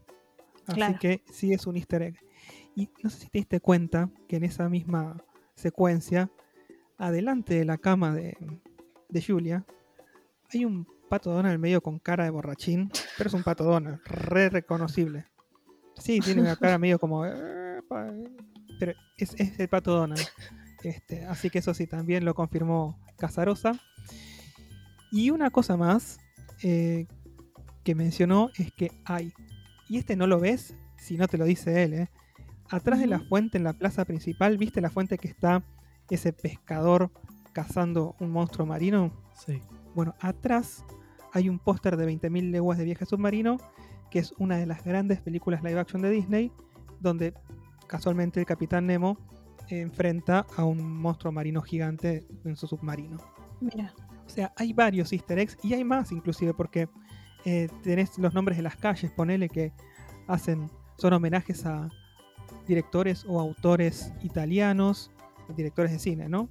Así 0.67 0.77
Claro. 0.77 0.99
que 1.01 1.23
sí 1.33 1.53
es 1.53 1.67
un 1.67 1.77
easter 1.77 2.03
egg. 2.03 2.17
Y 2.77 2.91
no 3.03 3.11
sé 3.11 3.21
si 3.21 3.29
te 3.29 3.39
diste 3.39 3.61
cuenta 3.61 4.11
que 4.29 4.37
en 4.37 4.45
esa 4.45 4.69
misma 4.69 5.17
secuencia, 5.55 6.31
adelante 6.99 7.55
de 7.55 7.65
la 7.65 7.79
cama 7.79 8.15
de, 8.15 8.37
de 9.09 9.23
Julia, 9.23 9.65
hay 10.53 10.65
un 10.65 10.87
pato 11.09 11.31
Donald 11.33 11.59
medio 11.59 11.81
con 11.81 11.99
cara 11.99 12.25
de 12.25 12.31
borrachín, 12.31 12.91
pero 13.17 13.29
es 13.29 13.35
un 13.35 13.43
pato 13.43 13.65
Donald, 13.65 14.01
re 14.05 14.51
reconocible. 14.51 15.25
Sí, 15.97 16.21
tiene 16.21 16.43
una 16.43 16.55
cara 16.57 16.79
medio 16.79 16.99
como... 16.99 17.25
"Eh, 17.27 17.81
pa-", 17.89 18.13
Pero 18.79 18.93
es, 19.17 19.35
es 19.41 19.59
el 19.59 19.69
pato 19.69 19.93
Donald. 19.93 20.21
Este, 20.85 21.25
así 21.25 21.51
que 21.51 21.59
eso 21.59 21.75
sí, 21.75 21.87
también 21.89 22.25
lo 22.25 22.35
confirmó 22.35 23.01
Casarosa. 23.17 23.73
Y 25.11 25.31
una 25.31 25.51
cosa 25.51 25.77
más 25.77 26.19
eh, 26.63 27.07
que 27.85 27.95
mencionó 27.95 28.51
es 28.59 28.73
que 28.73 28.91
hay, 29.05 29.33
y 29.89 29.99
este 29.99 30.17
no 30.17 30.27
lo 30.27 30.41
ves 30.41 30.75
si 30.97 31.17
no 31.17 31.29
te 31.29 31.39
lo 31.39 31.45
dice 31.45 31.85
él, 31.85 31.95
¿eh? 31.95 32.09
atrás 32.71 33.01
de 33.01 33.07
la 33.07 33.21
fuente 33.21 33.59
en 33.59 33.65
la 33.65 33.73
plaza 33.73 34.05
principal, 34.05 34.59
¿viste 34.59 34.81
la 34.81 34.91
fuente 34.91 35.19
que 35.19 35.29
está 35.29 35.63
ese 36.11 36.33
pescador 36.33 37.11
cazando 37.53 38.15
un 38.21 38.31
monstruo 38.31 38.67
marino? 38.67 39.13
Sí. 39.35 39.63
Bueno, 39.95 40.15
atrás 40.21 40.85
hay 41.33 41.49
un 41.49 41.59
póster 41.59 41.97
de 41.97 42.07
20.000 42.07 42.51
leguas 42.51 42.79
de 42.79 42.85
viaje 42.85 43.07
submarino, 43.07 43.59
que 44.11 44.19
es 44.19 44.33
una 44.39 44.57
de 44.57 44.67
las 44.67 44.85
grandes 44.85 45.21
películas 45.21 45.63
live 45.63 45.79
action 45.79 46.03
de 46.03 46.11
Disney, 46.11 46.53
donde 47.01 47.35
casualmente 47.87 48.41
el 48.41 48.47
capitán 48.47 48.87
Nemo 48.87 49.19
enfrenta 49.69 50.47
a 50.57 50.65
un 50.65 51.01
monstruo 51.01 51.33
marino 51.33 51.61
gigante 51.63 52.27
en 52.45 52.57
su 52.57 52.67
submarino. 52.67 53.19
Mira. 53.61 53.95
O 54.29 54.31
sea, 54.31 54.53
hay 54.57 54.75
varios 54.75 55.13
easter 55.13 55.39
eggs 55.39 55.57
y 55.63 55.73
hay 55.73 55.85
más 55.85 56.13
inclusive 56.13 56.53
porque 56.53 56.89
eh, 57.45 57.69
tenés 57.83 58.19
los 58.19 58.35
nombres 58.35 58.59
de 58.59 58.63
las 58.63 58.77
calles, 58.77 59.11
ponele 59.11 59.49
que 59.49 59.73
hacen, 60.27 60.71
son 60.99 61.15
homenajes 61.15 61.65
a 61.65 61.89
directores 62.67 63.25
o 63.27 63.41
autores 63.41 64.13
italianos, 64.23 65.11
directores 65.57 65.93
de 65.93 65.99
cine, 65.99 66.29
¿no? 66.29 66.51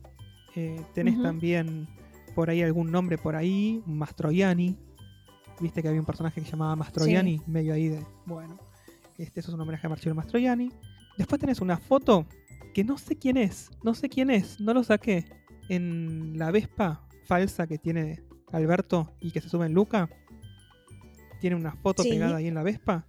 Eh, 0.56 0.82
tenés 0.96 1.22
también 1.22 1.88
por 2.34 2.50
ahí 2.50 2.64
algún 2.64 2.92
nombre 2.92 3.20
por 3.20 3.36
ahí, 3.36 3.84
Mastroianni. 3.86 4.76
Viste 5.60 5.84
que 5.84 5.88
había 5.88 6.00
un 6.00 6.06
personaje 6.06 6.42
que 6.42 6.46
se 6.46 6.52
llamaba 6.54 6.76
Mastroianni, 6.76 7.42
medio 7.46 7.76
ahí 7.76 7.90
de. 7.90 8.04
Bueno, 8.26 8.58
este 9.20 9.40
eso 9.40 9.52
es 9.52 9.56
un 9.56 9.62
homenaje 9.62 9.86
a 9.86 9.90
Marcello 9.90 10.16
Mastroianni. 10.16 10.72
Después 11.16 11.40
tenés 11.40 11.62
una 11.62 11.78
foto 11.78 12.26
que 12.74 12.84
no 12.84 12.98
sé 12.98 13.18
quién 13.18 13.38
es, 13.38 13.70
no 13.84 13.94
sé 13.94 14.10
quién 14.10 14.32
es, 14.32 14.60
no 14.60 14.74
lo 14.74 14.84
saqué. 14.84 15.26
En 15.70 16.40
la 16.40 16.50
Vespa 16.50 17.07
falsa 17.28 17.68
que 17.68 17.78
tiene 17.78 18.24
Alberto 18.52 19.14
y 19.20 19.32
que 19.32 19.42
se 19.42 19.50
sube 19.50 19.66
en 19.66 19.74
Luca, 19.74 20.10
tiene 21.42 21.56
una 21.56 21.74
foto 21.74 22.04
Sí. 22.04 22.10
pegada 22.10 22.38
ahí 22.38 22.48
en 22.48 22.56
la 22.56 22.64
Vespa. 22.64 23.06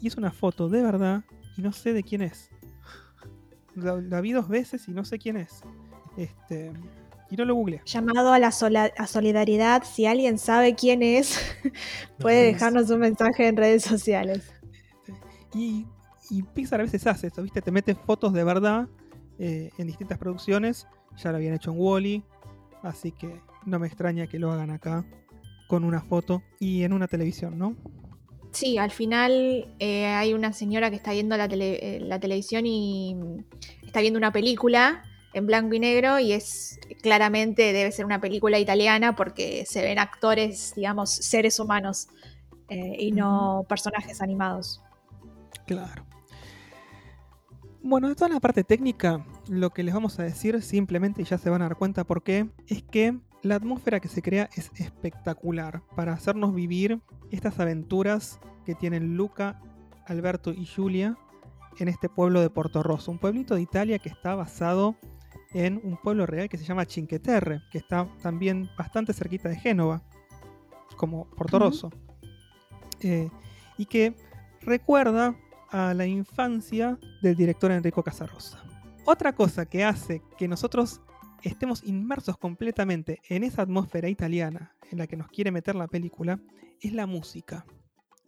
Y 0.00 0.06
es 0.06 0.16
una 0.16 0.30
foto 0.30 0.68
de 0.68 0.82
verdad 0.82 1.24
y 1.56 1.62
no 1.62 1.72
sé 1.72 1.92
de 1.92 2.02
quién 2.04 2.22
es. 2.22 2.50
La, 3.74 3.96
la 3.96 4.20
vi 4.20 4.32
dos 4.32 4.48
veces 4.48 4.86
y 4.88 4.92
no 4.92 5.04
sé 5.04 5.18
quién 5.18 5.36
es. 5.36 5.62
Este, 6.16 6.72
Y 7.30 7.36
no 7.36 7.44
lo 7.44 7.54
googleé. 7.54 7.82
Llamado 7.84 8.32
a 8.32 8.38
la 8.38 8.50
sola- 8.52 8.92
a 8.96 9.06
solidaridad, 9.06 9.82
si 9.84 10.06
alguien 10.06 10.38
sabe 10.38 10.74
quién 10.74 11.02
es, 11.02 11.38
puede 12.18 12.44
Nos- 12.52 12.54
dejarnos 12.54 12.90
un 12.90 13.00
mensaje 13.00 13.48
en 13.48 13.56
redes 13.56 13.82
sociales. 13.82 14.50
Y, 15.54 15.86
y 16.30 16.42
Pixar 16.42 16.80
a 16.80 16.84
veces 16.84 17.06
hace 17.06 17.28
eso, 17.28 17.42
¿viste? 17.42 17.60
Te 17.62 17.70
mete 17.70 17.94
fotos 17.94 18.32
de 18.32 18.44
verdad 18.44 18.88
eh, 19.38 19.70
en 19.78 19.86
distintas 19.86 20.18
producciones. 20.18 20.86
Ya 21.16 21.30
lo 21.30 21.36
habían 21.38 21.54
hecho 21.54 21.70
en 21.72 21.76
Wally, 21.80 22.24
así 22.82 23.12
que 23.12 23.40
no 23.66 23.78
me 23.78 23.86
extraña 23.86 24.26
que 24.26 24.38
lo 24.38 24.50
hagan 24.52 24.70
acá 24.70 25.04
con 25.66 25.84
una 25.84 26.00
foto 26.00 26.42
y 26.58 26.82
en 26.84 26.92
una 26.92 27.08
televisión, 27.08 27.58
¿no? 27.58 27.76
Sí, 28.52 28.78
al 28.78 28.90
final 28.90 29.74
eh, 29.78 30.06
hay 30.06 30.32
una 30.32 30.52
señora 30.52 30.88
que 30.90 30.96
está 30.96 31.12
viendo 31.12 31.36
la, 31.36 31.48
tele- 31.48 31.78
eh, 31.82 32.00
la 32.00 32.18
televisión 32.18 32.64
y 32.66 33.14
está 33.84 34.00
viendo 34.00 34.16
una 34.18 34.32
película 34.32 35.02
en 35.34 35.46
blanco 35.46 35.74
y 35.74 35.78
negro 35.80 36.18
y 36.18 36.32
es 36.32 36.80
claramente 37.02 37.74
debe 37.74 37.92
ser 37.92 38.06
una 38.06 38.20
película 38.20 38.58
italiana 38.58 39.14
porque 39.14 39.64
se 39.66 39.82
ven 39.82 39.98
actores, 39.98 40.72
digamos, 40.74 41.10
seres 41.10 41.60
humanos 41.60 42.08
eh, 42.70 42.96
y 42.98 43.12
no 43.12 43.66
personajes 43.68 44.22
animados. 44.22 44.80
Claro. 45.66 46.06
Bueno, 47.82 48.08
de 48.08 48.14
toda 48.14 48.30
la 48.30 48.40
parte 48.40 48.64
técnica, 48.64 49.24
lo 49.48 49.70
que 49.70 49.82
les 49.82 49.94
vamos 49.94 50.18
a 50.18 50.22
decir 50.22 50.62
simplemente, 50.62 51.22
y 51.22 51.24
ya 51.24 51.38
se 51.38 51.50
van 51.50 51.62
a 51.62 51.66
dar 51.66 51.76
cuenta 51.76 52.04
por 52.04 52.22
qué, 52.22 52.48
es 52.66 52.82
que 52.82 53.18
la 53.42 53.56
atmósfera 53.56 54.00
que 54.00 54.08
se 54.08 54.22
crea 54.22 54.48
es 54.54 54.70
espectacular 54.76 55.82
para 55.94 56.12
hacernos 56.12 56.54
vivir 56.54 57.00
estas 57.30 57.58
aventuras 57.60 58.40
que 58.64 58.74
tienen 58.74 59.16
Luca, 59.16 59.60
Alberto 60.06 60.52
y 60.52 60.66
Julia 60.66 61.16
en 61.78 61.88
este 61.88 62.08
pueblo 62.08 62.40
de 62.40 62.50
Porto 62.50 62.82
Rosso, 62.82 63.10
un 63.10 63.18
pueblito 63.18 63.54
de 63.54 63.62
Italia 63.62 63.98
que 63.98 64.08
está 64.08 64.34
basado 64.34 64.96
en 65.52 65.80
un 65.84 65.96
pueblo 65.96 66.26
real 66.26 66.48
que 66.48 66.58
se 66.58 66.64
llama 66.64 66.84
Cinque 66.84 67.18
Terre, 67.18 67.62
que 67.70 67.78
está 67.78 68.06
también 68.20 68.68
bastante 68.76 69.12
cerquita 69.12 69.48
de 69.48 69.56
Génova, 69.56 70.02
como 70.96 71.26
Porto 71.30 71.56
Ujú. 71.56 71.66
Rosso, 71.66 71.90
Eh, 73.00 73.30
y 73.76 73.86
que 73.86 74.12
recuerda 74.62 75.36
a 75.70 75.94
la 75.94 76.04
infancia 76.04 76.98
del 77.22 77.36
director 77.36 77.70
Enrico 77.70 78.02
Casarosa. 78.02 78.60
Otra 79.10 79.34
cosa 79.34 79.64
que 79.64 79.84
hace 79.84 80.20
que 80.36 80.48
nosotros 80.48 81.00
estemos 81.42 81.82
inmersos 81.82 82.36
completamente 82.36 83.22
en 83.30 83.42
esa 83.42 83.62
atmósfera 83.62 84.10
italiana 84.10 84.74
en 84.90 84.98
la 84.98 85.06
que 85.06 85.16
nos 85.16 85.28
quiere 85.28 85.50
meter 85.50 85.76
la 85.76 85.88
película 85.88 86.38
es 86.82 86.92
la 86.92 87.06
música. 87.06 87.64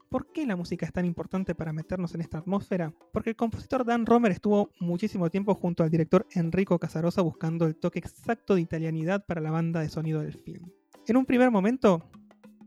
¿Por 0.09 0.33
qué 0.33 0.47
la 0.47 0.57
música 0.57 0.87
es 0.87 0.93
tan 0.95 1.05
importante 1.05 1.55
para 1.55 1.75
meternos 1.75 2.15
en 2.15 2.23
esta 2.23 2.39
atmósfera? 2.39 2.95
Porque 3.13 3.29
el 3.29 3.37
compositor 3.37 3.85
Dan 3.85 4.07
Romer 4.07 4.33
estuvo 4.33 4.71
muchísimo 4.81 5.29
tiempo 5.29 5.55
junto 5.55 5.83
al 5.83 5.91
director 5.91 6.27
Enrico 6.31 6.79
Casarosa 6.79 7.21
buscando 7.21 7.67
el 7.67 7.77
toque 7.77 7.99
exacto 7.99 8.55
de 8.55 8.63
italianidad 8.63 9.27
para 9.27 9.43
la 9.43 9.51
banda 9.51 9.81
de 9.81 9.91
sonido 9.91 10.23
del 10.23 10.39
film. 10.39 10.71
En 11.07 11.19
un 11.19 11.27
primer 11.27 11.51
momento, 11.51 12.11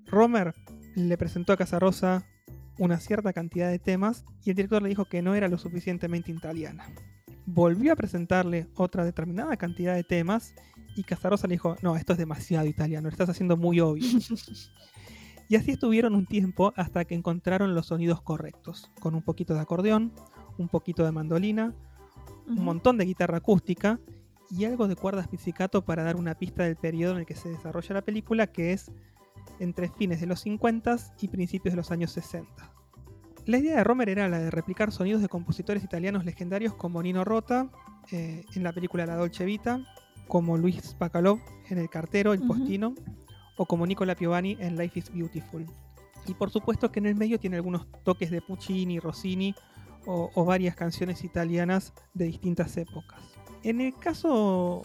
Romer 0.05 0.53
le 0.93 1.17
presentó 1.17 1.51
a 1.53 1.57
Casarosa 1.57 2.27
una 2.77 2.99
cierta 2.99 3.33
cantidad 3.33 3.71
de 3.71 3.79
temas 3.79 4.23
y 4.43 4.51
el 4.51 4.55
director 4.55 4.83
le 4.83 4.89
dijo 4.89 5.05
que 5.05 5.23
no 5.23 5.33
era 5.33 5.47
lo 5.47 5.57
suficientemente 5.57 6.31
italiana. 6.31 6.85
Volvió 7.45 7.93
a 7.93 7.95
presentarle 7.95 8.67
otra 8.75 9.03
determinada 9.03 9.57
cantidad 9.57 9.95
de 9.95 10.03
temas 10.03 10.55
y 10.95 11.03
Casarosa 11.03 11.47
le 11.47 11.55
dijo, 11.55 11.75
no, 11.81 11.95
esto 11.95 12.13
es 12.13 12.19
demasiado 12.19 12.67
italiano, 12.67 13.07
lo 13.07 13.11
estás 13.11 13.29
haciendo 13.29 13.57
muy 13.57 13.79
obvio. 13.79 14.05
y 15.49 15.55
así 15.55 15.71
estuvieron 15.71 16.15
un 16.15 16.25
tiempo 16.25 16.73
hasta 16.75 17.05
que 17.05 17.15
encontraron 17.15 17.75
los 17.75 17.87
sonidos 17.87 18.21
correctos, 18.21 18.91
con 18.99 19.15
un 19.15 19.21
poquito 19.21 19.53
de 19.53 19.59
acordeón, 19.59 20.13
un 20.57 20.69
poquito 20.69 21.03
de 21.03 21.11
mandolina, 21.11 21.73
un 22.47 22.63
montón 22.63 22.97
de 22.97 23.05
guitarra 23.05 23.37
acústica 23.37 23.99
y 24.49 24.65
algo 24.65 24.87
de 24.87 24.95
cuerdas 24.95 25.27
pizzicato 25.27 25.83
para 25.83 26.03
dar 26.03 26.15
una 26.15 26.35
pista 26.35 26.63
del 26.63 26.75
periodo 26.75 27.13
en 27.13 27.19
el 27.19 27.25
que 27.25 27.35
se 27.35 27.49
desarrolla 27.49 27.95
la 27.95 28.01
película, 28.03 28.47
que 28.47 28.73
es 28.73 28.91
entre 29.59 29.89
fines 29.89 30.19
de 30.21 30.27
los 30.27 30.41
50 30.41 30.95
y 31.21 31.27
principios 31.27 31.73
de 31.73 31.77
los 31.77 31.91
años 31.91 32.11
60. 32.11 32.72
La 33.45 33.57
idea 33.57 33.75
de 33.75 33.83
Romer 33.83 34.07
era 34.07 34.29
la 34.29 34.39
de 34.39 34.51
replicar 34.51 34.93
sonidos 34.93 35.21
de 35.21 35.27
compositores 35.27 35.83
italianos 35.83 36.23
legendarios 36.23 36.75
como 36.75 37.03
Nino 37.03 37.25
Rota 37.25 37.69
eh, 38.11 38.45
en 38.55 38.63
la 38.63 38.71
película 38.71 39.05
La 39.05 39.17
Dolce 39.17 39.43
Vita, 39.43 39.81
como 40.29 40.57
Luis 40.57 40.95
Bacalov 40.97 41.39
en 41.69 41.77
El 41.77 41.89
Cartero, 41.89 42.31
El. 42.31 42.47
Postino, 42.47 42.95
o 43.57 43.65
como 43.65 43.85
Nicola 43.85 44.15
Piovani 44.15 44.55
en 44.61 44.77
Life 44.77 44.99
is 44.99 45.13
Beautiful. 45.13 45.65
Y 46.25 46.33
por 46.35 46.51
supuesto 46.51 46.89
que 46.89 46.99
en 46.99 47.07
el 47.07 47.15
medio 47.15 47.37
tiene 47.37 47.57
algunos 47.57 47.85
toques 48.03 48.31
de 48.31 48.41
Puccini, 48.41 48.99
Rossini 48.99 49.53
o, 50.05 50.31
o 50.33 50.45
varias 50.45 50.75
canciones 50.77 51.25
italianas 51.25 51.93
de 52.13 52.25
distintas 52.25 52.77
épocas. 52.77 53.19
En 53.61 53.81
el 53.81 53.93
caso 53.95 54.83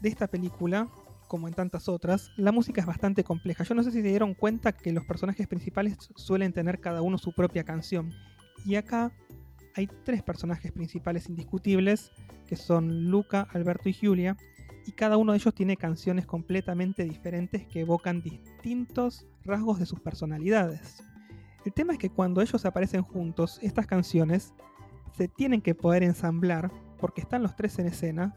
de 0.00 0.08
esta 0.08 0.26
película, 0.26 0.88
como 1.32 1.48
en 1.48 1.54
tantas 1.54 1.88
otras, 1.88 2.30
la 2.36 2.52
música 2.52 2.82
es 2.82 2.86
bastante 2.86 3.24
compleja. 3.24 3.64
Yo 3.64 3.74
no 3.74 3.82
sé 3.82 3.90
si 3.90 4.02
se 4.02 4.08
dieron 4.08 4.34
cuenta 4.34 4.72
que 4.72 4.92
los 4.92 5.06
personajes 5.06 5.48
principales 5.48 5.96
suelen 6.14 6.52
tener 6.52 6.78
cada 6.78 7.00
uno 7.00 7.16
su 7.16 7.32
propia 7.32 7.64
canción. 7.64 8.12
Y 8.66 8.74
acá 8.74 9.10
hay 9.74 9.88
tres 10.04 10.22
personajes 10.22 10.72
principales 10.72 11.30
indiscutibles, 11.30 12.12
que 12.46 12.54
son 12.54 13.10
Luca, 13.10 13.48
Alberto 13.54 13.88
y 13.88 13.94
Julia, 13.94 14.36
y 14.84 14.92
cada 14.92 15.16
uno 15.16 15.32
de 15.32 15.38
ellos 15.38 15.54
tiene 15.54 15.78
canciones 15.78 16.26
completamente 16.26 17.02
diferentes 17.04 17.66
que 17.66 17.80
evocan 17.80 18.20
distintos 18.20 19.26
rasgos 19.42 19.78
de 19.78 19.86
sus 19.86 20.00
personalidades. 20.00 21.02
El 21.64 21.72
tema 21.72 21.94
es 21.94 21.98
que 21.98 22.10
cuando 22.10 22.42
ellos 22.42 22.66
aparecen 22.66 23.00
juntos, 23.00 23.58
estas 23.62 23.86
canciones 23.86 24.52
se 25.16 25.28
tienen 25.28 25.62
que 25.62 25.74
poder 25.74 26.02
ensamblar 26.02 26.70
porque 27.00 27.22
están 27.22 27.42
los 27.42 27.56
tres 27.56 27.78
en 27.78 27.86
escena 27.86 28.36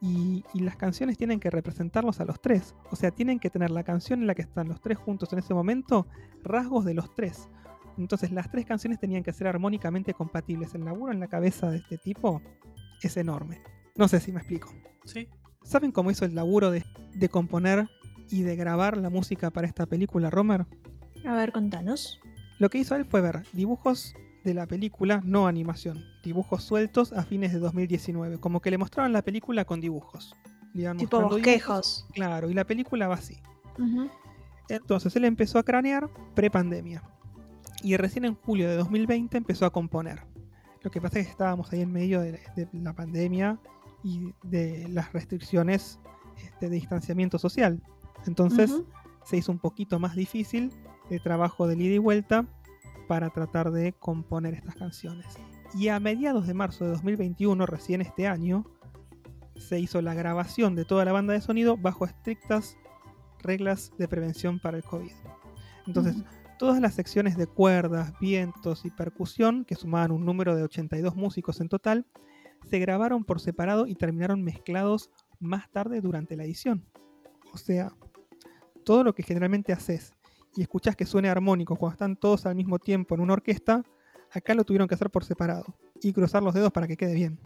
y, 0.00 0.44
y 0.54 0.60
las 0.60 0.76
canciones 0.76 1.16
tienen 1.16 1.40
que 1.40 1.50
representarlos 1.50 2.20
a 2.20 2.24
los 2.24 2.40
tres. 2.40 2.74
O 2.90 2.96
sea, 2.96 3.10
tienen 3.10 3.38
que 3.38 3.50
tener 3.50 3.70
la 3.70 3.82
canción 3.82 4.20
en 4.20 4.26
la 4.26 4.34
que 4.34 4.42
están 4.42 4.68
los 4.68 4.80
tres 4.80 4.98
juntos 4.98 5.32
en 5.32 5.40
ese 5.40 5.54
momento, 5.54 6.06
rasgos 6.42 6.84
de 6.84 6.94
los 6.94 7.14
tres. 7.14 7.48
Entonces 7.98 8.30
las 8.30 8.50
tres 8.50 8.64
canciones 8.64 9.00
tenían 9.00 9.22
que 9.22 9.32
ser 9.32 9.48
armónicamente 9.48 10.14
compatibles. 10.14 10.74
El 10.74 10.84
laburo 10.84 11.12
en 11.12 11.20
la 11.20 11.26
cabeza 11.26 11.70
de 11.70 11.78
este 11.78 11.98
tipo 11.98 12.40
es 13.02 13.16
enorme. 13.16 13.60
No 13.96 14.06
sé 14.06 14.20
si 14.20 14.30
me 14.32 14.38
explico. 14.38 14.72
Sí. 15.04 15.28
¿Saben 15.64 15.90
cómo 15.90 16.10
hizo 16.10 16.24
el 16.24 16.34
laburo 16.34 16.70
de, 16.70 16.84
de 17.14 17.28
componer 17.28 17.88
y 18.30 18.42
de 18.42 18.56
grabar 18.56 18.96
la 18.96 19.10
música 19.10 19.50
para 19.50 19.66
esta 19.66 19.86
película, 19.86 20.30
Romer? 20.30 20.66
A 21.26 21.34
ver, 21.34 21.50
contanos. 21.52 22.20
Lo 22.58 22.70
que 22.70 22.78
hizo 22.78 22.94
él 22.94 23.04
fue 23.04 23.20
ver 23.20 23.42
dibujos 23.52 24.14
de 24.48 24.54
la 24.54 24.66
película, 24.66 25.20
no 25.24 25.46
animación, 25.46 26.04
dibujos 26.22 26.64
sueltos 26.64 27.12
a 27.12 27.22
fines 27.22 27.52
de 27.52 27.58
2019, 27.58 28.38
como 28.38 28.60
que 28.60 28.70
le 28.70 28.78
mostraban 28.78 29.12
la 29.12 29.22
película 29.22 29.64
con 29.64 29.80
dibujos. 29.80 30.34
Tipo 30.96 31.20
bosquejos. 31.20 31.44
dibujos, 31.44 32.06
Claro, 32.12 32.50
y 32.50 32.54
la 32.54 32.64
película 32.64 33.08
va 33.08 33.14
así. 33.14 33.40
Entonces 34.68 35.14
él 35.16 35.24
empezó 35.24 35.58
a 35.58 35.62
cranear 35.62 36.08
pre-pandemia. 36.34 37.02
Y 37.82 37.96
recién 37.96 38.24
en 38.24 38.34
julio 38.34 38.68
de 38.68 38.76
2020 38.76 39.36
empezó 39.36 39.66
a 39.66 39.70
componer. 39.70 40.24
Lo 40.82 40.90
que 40.90 41.00
pasa 41.00 41.18
es 41.18 41.26
que 41.26 41.32
estábamos 41.32 41.72
ahí 41.72 41.82
en 41.82 41.92
medio 41.92 42.20
de, 42.20 42.32
de 42.56 42.68
la 42.72 42.94
pandemia 42.94 43.58
y 44.02 44.32
de 44.42 44.88
las 44.88 45.12
restricciones 45.12 45.98
este, 46.42 46.68
de 46.68 46.76
distanciamiento 46.76 47.38
social. 47.38 47.82
Entonces 48.26 48.72
se 49.24 49.36
hizo 49.36 49.52
un 49.52 49.58
poquito 49.58 49.98
más 49.98 50.16
difícil 50.16 50.72
el 51.10 51.20
trabajo 51.22 51.66
de 51.66 51.76
ida 51.76 51.94
y 51.94 51.98
vuelta 51.98 52.46
para 53.08 53.30
tratar 53.30 53.72
de 53.72 53.94
componer 53.94 54.54
estas 54.54 54.76
canciones. 54.76 55.26
Y 55.74 55.88
a 55.88 55.98
mediados 55.98 56.46
de 56.46 56.54
marzo 56.54 56.84
de 56.84 56.90
2021, 56.90 57.66
recién 57.66 58.00
este 58.00 58.28
año, 58.28 58.64
se 59.56 59.80
hizo 59.80 60.00
la 60.00 60.14
grabación 60.14 60.74
de 60.76 60.84
toda 60.84 61.04
la 61.04 61.12
banda 61.12 61.32
de 61.32 61.40
sonido 61.40 61.76
bajo 61.76 62.04
estrictas 62.04 62.76
reglas 63.40 63.90
de 63.98 64.06
prevención 64.06 64.60
para 64.60 64.76
el 64.76 64.84
COVID. 64.84 65.12
Entonces, 65.86 66.16
todas 66.58 66.80
las 66.80 66.94
secciones 66.94 67.36
de 67.36 67.46
cuerdas, 67.46 68.12
vientos 68.20 68.84
y 68.84 68.90
percusión, 68.90 69.64
que 69.64 69.74
sumaban 69.74 70.12
un 70.12 70.24
número 70.24 70.54
de 70.54 70.62
82 70.62 71.16
músicos 71.16 71.60
en 71.60 71.68
total, 71.68 72.06
se 72.68 72.78
grabaron 72.78 73.24
por 73.24 73.40
separado 73.40 73.86
y 73.86 73.94
terminaron 73.94 74.42
mezclados 74.42 75.10
más 75.40 75.70
tarde 75.70 76.00
durante 76.00 76.36
la 76.36 76.44
edición. 76.44 76.84
O 77.52 77.58
sea, 77.58 77.92
todo 78.84 79.04
lo 79.04 79.14
que 79.14 79.22
generalmente 79.22 79.72
haces 79.72 80.14
y 80.56 80.62
escuchás 80.62 80.96
que 80.96 81.06
suene 81.06 81.28
armónico 81.28 81.76
cuando 81.76 81.92
están 81.94 82.16
todos 82.16 82.46
al 82.46 82.54
mismo 82.54 82.78
tiempo 82.78 83.14
en 83.14 83.20
una 83.20 83.34
orquesta, 83.34 83.84
acá 84.32 84.54
lo 84.54 84.64
tuvieron 84.64 84.88
que 84.88 84.94
hacer 84.94 85.10
por 85.10 85.24
separado 85.24 85.64
y 86.02 86.12
cruzar 86.12 86.42
los 86.42 86.54
dedos 86.54 86.72
para 86.72 86.86
que 86.86 86.96
quede 86.96 87.14
bien. 87.14 87.38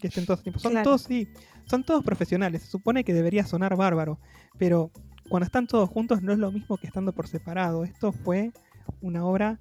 Que 0.00 0.08
estén 0.08 0.26
todos 0.26 0.40
al 0.40 0.44
tiempo. 0.44 0.60
Son 0.60 0.72
Claro. 0.72 0.84
todos, 0.84 1.02
sí, 1.02 1.28
son 1.64 1.82
todos 1.82 2.04
profesionales. 2.04 2.62
Se 2.62 2.68
supone 2.68 3.02
que 3.02 3.12
debería 3.12 3.44
sonar 3.44 3.76
bárbaro, 3.76 4.20
pero 4.56 4.92
cuando 5.28 5.44
están 5.46 5.66
todos 5.66 5.88
juntos 5.88 6.22
no 6.22 6.32
es 6.32 6.38
lo 6.38 6.52
mismo 6.52 6.76
que 6.76 6.86
estando 6.86 7.12
por 7.12 7.26
separado. 7.26 7.82
Esto 7.84 8.12
fue 8.12 8.52
una 9.00 9.24
obra 9.24 9.58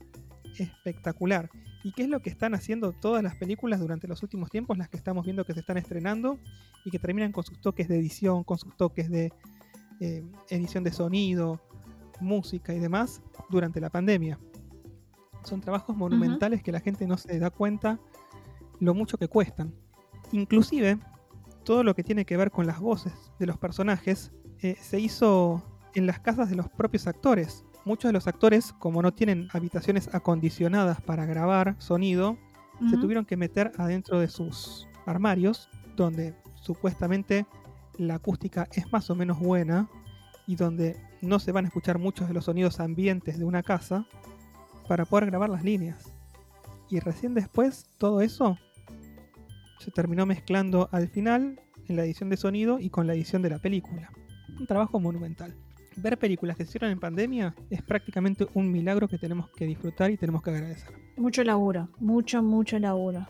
espectacular. 0.59 1.49
¿Y 1.83 1.91
qué 1.93 2.03
es 2.03 2.09
lo 2.09 2.21
que 2.21 2.29
están 2.29 2.53
haciendo 2.53 2.91
todas 2.91 3.23
las 3.23 3.35
películas 3.35 3.79
durante 3.79 4.07
los 4.07 4.21
últimos 4.23 4.49
tiempos, 4.49 4.77
las 4.77 4.89
que 4.89 4.97
estamos 4.97 5.25
viendo 5.25 5.45
que 5.45 5.53
se 5.53 5.61
están 5.61 5.77
estrenando 5.77 6.37
y 6.85 6.91
que 6.91 6.99
terminan 6.99 7.31
con 7.31 7.43
sus 7.43 7.59
toques 7.61 7.87
de 7.87 7.97
edición, 7.97 8.43
con 8.43 8.57
sus 8.57 8.75
toques 8.75 9.09
de 9.09 9.31
eh, 9.99 10.23
edición 10.49 10.83
de 10.83 10.91
sonido, 10.91 11.61
música 12.19 12.73
y 12.73 12.79
demás 12.79 13.21
durante 13.49 13.79
la 13.79 13.89
pandemia? 13.89 14.39
Son 15.43 15.61
trabajos 15.61 15.95
monumentales 15.95 16.61
que 16.61 16.71
la 16.71 16.79
gente 16.79 17.07
no 17.07 17.17
se 17.17 17.39
da 17.39 17.49
cuenta 17.49 17.99
lo 18.79 18.93
mucho 18.93 19.17
que 19.17 19.27
cuestan. 19.27 19.73
Inclusive 20.31 20.99
todo 21.63 21.83
lo 21.83 21.95
que 21.95 22.03
tiene 22.03 22.25
que 22.25 22.37
ver 22.37 22.51
con 22.51 22.67
las 22.67 22.79
voces 22.79 23.13
de 23.39 23.45
los 23.45 23.57
personajes 23.57 24.31
eh, 24.61 24.75
se 24.79 24.99
hizo 24.99 25.63
en 25.93 26.05
las 26.05 26.19
casas 26.19 26.49
de 26.49 26.55
los 26.55 26.69
propios 26.69 27.07
actores. 27.07 27.65
Muchos 27.85 28.09
de 28.09 28.13
los 28.13 28.27
actores, 28.27 28.73
como 28.73 29.01
no 29.01 29.13
tienen 29.13 29.47
habitaciones 29.53 30.13
acondicionadas 30.13 31.01
para 31.01 31.25
grabar 31.25 31.75
sonido, 31.79 32.37
se 32.79 32.95
Ujú. 32.95 32.99
tuvieron 32.99 33.25
que 33.25 33.37
meter 33.37 33.71
adentro 33.77 34.19
de 34.19 34.27
sus 34.27 34.87
armarios, 35.05 35.69
donde 35.95 36.35
supuestamente 36.55 37.45
la 37.97 38.15
acústica 38.15 38.67
es 38.73 38.91
más 38.91 39.09
o 39.09 39.15
menos 39.15 39.39
buena 39.39 39.89
y 40.47 40.55
donde 40.55 40.95
no 41.21 41.39
se 41.39 41.51
van 41.51 41.65
a 41.65 41.67
escuchar 41.67 41.99
muchos 41.99 42.27
de 42.27 42.33
los 42.33 42.45
sonidos 42.45 42.79
ambientes 42.79 43.37
de 43.37 43.45
una 43.45 43.61
casa 43.63 44.05
para 44.87 45.05
poder 45.05 45.27
grabar 45.27 45.49
las 45.49 45.63
líneas. 45.63 46.11
Y 46.89 46.99
recién 46.99 47.33
después 47.33 47.85
todo 47.97 48.21
eso 48.21 48.57
se 49.79 49.91
terminó 49.91 50.25
mezclando 50.25 50.89
al 50.91 51.09
final 51.09 51.59
en 51.87 51.95
la 51.95 52.03
edición 52.05 52.29
de 52.29 52.37
sonido 52.37 52.79
y 52.79 52.89
con 52.89 53.07
la 53.07 53.13
edición 53.13 53.41
de 53.41 53.49
la 53.49 53.59
película. 53.59 54.09
Un 54.59 54.65
trabajo 54.67 54.99
monumental. 54.99 55.53
Ver 55.97 56.17
películas 56.17 56.55
que 56.55 56.63
se 56.63 56.69
hicieron 56.69 56.91
en 56.91 56.99
pandemia 56.99 57.55
es 57.69 57.81
prácticamente 57.81 58.47
un 58.53 58.71
milagro 58.71 59.07
que 59.07 59.17
tenemos 59.17 59.49
que 59.49 59.65
disfrutar 59.65 60.11
y 60.11 60.17
tenemos 60.17 60.41
que 60.43 60.51
agradecer. 60.51 60.93
Mucho 61.17 61.43
laburo, 61.43 61.89
mucho, 61.99 62.41
mucho 62.43 62.77
laburo. 62.79 63.25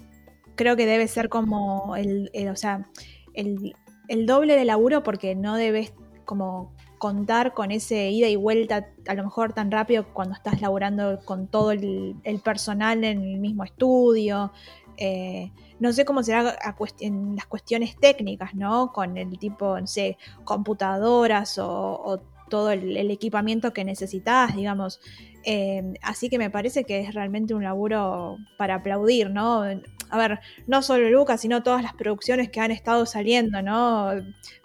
Creo 0.55 0.75
que 0.75 0.85
debe 0.85 1.07
ser 1.07 1.29
como 1.29 1.95
el, 1.95 2.29
el- 2.33 2.49
o 2.49 2.55
sea, 2.55 2.89
el, 3.33 3.73
el 4.07 4.25
doble 4.25 4.55
de 4.55 4.65
laburo 4.65 5.01
porque 5.03 5.33
no 5.35 5.55
debes 5.55 5.93
como 6.25 6.75
contar 6.97 7.53
con 7.53 7.71
ese 7.71 8.09
ida 8.09 8.27
y 8.27 8.35
vuelta 8.35 8.87
a 9.07 9.13
lo 9.13 9.23
mejor 9.23 9.53
tan 9.53 9.71
rápido 9.71 10.05
cuando 10.13 10.35
estás 10.35 10.61
laburando 10.61 11.19
con 11.25 11.47
todo 11.47 11.71
el, 11.71 12.15
personal 12.43 13.03
en 13.03 13.21
el 13.23 13.39
mismo 13.39 13.63
estudio. 13.63 14.51
Eh, 14.97 15.51
no 15.79 15.93
sé 15.93 16.05
cómo 16.05 16.23
será 16.23 16.57
a 16.61 16.75
cuest- 16.75 17.01
en 17.01 17.35
las 17.35 17.45
cuestiones 17.45 17.95
técnicas, 17.97 18.55
¿no? 18.55 18.91
Con 18.91 19.17
el 19.17 19.37
tipo, 19.37 19.79
no 19.79 19.87
sé, 19.87 20.17
computadoras 20.43 21.59
o 21.59 22.19
todo 22.49 22.71
el, 22.71 23.11
equipamiento 23.11 23.73
que 23.73 23.83
necesitas, 23.83 24.55
digamos. 24.55 24.99
Eh, 25.43 25.93
así 26.01 26.29
que 26.29 26.37
me 26.37 26.49
parece 26.49 26.83
que 26.83 26.99
es 27.01 27.13
realmente 27.13 27.53
un 27.53 27.63
laburo 27.63 28.37
para 28.57 28.75
aplaudir, 28.75 29.29
¿no? 29.29 29.63
A 30.09 30.17
ver, 30.17 30.39
no 30.67 30.81
solo 30.81 31.09
Lucas, 31.09 31.41
sino 31.41 31.63
todas 31.63 31.83
las 31.83 31.93
producciones 31.93 32.49
que 32.49 32.59
han 32.59 32.71
estado 32.71 33.05
saliendo, 33.05 33.61
¿no? 33.61 34.11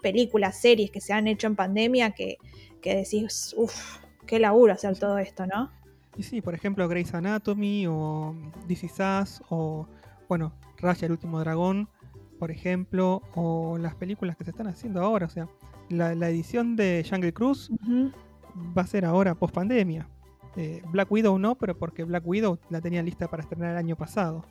Películas, 0.01 0.59
series 0.59 0.91
que 0.91 1.01
se 1.01 1.13
han 1.13 1.27
hecho 1.27 1.47
en 1.47 1.55
pandemia 1.55 2.11
que, 2.11 2.37
que 2.81 2.95
decís, 2.95 3.53
uff, 3.57 3.97
qué 4.25 4.39
laburo 4.39 4.73
hacer 4.73 4.97
todo 4.97 5.17
esto, 5.17 5.45
¿no? 5.45 5.71
Y 6.15 6.23
sí, 6.23 6.41
por 6.41 6.53
ejemplo, 6.53 6.87
Grey's 6.87 7.13
Anatomy 7.13 7.87
o 7.87 8.35
This 8.67 8.83
Is 8.83 8.97
Us 8.99 9.41
o, 9.49 9.87
bueno, 10.29 10.53
Raya 10.77 11.05
el 11.05 11.13
último 11.13 11.39
dragón, 11.39 11.87
por 12.39 12.51
ejemplo, 12.51 13.21
o 13.35 13.77
las 13.77 13.95
películas 13.95 14.35
que 14.35 14.43
se 14.43 14.51
están 14.51 14.67
haciendo 14.67 15.01
ahora. 15.01 15.25
O 15.25 15.29
sea, 15.29 15.47
la, 15.93 16.15
la 16.15 16.29
edición 16.29 16.75
de 16.75 17.05
Jungle 17.09 17.33
Cruise 17.33 17.69
va 18.77 18.81
a 18.83 18.87
ser 18.87 19.05
ahora 19.05 19.35
post 19.35 19.53
pandemia. 19.53 20.07
Black 20.91 21.11
Widow 21.11 21.39
no, 21.39 21.55
pero 21.55 21.77
porque 21.77 22.03
Black 22.03 22.23
Widow 22.27 22.59
la 22.69 22.79
tenían 22.79 23.05
lista 23.05 23.27
para 23.27 23.41
estrenar 23.43 23.71
el 23.71 23.77
año 23.77 23.95
pasado. 23.95 24.45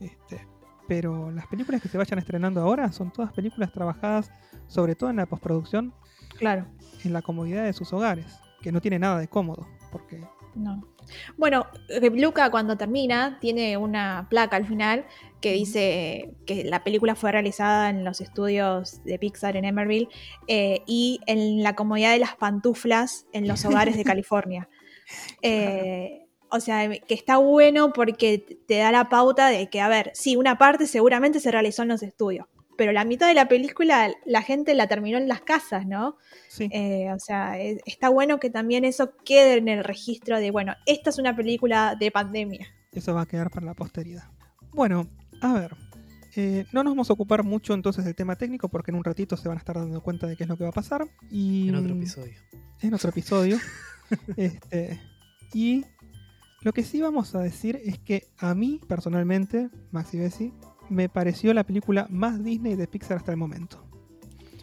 Este, 0.00 0.46
pero 0.88 1.30
las 1.30 1.46
películas 1.46 1.80
que 1.82 1.88
se 1.88 1.98
vayan 1.98 2.18
estrenando 2.18 2.60
ahora 2.60 2.90
son 2.92 3.10
todas 3.12 3.32
películas 3.32 3.72
trabajadas 3.72 4.30
sobre 4.66 4.94
todo 4.94 5.10
en 5.10 5.16
la 5.16 5.26
postproducción 5.26 5.92
Claro. 6.38 6.66
en 7.04 7.12
la 7.12 7.20
comodidad 7.22 7.64
de 7.64 7.72
sus 7.74 7.92
hogares, 7.92 8.38
que 8.62 8.72
no 8.72 8.80
tiene 8.80 8.98
nada 8.98 9.18
de 9.18 9.28
cómodo, 9.28 9.66
porque 9.90 10.20
No. 10.54 10.86
Bueno, 11.36 11.66
eh, 11.88 12.10
Luca 12.10 12.50
cuando 12.50 12.76
termina 12.76 13.38
tiene 13.40 13.76
una 13.76 14.26
placa 14.30 14.56
al 14.56 14.66
final 14.66 15.06
que 15.40 15.52
dice 15.52 16.34
que 16.46 16.64
la 16.64 16.84
película 16.84 17.14
fue 17.14 17.32
realizada 17.32 17.90
en 17.90 18.04
los 18.04 18.20
estudios 18.20 19.02
de 19.04 19.18
Pixar 19.18 19.56
en 19.56 19.64
Emerville 19.64 20.08
eh, 20.46 20.82
y 20.86 21.20
en 21.26 21.62
la 21.62 21.74
comodidad 21.74 22.12
de 22.12 22.20
las 22.20 22.36
pantuflas 22.36 23.26
en 23.32 23.48
los 23.48 23.64
hogares 23.64 23.96
de 23.96 24.04
California. 24.04 24.68
Eh, 25.42 26.26
o 26.48 26.60
sea, 26.60 26.88
que 26.88 27.14
está 27.14 27.38
bueno 27.38 27.92
porque 27.92 28.38
te 28.68 28.76
da 28.76 28.92
la 28.92 29.08
pauta 29.08 29.48
de 29.48 29.68
que, 29.68 29.80
a 29.80 29.88
ver, 29.88 30.12
sí, 30.14 30.36
una 30.36 30.58
parte 30.58 30.86
seguramente 30.86 31.40
se 31.40 31.50
realizó 31.50 31.82
en 31.82 31.88
los 31.88 32.02
estudios, 32.02 32.46
pero 32.76 32.92
la 32.92 33.04
mitad 33.04 33.26
de 33.28 33.34
la 33.34 33.48
película 33.48 34.10
la 34.24 34.42
gente 34.42 34.74
la 34.74 34.86
terminó 34.86 35.18
en 35.18 35.28
las 35.28 35.40
casas, 35.42 35.86
¿no? 35.86 36.16
sí, 36.48 36.68
Eh, 36.72 37.12
o 37.12 37.18
sea, 37.18 37.58
es- 37.60 37.80
está 37.86 38.08
bueno 38.08 38.38
que 38.40 38.50
también 38.50 38.84
eso 38.84 39.14
quede 39.24 39.54
en 39.58 39.68
el 39.68 39.84
registro 39.84 40.38
de, 40.40 40.50
bueno, 40.50 40.74
esta 40.86 41.10
es 41.10 41.18
una 41.18 41.34
película 41.36 41.96
de 41.98 42.10
pandemia. 42.10 42.66
eso 42.92 43.14
va 43.14 43.22
a 43.22 43.26
quedar 43.26 43.50
para 43.50 43.66
la 43.66 43.74
posteridad. 43.74 44.24
Bueno, 44.72 45.08
a 45.40 45.52
ver, 45.54 45.74
eh, 46.36 46.64
no 46.72 46.82
nos 46.82 46.92
vamos 46.92 47.10
a 47.10 47.12
ocupar 47.12 47.42
mucho 47.44 47.74
entonces 47.74 48.04
del 48.04 48.14
tema 48.14 48.36
técnico 48.36 48.68
porque 48.68 48.90
en 48.90 48.96
un 48.96 49.04
ratito 49.04 49.36
se 49.36 49.48
van 49.48 49.58
a 49.58 49.60
estar 49.60 49.76
dando 49.76 50.02
cuenta 50.02 50.26
de 50.26 50.36
qué 50.36 50.44
es 50.44 50.48
lo 50.48 50.56
que 50.56 50.64
va 50.64 50.70
a 50.70 50.72
pasar. 50.72 51.06
Y 51.30 51.68
En 51.68 51.74
otro 51.74 51.94
episodio. 51.94 52.34
en 52.80 52.94
otro 52.94 53.10
episodio. 53.10 53.58
este, 54.36 55.00
y 55.54 55.84
lo 56.62 56.72
que 56.72 56.84
sí 56.84 57.00
vamos 57.00 57.34
a 57.34 57.40
decir 57.40 57.80
es 57.84 57.98
que 57.98 58.28
a 58.38 58.54
mí, 58.54 58.80
personalmente, 58.88 59.68
Maxi 59.90 60.18
Bessi, 60.18 60.52
me 60.88 61.08
pareció 61.08 61.52
la 61.54 61.64
película 61.64 62.06
más 62.10 62.42
Disney 62.42 62.76
de 62.76 62.86
Pixar 62.86 63.16
hasta 63.18 63.30
el 63.30 63.36
momento. 63.36 63.84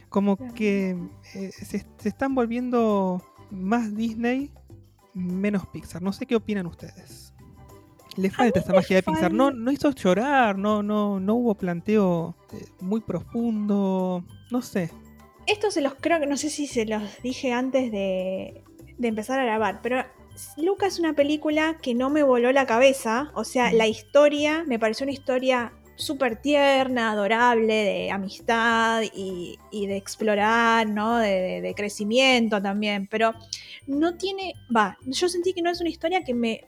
Como 0.09 0.37
que 0.53 0.97
eh, 1.35 1.51
se, 1.51 1.85
se 1.97 2.09
están 2.09 2.33
volviendo 2.33 3.23
más 3.51 3.95
Disney, 3.95 4.51
menos 5.13 5.67
Pixar. 5.67 6.01
No 6.01 6.13
sé 6.13 6.25
qué 6.25 6.35
opinan 6.35 6.65
ustedes. 6.65 7.33
Le 8.15 8.29
falta 8.29 8.59
esa 8.59 8.73
magia 8.73 8.97
de 8.97 9.03
Pixar. 9.03 9.31
No, 9.31 9.51
no 9.51 9.71
hizo 9.71 9.91
llorar, 9.91 10.57
no, 10.57 10.83
no, 10.83 11.19
no 11.19 11.35
hubo 11.35 11.55
planteo 11.55 12.35
eh, 12.53 12.65
muy 12.81 13.01
profundo. 13.01 14.25
No 14.51 14.61
sé. 14.61 14.91
Esto 15.45 15.71
se 15.71 15.81
los 15.81 15.95
creo 15.95 16.19
que 16.19 16.27
no 16.27 16.37
sé 16.37 16.49
si 16.49 16.67
se 16.67 16.85
los 16.85 17.03
dije 17.21 17.53
antes 17.53 17.91
de, 17.91 18.63
de 18.97 19.07
empezar 19.07 19.39
a 19.39 19.45
grabar, 19.45 19.81
pero 19.81 20.03
Luca 20.57 20.85
es 20.87 20.99
una 20.99 21.13
película 21.13 21.77
que 21.81 21.95
no 21.95 22.09
me 22.09 22.23
voló 22.23 22.51
la 22.51 22.65
cabeza. 22.65 23.31
O 23.35 23.43
sea, 23.43 23.71
la 23.71 23.87
historia 23.87 24.63
me 24.65 24.79
pareció 24.79 25.05
una 25.05 25.13
historia 25.13 25.73
súper 25.99 26.41
tierna, 26.41 27.11
adorable, 27.11 27.73
de 27.73 28.11
amistad 28.11 29.03
y, 29.13 29.57
de 29.71 29.97
explorar, 29.97 30.87
¿no? 30.87 31.17
De, 31.17 31.73
crecimiento 31.75 32.61
también. 32.61 33.07
Pero 33.07 33.33
no 33.85 34.15
tiene. 34.17 34.53
Va, 34.75 34.97
yo 35.05 35.29
sentí 35.29 35.53
que 35.53 35.61
no 35.61 35.69
es 35.69 35.81
una 35.81 35.89
historia 35.89 36.23
que 36.23 36.33
me 36.33 36.65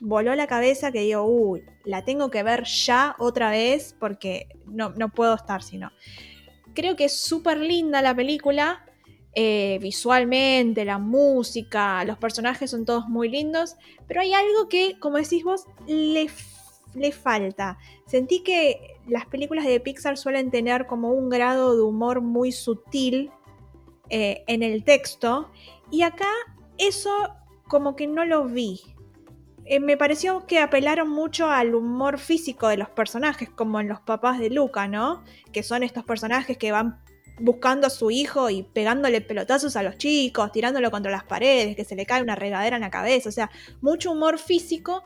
voló 0.00 0.34
la 0.34 0.46
cabeza, 0.46 0.92
que 0.92 1.00
digo, 1.00 1.22
uy, 1.24 1.62
la 1.84 2.04
tengo 2.04 2.30
que 2.30 2.42
ver 2.42 2.64
ya 2.64 3.14
otra 3.18 3.50
vez 3.50 3.94
porque 3.98 4.48
no, 4.66 4.90
no 4.90 5.10
puedo 5.10 5.34
estar 5.34 5.62
sino. 5.62 5.92
Creo 6.74 6.96
que 6.96 7.04
es 7.04 7.18
súper 7.20 7.58
linda 7.58 8.02
la 8.02 8.14
película. 8.14 8.84
eh, 9.36 9.78
visualmente, 9.82 10.84
la 10.84 10.98
música, 10.98 12.04
los 12.04 12.18
personajes 12.18 12.70
son 12.70 12.84
todos 12.84 13.08
muy 13.08 13.28
lindos, 13.28 13.76
pero 14.06 14.20
hay 14.20 14.32
algo 14.32 14.68
que, 14.68 14.96
como 15.00 15.16
decís 15.16 15.42
vos, 15.42 15.66
le, 15.88 16.28
le 16.94 17.12
falta. 17.12 17.76
Sentí 18.06 18.42
que 18.42 18.98
las 19.06 19.26
películas 19.26 19.64
de 19.64 19.80
Pixar 19.80 20.16
suelen 20.16 20.50
tener 20.50 20.86
como 20.86 21.10
un 21.10 21.28
grado 21.28 21.74
de 21.74 21.82
humor 21.82 22.20
muy 22.20 22.52
sutil 22.52 23.30
eh, 24.10 24.44
en 24.46 24.62
el 24.62 24.84
texto, 24.84 25.50
y 25.90 26.02
acá 26.02 26.28
eso 26.78 27.10
como 27.68 27.96
que 27.96 28.06
no 28.06 28.24
lo 28.24 28.44
vi. 28.44 28.80
Eh, 29.66 29.80
me 29.80 29.96
pareció 29.96 30.46
que 30.46 30.58
apelaron 30.58 31.08
mucho 31.08 31.48
al 31.48 31.74
humor 31.74 32.18
físico 32.18 32.68
de 32.68 32.76
los 32.76 32.90
personajes, 32.90 33.48
como 33.48 33.80
en 33.80 33.88
los 33.88 34.00
papás 34.00 34.38
de 34.38 34.50
Luca, 34.50 34.88
¿no? 34.88 35.24
Que 35.52 35.62
son 35.62 35.82
estos 35.82 36.04
personajes 36.04 36.58
que 36.58 36.70
van 36.70 37.00
buscando 37.40 37.86
a 37.86 37.90
su 37.90 38.10
hijo 38.10 38.50
y 38.50 38.62
pegándole 38.62 39.20
pelotazos 39.20 39.76
a 39.76 39.82
los 39.82 39.96
chicos, 39.96 40.52
tirándolo 40.52 40.90
contra 40.90 41.10
las 41.10 41.24
paredes, 41.24 41.74
que 41.74 41.84
se 41.84 41.96
le 41.96 42.06
cae 42.06 42.22
una 42.22 42.36
regadera 42.36 42.76
en 42.76 42.82
la 42.82 42.90
cabeza, 42.90 43.28
o 43.28 43.32
sea, 43.32 43.50
mucho 43.80 44.12
humor 44.12 44.38
físico 44.38 45.02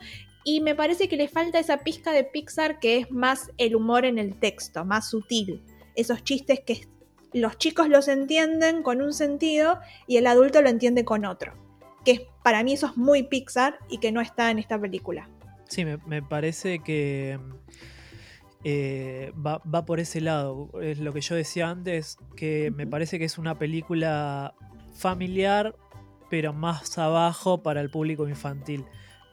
y 0.49 0.63
me 0.63 0.75
parece 0.75 1.11
que 1.11 1.19
le 1.19 1.29
falta 1.29 1.59
esa 1.59 1.81
pizca 1.81 2.11
de 2.11 2.25
Pixar 2.25 2.81
que 2.81 2.97
es 2.97 3.11
más 3.11 3.51
el 3.59 3.77
humor 3.77 4.07
en 4.07 4.17
el 4.17 4.35
texto, 4.41 4.83
más 4.83 5.11
sutil, 5.11 5.63
esos 5.95 6.25
chistes 6.25 6.61
que 6.61 6.89
los 7.35 7.59
chicos 7.59 7.91
los 7.91 8.09
entienden 8.09 8.83
con 8.83 9.03
un 9.03 9.13
sentido 9.13 9.79
y 10.07 10.17
el 10.17 10.27
adulto 10.27 10.63
lo 10.63 10.71
entiende 10.71 11.05
con 11.05 11.27
otro, 11.27 11.53
que 12.03 12.29
para 12.43 12.63
mí 12.63 12.73
eso 12.73 12.87
es 12.87 12.97
muy 12.97 13.25
Pixar 13.25 13.79
y 13.91 13.99
que 13.99 14.11
no 14.11 14.23
está 14.23 14.51
en 14.51 14.59
esta 14.59 14.81
película. 14.81 15.29
Sí, 15.69 15.85
me, 15.85 15.99
me 16.07 16.23
parece 16.23 16.79
que 16.79 17.39
eh, 18.65 19.35
va, 19.35 19.61
va 19.63 19.85
por 19.85 20.01
ese 20.01 20.23
lado. 20.23 20.71
Es 20.81 20.99
lo 20.99 21.13
que 21.13 21.21
yo 21.21 21.35
decía 21.35 21.69
antes, 21.69 22.17
que 22.37 22.73
me 22.75 22.87
parece 22.87 23.19
que 23.19 23.27
es 23.27 23.37
una 23.37 23.59
película 23.59 24.55
familiar, 24.95 25.77
pero 26.31 26.55
más 26.55 26.97
abajo 26.97 27.63
para 27.63 27.83
el 27.83 27.91
público 27.91 28.27
infantil. 28.27 28.87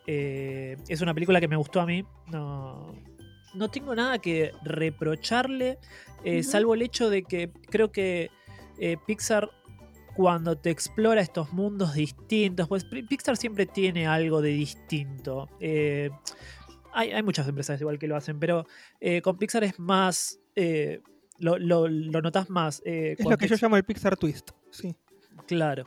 Eh, 0.08 0.78
es 0.88 1.02
una 1.02 1.14
película 1.14 1.40
que 1.40 1.48
me 1.48 1.56
gustó 1.56 1.82
a 1.82 1.86
mí. 1.86 2.04
No, 2.28 2.94
no 3.54 3.70
tengo 3.70 3.96
nada 3.96 4.20
que 4.20 4.52
reprocharle, 4.64 5.80
eh, 6.24 6.44
salvo 6.44 6.74
el 6.76 6.82
hecho 6.82 7.10
de 7.10 7.24
que 7.24 7.52
creo 7.70 7.92
que 7.92 8.30
eh, 8.80 8.98
Pixar 9.08 9.50
cuando 10.16 10.58
te 10.58 10.70
explora 10.70 11.22
estos 11.22 11.52
mundos 11.54 11.94
distintos, 11.94 12.68
pues 12.68 12.86
Pi- 12.86 13.04
Pixar 13.04 13.36
siempre 13.38 13.66
tiene 13.66 14.08
algo 14.08 14.42
de 14.42 14.50
distinto. 14.50 15.50
Eh, 15.60 16.10
hay, 16.94 17.12
hay 17.12 17.24
muchas 17.24 17.48
empresas 17.48 17.80
igual 17.82 18.00
que 18.00 18.08
lo 18.08 18.16
hacen, 18.16 18.40
pero 18.40 18.66
con 19.24 19.38
Pixar 19.38 19.64
es 19.66 19.78
más... 19.80 20.40
lo, 21.40 21.58
lo, 21.58 21.88
lo 21.90 22.22
notas 22.22 22.50
más. 22.50 22.82
Es 22.86 23.20
lo 23.26 23.38
que 23.38 23.48
yo 23.48 23.58
llamo 23.62 23.76
el 23.76 23.84
Pixar 23.84 24.16
Twist. 24.16 24.52
Sí. 24.72 24.96
Claro. 25.48 25.86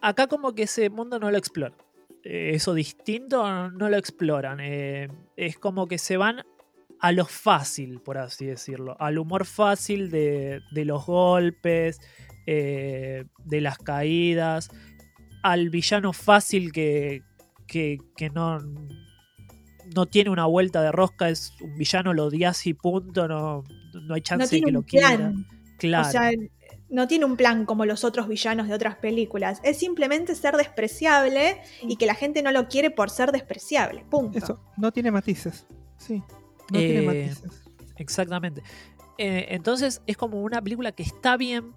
Acá 0.00 0.26
como 0.26 0.52
que 0.54 0.64
ese 0.64 0.90
mundo 0.90 1.18
no 1.20 1.30
lo 1.30 1.38
exploran. 1.38 1.76
Eh, 2.28 2.50
eso 2.54 2.74
distinto 2.74 3.70
no 3.70 3.88
lo 3.88 3.96
exploran. 3.96 4.58
Eh, 4.60 5.08
es 5.36 5.58
como 5.58 5.86
que 5.86 5.98
se 5.98 6.16
van 6.16 6.42
a 7.00 7.12
lo 7.12 7.24
fácil, 7.26 8.00
por 8.00 8.18
así 8.18 8.46
decirlo. 8.46 8.96
Al 8.98 9.18
humor 9.18 9.44
fácil 9.44 10.10
de, 10.10 10.60
de 10.72 10.84
los 10.84 11.06
golpes, 11.06 12.00
eh, 12.46 13.24
de 13.44 13.60
las 13.60 13.78
caídas. 13.78 14.70
Al 15.44 15.70
villano 15.70 16.12
fácil 16.12 16.72
que, 16.72 17.22
que, 17.68 17.98
que 18.16 18.30
no, 18.30 18.58
no 19.94 20.06
tiene 20.06 20.30
una 20.30 20.46
vuelta 20.46 20.82
de 20.82 20.90
rosca. 20.90 21.28
Es 21.28 21.54
un 21.60 21.76
villano, 21.76 22.12
lo 22.12 22.24
odias 22.24 22.66
y 22.66 22.74
punto. 22.74 23.28
No, 23.28 23.62
no 24.02 24.14
hay 24.14 24.22
chance 24.22 24.56
No 24.56 24.60
de 24.60 24.66
que 24.66 24.72
lo 24.72 24.78
un 24.80 24.84
quiera. 24.84 25.16
plan. 25.16 25.46
Claro. 25.78 26.08
O 26.08 26.10
sea, 26.10 26.30
no 26.88 27.08
tiene 27.08 27.24
un 27.24 27.36
plan 27.36 27.66
como 27.66 27.84
los 27.84 28.04
otros 28.04 28.28
villanos 28.28 28.68
de 28.68 28.74
otras 28.74 28.96
películas. 28.96 29.60
Es 29.64 29.78
simplemente 29.78 30.34
ser 30.34 30.56
despreciable 30.56 31.60
y 31.82 31.96
que 31.96 32.06
la 32.06 32.14
gente 32.14 32.42
no 32.42 32.52
lo 32.52 32.68
quiere 32.68 32.90
por 32.90 33.10
ser 33.10 33.32
despreciable. 33.32 34.04
Punto. 34.08 34.38
Eso, 34.38 34.60
no 34.76 34.92
tiene 34.92 35.10
matices. 35.10 35.66
Sí. 35.98 36.22
No 36.70 36.78
tiene 36.78 36.98
Eh, 37.00 37.02
matices. 37.02 37.62
Exactamente. 37.96 38.62
Eh, 39.18 39.46
entonces 39.50 40.02
es 40.06 40.16
como 40.16 40.42
una 40.42 40.62
película 40.62 40.92
que 40.92 41.02
está 41.02 41.36
bien, 41.36 41.72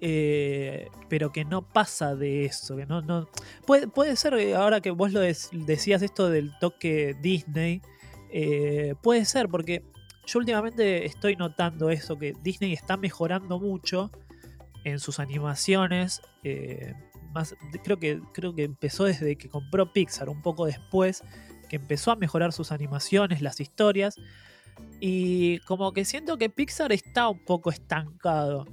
eh, 0.00 0.88
pero 1.08 1.32
que 1.32 1.44
no 1.44 1.66
pasa 1.66 2.14
de 2.14 2.44
eso. 2.44 2.76
Que 2.76 2.86
no, 2.86 3.02
no... 3.02 3.28
Puede, 3.66 3.88
puede 3.88 4.16
ser, 4.16 4.34
eh, 4.34 4.54
ahora 4.54 4.80
que 4.80 4.90
vos 4.90 5.12
lo 5.12 5.20
decías 5.20 6.02
esto 6.02 6.28
del 6.28 6.52
toque 6.60 7.16
Disney, 7.20 7.82
eh, 8.30 8.94
puede 9.02 9.24
ser, 9.24 9.48
porque 9.48 9.82
yo 10.30 10.38
últimamente 10.38 11.06
estoy 11.06 11.34
notando 11.34 11.90
eso, 11.90 12.16
que 12.16 12.34
Disney 12.40 12.72
está 12.72 12.96
mejorando 12.96 13.58
mucho 13.58 14.12
en 14.84 15.00
sus 15.00 15.18
animaciones. 15.18 16.22
eh, 16.44 16.94
creo, 17.82 17.98
que, 17.98 18.20
creo 18.32 18.54
que 18.54 18.62
empezó 18.62 19.04
desde 19.04 19.34
que 19.36 19.48
compró 19.48 19.92
Pixar, 19.92 20.28
un 20.28 20.40
poco 20.40 20.66
después, 20.66 21.24
que 21.68 21.76
empezó 21.76 22.12
a 22.12 22.16
mejorar 22.16 22.52
sus 22.52 22.70
animaciones, 22.70 23.42
las 23.42 23.58
historias. 23.58 24.14
Y 25.00 25.58
como 25.60 25.92
que 25.92 26.04
siento 26.04 26.38
que 26.38 26.48
Pixar 26.48 26.92
está 26.92 27.28
un 27.28 27.44
poco 27.44 27.70
estancado. 27.70 28.66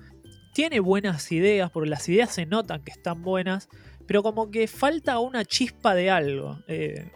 Tiene 0.54 0.80
buenas 0.80 1.32
ideas, 1.32 1.72
porque 1.72 1.90
las 1.90 2.08
ideas 2.08 2.36
se 2.36 2.46
notan 2.46 2.84
que 2.84 2.92
están 2.92 3.24
buenas, 3.24 3.68
pero 4.06 4.22
como 4.22 4.52
que 4.52 4.68
falta 4.68 5.18
una 5.18 5.44
chispa 5.44 5.96
de 5.96 6.12
algo. 6.12 6.60
Eh, 6.68 7.12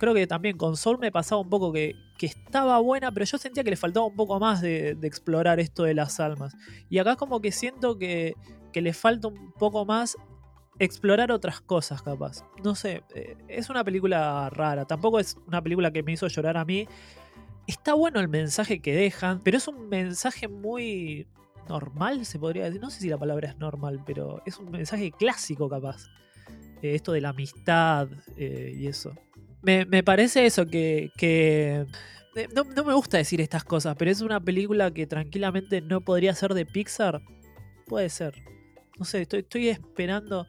creo 0.00 0.14
que 0.14 0.26
también 0.26 0.56
con 0.56 0.76
Soul 0.76 0.98
me 0.98 1.12
pasaba 1.12 1.42
un 1.42 1.50
poco 1.50 1.72
que, 1.72 1.94
que 2.16 2.26
estaba 2.26 2.78
buena, 2.78 3.12
pero 3.12 3.26
yo 3.26 3.36
sentía 3.36 3.62
que 3.62 3.70
le 3.70 3.76
faltaba 3.76 4.06
un 4.06 4.16
poco 4.16 4.40
más 4.40 4.62
de, 4.62 4.96
explorar 5.02 5.60
esto 5.60 5.84
de 5.84 5.94
las 5.94 6.18
almas. 6.18 6.56
Y 6.88 6.98
acá 6.98 7.16
como 7.16 7.40
que 7.40 7.52
siento 7.52 7.98
que, 7.98 8.34
que 8.72 8.80
le 8.80 8.94
falta 8.94 9.28
un 9.28 9.52
poco 9.52 9.84
más 9.84 10.16
explorar 10.78 11.30
otras 11.30 11.60
cosas 11.60 12.00
capaz. 12.02 12.42
No 12.64 12.74
sé, 12.74 13.04
eh, 13.14 13.36
es 13.46 13.68
una 13.68 13.84
película 13.84 14.48
rara, 14.48 14.86
tampoco 14.86 15.20
es 15.20 15.36
una 15.46 15.62
película 15.62 15.92
que 15.92 16.02
me 16.02 16.12
hizo 16.12 16.26
llorar 16.28 16.56
a 16.56 16.64
mí. 16.64 16.88
Está 17.66 17.92
bueno 17.92 18.20
el 18.20 18.28
mensaje 18.28 18.80
que 18.80 18.94
dejan, 18.94 19.40
pero 19.44 19.58
es 19.58 19.68
un 19.68 19.90
mensaje 19.90 20.48
muy 20.48 21.28
normal, 21.68 22.24
se 22.24 22.38
podría 22.38 22.64
decir. 22.64 22.80
No 22.80 22.88
sé 22.88 23.00
si 23.00 23.08
la 23.10 23.18
palabra 23.18 23.50
es 23.50 23.58
normal, 23.58 24.02
pero 24.06 24.42
es 24.46 24.58
un 24.58 24.70
mensaje 24.70 25.12
clásico 25.12 25.68
capaz. 25.68 26.06
Eh, 26.82 26.94
esto 26.94 27.12
de 27.12 27.20
la 27.20 27.28
amistad 27.28 28.08
eh, 28.38 28.74
y 28.74 28.86
eso. 28.86 29.14
Me, 29.62 29.84
me 29.84 30.02
parece 30.02 30.46
eso, 30.46 30.66
que... 30.66 31.10
que 31.16 31.86
eh, 32.36 32.48
no, 32.54 32.64
no 32.64 32.84
me 32.84 32.94
gusta 32.94 33.18
decir 33.18 33.40
estas 33.40 33.64
cosas, 33.64 33.96
pero 33.98 34.10
es 34.10 34.20
una 34.20 34.40
película 34.40 34.90
que 34.92 35.06
tranquilamente 35.06 35.80
no 35.80 36.00
podría 36.00 36.34
ser 36.34 36.54
de 36.54 36.64
Pixar. 36.64 37.20
Puede 37.86 38.08
ser. 38.08 38.34
No 38.98 39.04
sé, 39.04 39.22
estoy, 39.22 39.40
estoy 39.40 39.68
esperando. 39.68 40.46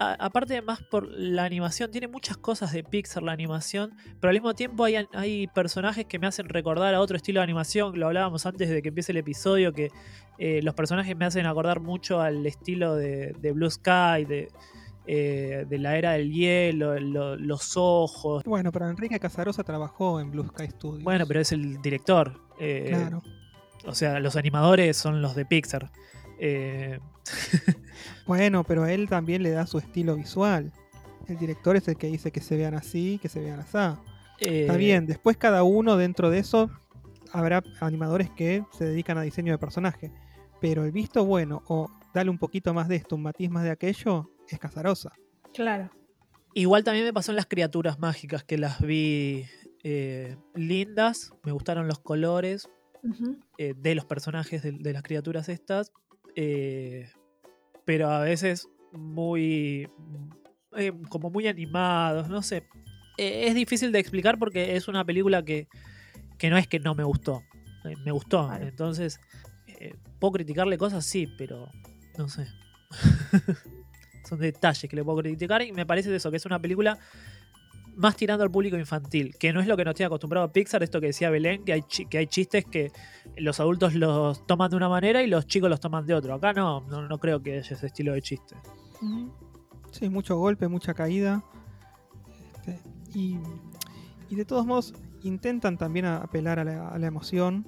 A- 0.00 0.14
aparte, 0.14 0.62
más 0.62 0.80
por 0.82 1.06
la 1.10 1.44
animación, 1.44 1.90
tiene 1.90 2.08
muchas 2.08 2.36
cosas 2.38 2.72
de 2.72 2.82
Pixar 2.82 3.22
la 3.22 3.32
animación, 3.32 3.92
pero 4.20 4.30
al 4.30 4.34
mismo 4.36 4.54
tiempo 4.54 4.84
hay, 4.84 5.06
hay 5.12 5.48
personajes 5.48 6.06
que 6.06 6.18
me 6.18 6.26
hacen 6.26 6.48
recordar 6.48 6.94
a 6.94 7.00
otro 7.00 7.16
estilo 7.16 7.40
de 7.40 7.44
animación. 7.44 7.98
Lo 7.98 8.06
hablábamos 8.06 8.46
antes 8.46 8.70
de 8.70 8.80
que 8.80 8.88
empiece 8.88 9.12
el 9.12 9.18
episodio, 9.18 9.72
que 9.72 9.90
eh, 10.38 10.60
los 10.62 10.74
personajes 10.74 11.16
me 11.16 11.26
hacen 11.26 11.46
acordar 11.46 11.80
mucho 11.80 12.20
al 12.20 12.46
estilo 12.46 12.94
de, 12.94 13.34
de 13.38 13.52
Blue 13.52 13.70
Sky, 13.70 14.24
de, 14.26 14.48
eh, 15.10 15.64
de 15.66 15.78
la 15.78 15.96
era 15.96 16.12
del 16.12 16.30
hielo, 16.30 17.00
lo- 17.00 17.36
los 17.36 17.72
ojos. 17.76 18.44
Bueno, 18.44 18.70
pero 18.70 18.88
Enrique 18.90 19.18
Casarosa 19.18 19.64
trabajó 19.64 20.20
en 20.20 20.30
Blue 20.30 20.46
Sky 20.48 20.66
Studios. 20.68 21.02
Bueno, 21.02 21.24
pero 21.26 21.40
es 21.40 21.50
el 21.52 21.80
director. 21.80 22.40
eh, 22.60 22.88
Claro. 22.90 23.22
O 23.86 23.94
sea, 23.94 24.20
los 24.20 24.36
animadores 24.36 24.96
son 24.98 25.22
los 25.22 25.34
de 25.34 25.46
Pixar. 25.46 25.90
Eh, 26.38 26.98
Bueno, 28.26 28.64
pero 28.64 28.86
él 28.86 29.08
también 29.08 29.42
le 29.42 29.50
da 29.50 29.66
su 29.66 29.78
estilo 29.78 30.14
visual. 30.16 30.72
El 31.26 31.38
director 31.38 31.76
es 31.76 31.88
el 31.88 31.96
que 31.96 32.06
dice 32.08 32.30
que 32.30 32.40
se 32.40 32.56
vean 32.56 32.74
así, 32.74 33.18
que 33.20 33.28
se 33.28 33.40
vean 33.40 33.60
así. 33.60 33.76
Está 34.38 34.76
bien, 34.76 35.06
después 35.06 35.36
cada 35.36 35.62
uno 35.62 35.96
dentro 35.96 36.30
de 36.30 36.38
eso 36.38 36.70
habrá 37.32 37.62
animadores 37.80 38.30
que 38.30 38.62
se 38.76 38.84
dedican 38.84 39.18
a 39.18 39.22
diseño 39.22 39.52
de 39.52 39.58
personaje. 39.58 40.12
Pero 40.60 40.84
el 40.84 40.92
visto 40.92 41.24
bueno 41.24 41.62
o 41.68 41.90
darle 42.14 42.30
un 42.30 42.38
poquito 42.38 42.72
más 42.74 42.88
de 42.88 42.96
esto, 42.96 43.16
un 43.16 43.22
matiz 43.22 43.50
más 43.50 43.64
de 43.64 43.70
aquello, 43.70 44.30
es 44.54 44.60
Casarosa. 44.60 45.12
Claro. 45.52 45.90
Igual 46.54 46.84
también 46.84 47.04
me 47.04 47.12
pasó 47.12 47.32
en 47.32 47.36
las 47.36 47.46
criaturas 47.46 47.98
mágicas 47.98 48.44
que 48.44 48.58
las 48.58 48.80
vi 48.80 49.46
eh, 49.84 50.36
lindas, 50.54 51.32
me 51.44 51.52
gustaron 51.52 51.86
los 51.86 52.00
colores 52.00 52.68
eh, 53.58 53.74
de 53.76 53.94
los 53.94 54.04
personajes 54.04 54.62
de, 54.62 54.72
de 54.72 54.92
las 54.92 55.02
criaturas 55.02 55.48
estas, 55.48 55.92
eh, 56.34 57.10
pero 57.84 58.10
a 58.10 58.20
veces 58.20 58.68
muy 58.92 59.88
eh, 60.76 60.92
como 61.08 61.30
muy 61.30 61.46
animados, 61.48 62.28
no 62.28 62.42
sé. 62.42 62.64
Eh, 63.16 63.48
es 63.48 63.54
difícil 63.54 63.92
de 63.92 63.98
explicar 63.98 64.38
porque 64.38 64.76
es 64.76 64.88
una 64.88 65.04
película 65.04 65.44
que, 65.44 65.68
que 66.38 66.50
no 66.50 66.56
es 66.56 66.68
que 66.68 66.78
no 66.78 66.94
me 66.94 67.04
gustó, 67.04 67.42
eh, 67.84 67.96
me 68.04 68.12
gustó, 68.12 68.52
entonces 68.54 69.20
eh, 69.66 69.94
puedo 70.20 70.32
criticarle 70.32 70.78
cosas, 70.78 71.04
sí, 71.04 71.28
pero 71.36 71.68
no 72.16 72.28
sé. 72.28 72.46
Son 74.28 74.38
detalles 74.38 74.88
que 74.88 74.96
le 74.96 75.02
puedo 75.04 75.18
criticar 75.18 75.62
y 75.62 75.72
me 75.72 75.86
parece 75.86 76.14
eso, 76.14 76.30
que 76.30 76.36
es 76.36 76.46
una 76.46 76.58
película 76.58 76.98
más 77.96 78.14
tirando 78.14 78.44
al 78.44 78.50
público 78.50 78.76
infantil, 78.76 79.34
que 79.38 79.52
no 79.52 79.60
es 79.60 79.66
lo 79.66 79.76
que 79.76 79.84
nos 79.84 79.94
tiene 79.94 80.06
acostumbrado 80.06 80.46
a 80.46 80.52
Pixar, 80.52 80.82
esto 80.84 81.00
que 81.00 81.08
decía 81.08 81.30
Belén, 81.30 81.64
que 81.64 81.72
hay, 81.72 81.82
que 81.82 82.18
hay 82.18 82.26
chistes 82.28 82.64
que 82.64 82.92
los 83.36 83.58
adultos 83.58 83.94
los 83.94 84.46
toman 84.46 84.70
de 84.70 84.76
una 84.76 84.88
manera 84.88 85.20
y 85.22 85.26
los 85.26 85.46
chicos 85.48 85.68
los 85.68 85.80
toman 85.80 86.06
de 86.06 86.14
otro. 86.14 86.34
Acá 86.34 86.52
no, 86.52 86.82
no, 86.82 87.08
no 87.08 87.18
creo 87.18 87.42
que 87.42 87.58
haya 87.58 87.74
ese 87.74 87.86
estilo 87.86 88.12
de 88.12 88.22
chiste. 88.22 88.54
Sí, 89.90 90.08
mucho 90.08 90.36
golpe, 90.36 90.68
mucha 90.68 90.94
caída. 90.94 91.42
Este, 92.54 92.80
y, 93.14 93.36
y 94.28 94.36
de 94.36 94.44
todos 94.44 94.64
modos 94.64 94.94
intentan 95.24 95.76
también 95.76 96.06
apelar 96.06 96.60
a 96.60 96.64
la, 96.64 96.88
a 96.90 96.98
la 96.98 97.06
emoción. 97.08 97.66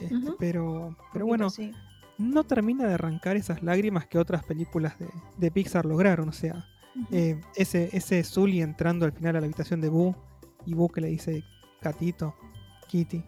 este, 0.00 0.32
pero, 0.38 0.96
pero 1.12 1.26
bueno, 1.26 1.50
sí. 1.50 1.72
No 2.18 2.44
termina 2.44 2.86
de 2.86 2.94
arrancar 2.94 3.36
esas 3.36 3.62
lágrimas 3.62 4.06
que 4.06 4.18
otras 4.18 4.44
películas 4.44 4.98
de, 4.98 5.08
de 5.36 5.50
Pixar 5.50 5.84
lograron. 5.84 6.28
O 6.28 6.32
sea, 6.32 6.66
eh, 7.12 7.40
ese, 7.56 7.90
ese 7.92 8.22
Zully 8.24 8.62
entrando 8.62 9.04
al 9.04 9.12
final 9.12 9.36
a 9.36 9.40
la 9.40 9.46
habitación 9.46 9.80
de 9.80 9.88
Boo 9.88 10.16
y 10.64 10.74
Boo 10.74 10.88
que 10.88 11.00
le 11.02 11.08
dice 11.08 11.42
Catito, 11.80 12.34
Kitty. 12.88 13.22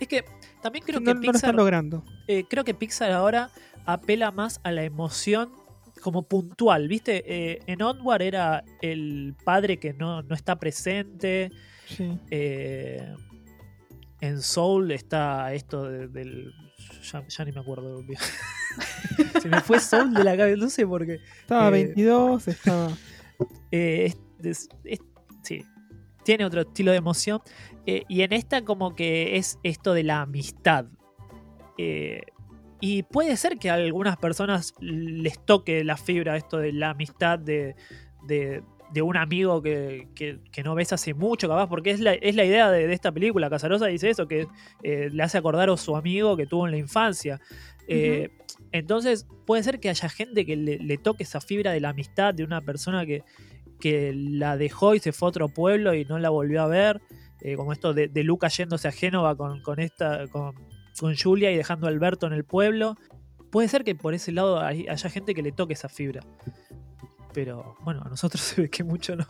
Es 0.00 0.08
que 0.08 0.24
también 0.62 0.84
creo 0.84 1.00
no, 1.00 1.06
que 1.06 1.14
no 1.14 1.20
lo 1.20 1.20
Pixar 1.20 1.36
están 1.36 1.56
logrando. 1.56 2.04
eh, 2.26 2.44
creo 2.48 2.64
que 2.64 2.74
Pixar 2.74 3.12
ahora 3.12 3.50
apela 3.86 4.30
más 4.32 4.60
a 4.64 4.72
la 4.72 4.82
emoción 4.82 5.50
como 6.02 6.22
puntual, 6.22 6.88
¿viste? 6.88 7.22
Eh, 7.26 7.60
en 7.66 7.82
Onward 7.82 8.22
era 8.22 8.64
el 8.80 9.36
padre 9.44 9.78
que 9.78 9.92
no, 9.92 10.22
no 10.22 10.34
está 10.34 10.58
presente. 10.58 11.50
Sí. 11.86 12.18
eh, 12.30 13.14
en 14.20 14.40
Soul 14.42 14.90
está 14.92 15.52
esto 15.54 15.84
de- 15.84 16.08
del. 16.08 16.52
Ya, 17.12 17.24
ya 17.26 17.44
ni 17.44 17.52
me 17.52 17.60
acuerdo. 17.60 18.02
Se 19.42 19.48
me 19.48 19.60
fue 19.60 19.80
Soul 19.80 20.12
de 20.14 20.24
la 20.24 20.36
cabeza, 20.36 20.56
no 20.62 20.70
sé 20.70 20.86
por 20.86 21.04
qué. 21.06 21.18
Estaba 21.40 21.68
Eh, 21.68 21.70
22, 21.70 22.48
estaba. 22.48 22.90
Eh, 23.70 24.06
es- 24.06 24.18
es- 24.44 24.68
es- 24.84 25.00
sí, 25.42 25.64
tiene 26.24 26.44
otro 26.44 26.60
estilo 26.62 26.90
de 26.92 26.98
emoción. 26.98 27.40
Eh, 27.86 28.04
y 28.08 28.22
en 28.22 28.32
esta 28.32 28.64
como 28.64 28.94
que 28.94 29.36
es 29.36 29.58
esto 29.62 29.94
de 29.94 30.04
la 30.04 30.22
amistad. 30.22 30.86
Eh, 31.78 32.20
y 32.80 33.02
puede 33.04 33.36
ser 33.36 33.58
que 33.58 33.70
a 33.70 33.74
algunas 33.74 34.16
personas 34.16 34.74
les 34.80 35.38
toque 35.44 35.84
la 35.84 35.96
fibra 35.96 36.36
esto 36.36 36.58
de 36.58 36.72
la 36.72 36.90
amistad 36.90 37.38
de, 37.38 37.74
de- 38.26 38.62
de 38.92 39.02
un 39.02 39.16
amigo 39.16 39.62
que, 39.62 40.08
que- 40.14 40.40
que 40.52 40.62
no 40.62 40.74
ves 40.74 40.92
hace 40.92 41.14
mucho, 41.14 41.48
capaz, 41.48 41.68
porque 41.68 41.90
es 41.90 42.00
la, 42.00 42.14
es 42.14 42.34
la 42.34 42.44
idea 42.44 42.70
de, 42.70 42.86
de 42.86 42.92
esta 42.94 43.12
película. 43.12 43.48
Casarosa 43.50 43.86
dice 43.86 44.10
eso, 44.10 44.26
que 44.26 44.46
eh, 44.82 45.08
le 45.12 45.22
hace 45.22 45.38
acordar 45.38 45.70
a 45.70 45.76
su 45.76 45.96
amigo 45.96 46.36
que 46.36 46.46
tuvo 46.46 46.66
en 46.66 46.72
la 46.72 46.78
infancia. 46.78 47.40
Eh, 47.88 48.30
Entonces, 48.72 49.26
puede 49.46 49.62
ser 49.62 49.80
que 49.80 49.88
haya 49.90 50.08
gente 50.08 50.44
que 50.46 50.56
le, 50.56 50.78
le 50.78 50.98
toque 50.98 51.22
esa 51.24 51.40
fibra 51.40 51.72
de 51.72 51.80
la 51.80 51.88
amistad 51.90 52.34
de 52.34 52.44
una 52.44 52.60
persona 52.60 53.04
que, 53.06 53.22
que 53.80 54.12
la 54.14 54.56
dejó 54.56 54.94
y 54.94 55.00
se 55.00 55.12
fue 55.12 55.26
a 55.26 55.30
otro 55.30 55.48
pueblo 55.48 55.94
y 55.94 56.04
no 56.04 56.18
la 56.18 56.30
volvió 56.30 56.62
a 56.62 56.66
ver. 56.68 57.00
eh, 57.40 57.56
como 57.56 57.72
esto 57.72 57.94
de, 57.94 58.08
de 58.08 58.22
Luca 58.22 58.48
yéndose 58.48 58.86
a 58.88 58.92
Génova 58.92 59.34
con, 59.36 59.60
con 59.62 59.78
esta. 59.80 60.26
con 60.28 60.54
con 60.98 61.16
Julia 61.16 61.50
y 61.50 61.56
dejando 61.56 61.86
a 61.86 61.90
Alberto 61.90 62.26
en 62.26 62.34
el 62.34 62.44
pueblo. 62.44 62.94
Puede 63.50 63.68
ser 63.68 63.84
que 63.84 63.94
por 63.94 64.12
ese 64.12 64.32
lado 64.32 64.60
haya 64.60 65.08
gente 65.08 65.32
que 65.34 65.40
le 65.42 65.50
toque 65.50 65.72
esa 65.72 65.88
fibra. 65.88 66.20
Pero 67.32 67.76
bueno, 67.84 68.02
a 68.04 68.08
nosotros 68.08 68.42
se 68.42 68.62
ve 68.62 68.70
que 68.70 68.84
mucho 68.84 69.16
no. 69.16 69.26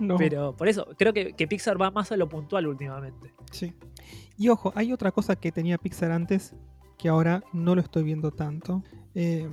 No. 0.00 0.16
Pero 0.16 0.56
por 0.56 0.68
eso, 0.68 0.86
creo 0.98 1.12
que, 1.12 1.34
que 1.34 1.46
Pixar 1.46 1.80
va 1.80 1.90
más 1.90 2.12
a 2.12 2.16
lo 2.16 2.28
puntual 2.28 2.66
últimamente. 2.66 3.32
Sí. 3.50 3.74
Y 4.38 4.48
ojo, 4.48 4.72
hay 4.74 4.92
otra 4.92 5.12
cosa 5.12 5.36
que 5.36 5.52
tenía 5.52 5.78
Pixar 5.78 6.10
antes 6.10 6.54
que 6.98 7.08
ahora 7.08 7.42
no 7.52 7.74
lo 7.74 7.80
estoy 7.80 8.04
viendo 8.04 8.30
tanto. 8.30 8.82
eh, 9.14 9.48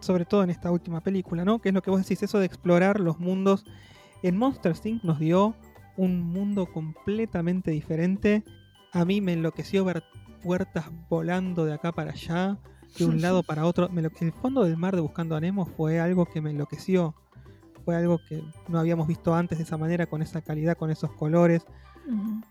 sobre 0.00 0.24
todo 0.24 0.42
en 0.42 0.50
esta 0.50 0.70
última 0.70 1.00
película, 1.00 1.44
¿no? 1.44 1.58
Que 1.58 1.70
es 1.70 1.74
lo 1.74 1.82
que 1.82 1.90
vos 1.90 2.00
decís, 2.00 2.22
eso 2.22 2.38
de 2.38 2.46
explorar 2.46 3.00
los 3.00 3.18
mundos. 3.18 3.64
En 4.22 4.36
Monster 4.36 4.74
Inc. 4.84 5.02
nos 5.04 5.18
dio 5.18 5.54
un 5.96 6.20
mundo 6.20 6.66
completamente 6.66 7.70
diferente. 7.70 8.44
A 8.92 9.04
mí 9.04 9.20
me 9.20 9.32
enloqueció 9.32 9.84
ver 9.84 10.04
puertas 10.42 10.86
volando 11.08 11.64
de 11.64 11.72
acá 11.74 11.92
para 11.92 12.12
allá, 12.12 12.58
de 12.98 13.04
un 13.04 13.20
lado 13.22 13.42
para 13.42 13.64
otro. 13.66 13.88
El 14.20 14.32
fondo 14.32 14.64
del 14.64 14.76
mar 14.76 14.94
de 14.94 15.00
Buscando 15.00 15.34
a 15.36 15.40
Nemo 15.40 15.66
fue 15.66 15.98
algo 16.00 16.26
que 16.26 16.40
me 16.40 16.50
enloqueció. 16.50 17.14
Fue 17.86 17.94
algo 17.96 18.18
que 18.28 18.42
no 18.68 18.80
habíamos 18.80 19.06
visto 19.06 19.32
antes 19.32 19.56
de 19.58 19.64
esa 19.64 19.76
manera, 19.78 20.06
con 20.06 20.20
esa 20.20 20.42
calidad, 20.42 20.76
con 20.76 20.90
esos 20.90 21.10
colores 21.12 21.64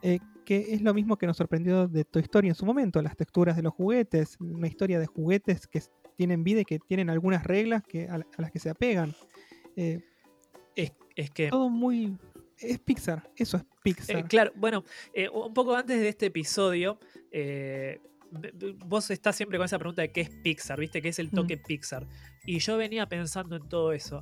eh, 0.02 0.20
que 0.46 0.74
es 0.74 0.82
lo 0.82 0.94
mismo 0.94 1.18
que 1.18 1.28
nos 1.28 1.38
sorprendió 1.38 1.88
de 1.88 2.04
Toy 2.06 2.22
Story 2.24 2.48
en 2.50 2.56
su 2.56 2.66
momento, 2.66 3.02
las 3.02 3.16
texturas 3.18 3.56
de 3.56 3.62
los 3.64 3.74
juguetes, 3.74 4.38
una 4.40 4.68
historia 4.68 4.98
de 5.00 5.06
juguetes 5.08 5.68
que 5.68 5.82
tienen 6.18 6.44
vida 6.46 6.62
y 6.62 6.66
que 6.66 6.80
tienen 6.80 7.10
algunas 7.10 7.44
reglas 7.44 7.84
que, 7.84 8.08
a, 8.08 8.18
la- 8.20 8.28
a 8.38 8.42
las 8.42 8.52
que 8.52 8.60
se 8.60 8.70
apegan. 8.70 9.14
Eh, 9.76 10.00
Es, 10.76 10.92
es 11.16 11.30
que. 11.32 11.50
todo 11.50 11.70
muy... 11.70 12.18
Es 12.58 12.80
Pixar, 12.80 13.30
eso 13.36 13.58
es 13.58 13.66
Pixar. 13.84 14.18
Eh, 14.18 14.24
claro, 14.30 14.52
bueno, 14.56 14.84
eh, 15.14 15.28
un 15.30 15.54
poco 15.54 15.76
antes 15.76 16.00
de 16.00 16.08
este 16.08 16.28
episodio, 16.28 16.98
eh, 17.32 18.00
vos 18.86 19.10
estás 19.12 19.36
siempre 19.36 19.58
con 19.58 19.66
esa 19.66 19.78
pregunta 19.80 20.02
de 20.02 20.12
qué 20.14 20.22
es 20.22 20.30
Pixar, 20.30 20.80
¿viste? 20.80 21.02
¿Qué 21.02 21.10
es 21.10 21.20
el 21.20 21.32
toque 21.32 21.58
Pixar? 21.58 22.08
Y 22.46 22.60
yo 22.60 22.78
venía 22.78 23.08
pensando 23.08 23.56
en 23.58 23.68
todo 23.68 23.92
eso. 23.94 24.22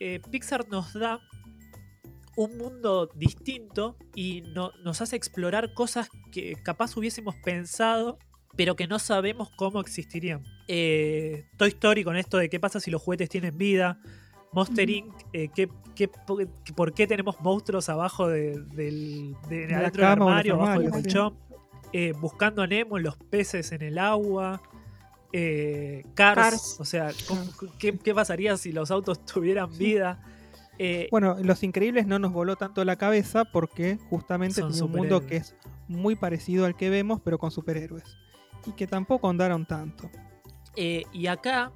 Eh, 0.00 0.20
Pixar 0.30 0.68
nos 0.68 0.92
da 0.94 1.20
un 2.36 2.56
mundo 2.58 3.08
distinto 3.14 3.96
y 4.14 4.42
no- 4.54 4.72
nos 4.84 5.00
hace 5.00 5.14
explorar 5.16 5.72
cosas 5.74 6.08
que 6.32 6.54
capaz 6.62 6.96
hubiésemos 6.96 7.34
pensado, 7.44 8.18
pero 8.56 8.74
que 8.76 8.86
no 8.88 8.98
sabemos 8.98 9.50
cómo 9.50 9.80
existirían. 9.80 10.42
Eh, 10.68 11.44
Toy 11.56 11.68
Story 11.68 12.02
con 12.04 12.16
esto 12.16 12.38
de 12.38 12.48
qué 12.48 12.58
pasa 12.58 12.80
si 12.80 12.90
los 12.90 13.00
juguetes 13.02 13.28
tienen 13.28 13.56
vida. 13.56 14.00
Monster. 14.52 14.88
Inc. 14.88 15.12
eh, 15.32 15.48
¿qué, 15.54 15.68
qué, 15.96 16.06
po- 16.08 16.38
¿Por 16.76 16.92
qué 16.94 17.06
tenemos 17.08 17.40
monstruos 17.40 17.88
abajo 17.88 18.28
de- 18.28 18.60
del, 18.74 19.34
de, 19.48 19.74
adentro 19.74 20.02
cama 20.02 20.12
armario, 20.26 20.54
abajo 20.54 20.80
del 20.80 20.90
colchón? 20.90 21.34
Eh, 21.92 22.12
buscando 22.20 22.62
a 22.62 22.66
Nemo, 22.66 22.98
los 22.98 23.16
peces 23.16 23.70
en 23.72 23.82
el 23.82 23.98
agua. 23.98 24.60
Eh, 25.36 26.04
Cars, 26.14 26.36
Cars. 26.36 26.76
o 26.78 26.84
sea, 26.84 27.10
¿cómo- 27.26 27.42
¿qué, 27.78 27.98
qué 27.98 28.14
pasaría 28.14 28.56
si 28.56 28.70
los 28.72 28.90
autos 28.92 29.24
tuvieran 29.26 29.76
vida? 29.76 30.22
Eh, 30.78 31.08
Bueno, 31.10 31.36
Los 31.42 31.62
Increíbles 31.64 32.06
no 32.06 32.18
nos 32.20 32.32
voló 32.32 32.54
tanto 32.56 32.84
la 32.84 32.94
cabeza 32.96 33.44
porque 33.44 33.98
justamente 34.10 34.62
tiene 34.62 34.82
un 34.82 34.92
mundo 34.92 35.26
que 35.26 35.36
es 35.36 35.54
muy 35.88 36.14
parecido 36.16 36.66
al 36.66 36.76
que 36.76 36.88
vemos, 36.90 37.20
pero 37.24 37.38
con 37.38 37.50
superhéroes. 37.50 38.16
Y 38.66 38.72
que 38.72 38.86
tampoco 38.86 39.28
andaron 39.28 39.66
tanto. 39.66 40.08
Eh, 40.76 41.02
y 41.12 41.26
acá, 41.26 41.72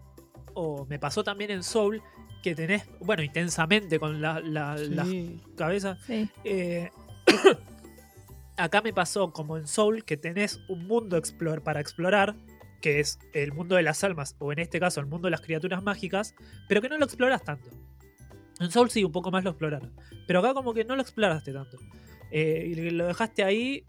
o 0.54 0.86
me 0.86 0.98
pasó 0.98 1.22
también 1.24 1.50
en 1.50 1.62
Soul, 1.62 2.00
que 2.42 2.54
tenés, 2.54 2.88
bueno, 3.00 3.22
intensamente 3.24 3.98
con 3.98 4.20
la, 4.22 4.38
la, 4.40 4.76
la 4.76 5.04
Sí. 5.04 5.40
cabeza. 5.56 5.98
Sí. 6.06 6.30
eh, 6.44 6.90
acá 8.56 8.82
me 8.82 8.92
pasó 8.92 9.32
como 9.32 9.56
en 9.56 9.66
Soul, 9.66 10.04
que 10.04 10.16
tenés 10.16 10.60
un 10.68 10.86
mundo 10.86 11.16
explor 11.16 11.62
para 11.62 11.80
explorar, 11.80 12.34
que 12.80 13.00
es 13.00 13.18
el 13.32 13.52
mundo 13.52 13.74
de 13.76 13.82
las 13.82 14.04
almas, 14.04 14.36
o 14.38 14.52
en 14.52 14.58
este 14.60 14.78
caso 14.80 15.00
el 15.00 15.06
mundo 15.06 15.26
de 15.26 15.30
las 15.32 15.40
criaturas 15.40 15.82
mágicas, 15.82 16.34
pero 16.68 16.80
que 16.80 16.88
no 16.88 16.96
lo 16.98 17.04
exploras 17.04 17.42
tanto. 17.42 17.68
En 18.60 18.70
Soul 18.70 18.90
sí, 18.90 19.04
un 19.04 19.12
poco 19.12 19.30
más 19.30 19.44
lo 19.44 19.50
exploraron. 19.50 19.92
Pero 20.26 20.40
acá 20.40 20.54
como 20.54 20.74
que 20.74 20.84
no 20.84 20.96
lo 20.96 21.02
exploraste 21.02 21.52
tanto. 21.52 21.78
Eh, 22.30 22.72
y 22.76 22.90
lo 22.90 23.06
dejaste 23.06 23.44
ahí. 23.44 23.84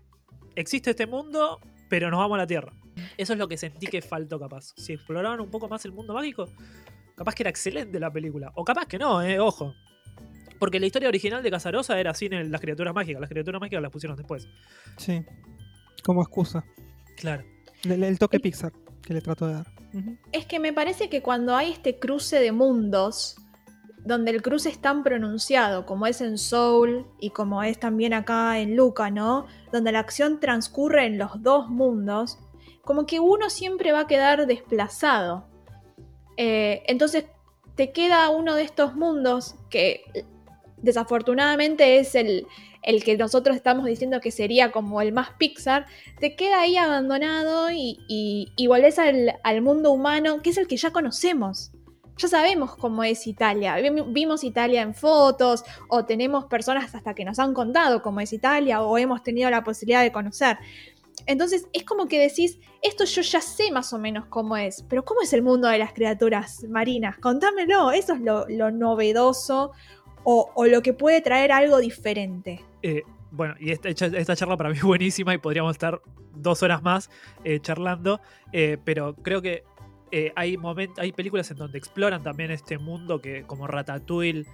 Existe 0.55 0.91
este 0.91 1.07
mundo, 1.07 1.59
pero 1.89 2.09
nos 2.11 2.19
vamos 2.19 2.35
a 2.35 2.39
la 2.39 2.47
Tierra. 2.47 2.71
Eso 3.17 3.33
es 3.33 3.39
lo 3.39 3.47
que 3.47 3.57
sentí 3.57 3.87
que 3.87 4.01
faltó 4.01 4.39
capaz. 4.39 4.73
Si 4.77 4.93
exploraban 4.93 5.39
un 5.41 5.49
poco 5.49 5.67
más 5.67 5.85
el 5.85 5.91
mundo 5.91 6.13
mágico, 6.13 6.47
capaz 7.15 7.33
que 7.35 7.43
era 7.43 7.49
excelente 7.49 7.99
la 7.99 8.11
película. 8.11 8.51
O 8.55 8.63
capaz 8.63 8.85
que 8.85 8.97
no, 8.99 9.21
eh, 9.21 9.39
ojo. 9.39 9.73
Porque 10.59 10.79
la 10.79 10.85
historia 10.85 11.07
original 11.09 11.41
de 11.41 11.49
Casarosa 11.51 11.99
era 11.99 12.13
sin 12.13 12.33
el- 12.33 12.51
las 12.51 12.59
criaturas 12.61 12.93
mágicas. 12.93 13.21
Las 13.21 13.29
criaturas 13.29 13.59
mágicas 13.61 13.81
las 13.81 13.91
pusieron 13.91 14.17
después. 14.17 14.47
Sí. 14.97 15.23
Como 16.03 16.21
excusa. 16.21 16.63
Claro. 17.17 17.43
El, 17.83 18.03
el 18.03 18.19
toque 18.19 18.39
Pixar 18.39 18.73
que 19.01 19.13
le 19.13 19.21
trato 19.21 19.47
de 19.47 19.53
dar. 19.53 19.67
Es 20.31 20.45
que 20.45 20.59
me 20.59 20.71
parece 20.71 21.09
que 21.09 21.21
cuando 21.21 21.55
hay 21.55 21.71
este 21.71 21.97
cruce 21.97 22.39
de 22.39 22.51
mundos, 22.51 23.37
donde 24.05 24.31
el 24.31 24.41
cruce 24.41 24.69
es 24.69 24.79
tan 24.79 25.03
pronunciado 25.03 25.85
como 25.85 26.05
es 26.05 26.21
en 26.21 26.37
Soul 26.37 27.07
y 27.19 27.31
como 27.31 27.63
es 27.63 27.79
también 27.79 28.13
acá 28.13 28.59
en 28.59 28.75
Luca, 28.75 29.09
¿no? 29.09 29.47
Donde 29.71 29.91
la 29.91 29.99
acción 29.99 30.39
transcurre 30.39 31.05
en 31.05 31.17
los 31.17 31.41
dos 31.41 31.69
mundos, 31.69 32.37
como 32.83 33.05
que 33.05 33.19
uno 33.19 33.49
siempre 33.49 33.91
va 33.91 34.01
a 34.01 34.07
quedar 34.07 34.45
desplazado. 34.47 35.47
Eh, 36.37 36.83
entonces 36.87 37.25
te 37.75 37.91
queda 37.91 38.29
uno 38.29 38.55
de 38.55 38.63
estos 38.63 38.95
mundos 38.95 39.55
que 39.69 40.03
desafortunadamente 40.81 41.97
es 41.99 42.15
el, 42.15 42.47
el 42.81 43.03
que 43.03 43.17
nosotros 43.17 43.55
estamos 43.55 43.85
diciendo 43.85 44.19
que 44.19 44.31
sería 44.31 44.71
como 44.71 45.01
el 45.01 45.11
más 45.11 45.31
Pixar, 45.37 45.85
te 46.19 46.35
queda 46.35 46.61
ahí 46.61 46.77
abandonado 46.77 47.71
y, 47.71 47.99
y, 48.07 48.51
y 48.55 48.67
volvés 48.67 48.99
al, 48.99 49.35
al 49.43 49.61
mundo 49.61 49.91
humano, 49.91 50.41
que 50.41 50.51
es 50.51 50.57
el 50.57 50.67
que 50.67 50.77
ya 50.77 50.91
conocemos. 50.91 51.71
Ya 52.17 52.27
sabemos 52.27 52.75
cómo 52.75 53.03
es 53.05 53.25
Italia. 53.27 53.77
Vim- 53.79 54.11
Vimos 54.11 54.43
Italia 54.43 54.81
en 54.81 54.93
fotos, 54.93 55.63
o 55.87 56.03
tenemos 56.05 56.45
personas 56.45 56.93
hasta 56.93 57.13
que 57.13 57.23
nos 57.23 57.39
han 57.39 57.53
contado 57.53 58.01
cómo 58.01 58.19
es 58.19 58.33
Italia, 58.33 58.81
o 58.81 58.97
hemos 58.97 59.23
tenido 59.23 59.49
la 59.49 59.63
posibilidad 59.63 60.01
de 60.01 60.11
conocer. 60.11 60.57
Entonces 61.25 61.67
es 61.73 61.83
como 61.83 62.07
que 62.07 62.19
decís, 62.19 62.59
esto 62.81 63.03
yo 63.03 63.21
ya 63.21 63.41
sé 63.41 63.71
más 63.71 63.93
o 63.93 63.99
menos 63.99 64.25
cómo 64.27 64.57
es, 64.57 64.83
pero 64.89 65.03
¿cómo 65.05 65.21
es 65.21 65.31
el 65.33 65.43
mundo 65.43 65.67
de 65.67 65.77
las 65.77 65.93
criaturas 65.93 66.63
marinas? 66.69 67.17
Contámelo, 67.19 67.91
eso 67.91 68.13
es 68.13 68.21
lo, 68.21 68.45
lo 68.49 68.71
novedoso 68.71 69.71
o, 70.23 70.51
o 70.55 70.65
lo 70.65 70.81
que 70.81 70.93
puede 70.93 71.21
traer 71.21 71.51
algo 71.51 71.77
diferente. 71.79 72.63
Eh, 72.81 73.03
bueno, 73.31 73.55
y 73.59 73.71
esta, 73.71 73.89
esta 73.89 74.35
charla 74.35 74.57
para 74.57 74.69
mí 74.69 74.75
es 74.77 74.83
buenísima 74.83 75.33
y 75.33 75.37
podríamos 75.37 75.71
estar 75.71 76.01
dos 76.35 76.63
horas 76.63 76.81
más 76.81 77.09
eh, 77.43 77.59
charlando, 77.59 78.21
eh, 78.53 78.77
pero 78.83 79.15
creo 79.15 79.41
que 79.41 79.63
eh, 80.11 80.31
hay, 80.35 80.57
moment- 80.57 80.97
hay 80.97 81.11
películas 81.11 81.51
en 81.51 81.57
donde 81.57 81.77
exploran 81.77 82.23
también 82.23 82.49
este 82.51 82.77
mundo 82.79 83.21
que 83.21 83.43
como 83.43 83.67
Ratatouille 83.67 84.45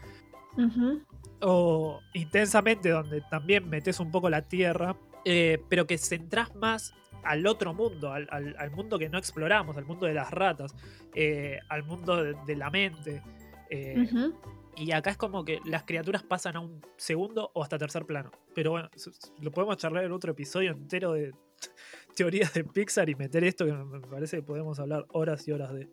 o 1.41 2.01
intensamente 2.13 2.89
donde 2.89 3.21
también 3.29 3.69
metes 3.69 3.99
un 3.99 4.11
poco 4.11 4.29
la 4.29 4.41
tierra, 4.41 4.95
eh, 5.25 5.61
pero 5.69 5.85
que 5.85 5.97
centrás 5.97 6.53
más 6.55 6.93
al 7.23 7.45
otro 7.47 7.73
mundo, 7.73 8.11
al, 8.11 8.27
al- 8.31 8.55
al 8.57 8.71
mundo 8.71 8.99
que 8.99 9.09
no 9.09 9.17
exploramos, 9.17 9.75
al 9.77 9.85
mundo 9.85 10.05
de 10.05 10.13
las 10.13 10.31
ratas, 10.31 10.75
eh, 11.13 11.59
al 11.69 11.83
mundo 11.83 12.23
de, 12.23 12.35
de 12.45 12.55
la 12.55 12.69
mente. 12.69 13.21
eh, 13.69 13.95
Ujú. 14.03 14.33
Y 14.77 14.91
acá 14.91 15.11
es 15.11 15.17
como 15.17 15.45
que 15.45 15.59
las 15.65 15.83
criaturas 15.83 16.23
pasan 16.23 16.57
a 16.57 16.59
un 16.59 16.81
segundo 16.97 17.51
o 17.53 17.63
hasta 17.63 17.77
tercer 17.77 18.05
plano. 18.05 18.31
Pero 18.53 18.71
bueno, 18.71 18.89
lo 19.39 19.51
podemos 19.51 19.77
charlar 19.77 20.03
en 20.03 20.11
otro 20.11 20.31
episodio 20.31 20.71
entero 20.71 21.13
de 21.13 21.33
teorías 22.15 22.53
de 22.53 22.63
Pixar 22.63 23.09
y 23.09 23.15
meter 23.15 23.43
esto 23.43 23.65
que 23.65 23.73
me 23.73 24.01
parece 24.01 24.37
que 24.37 24.43
podemos 24.43 24.79
hablar 24.79 25.05
horas 25.09 25.47
y 25.47 25.51
horas 25.51 25.73
de... 25.73 25.89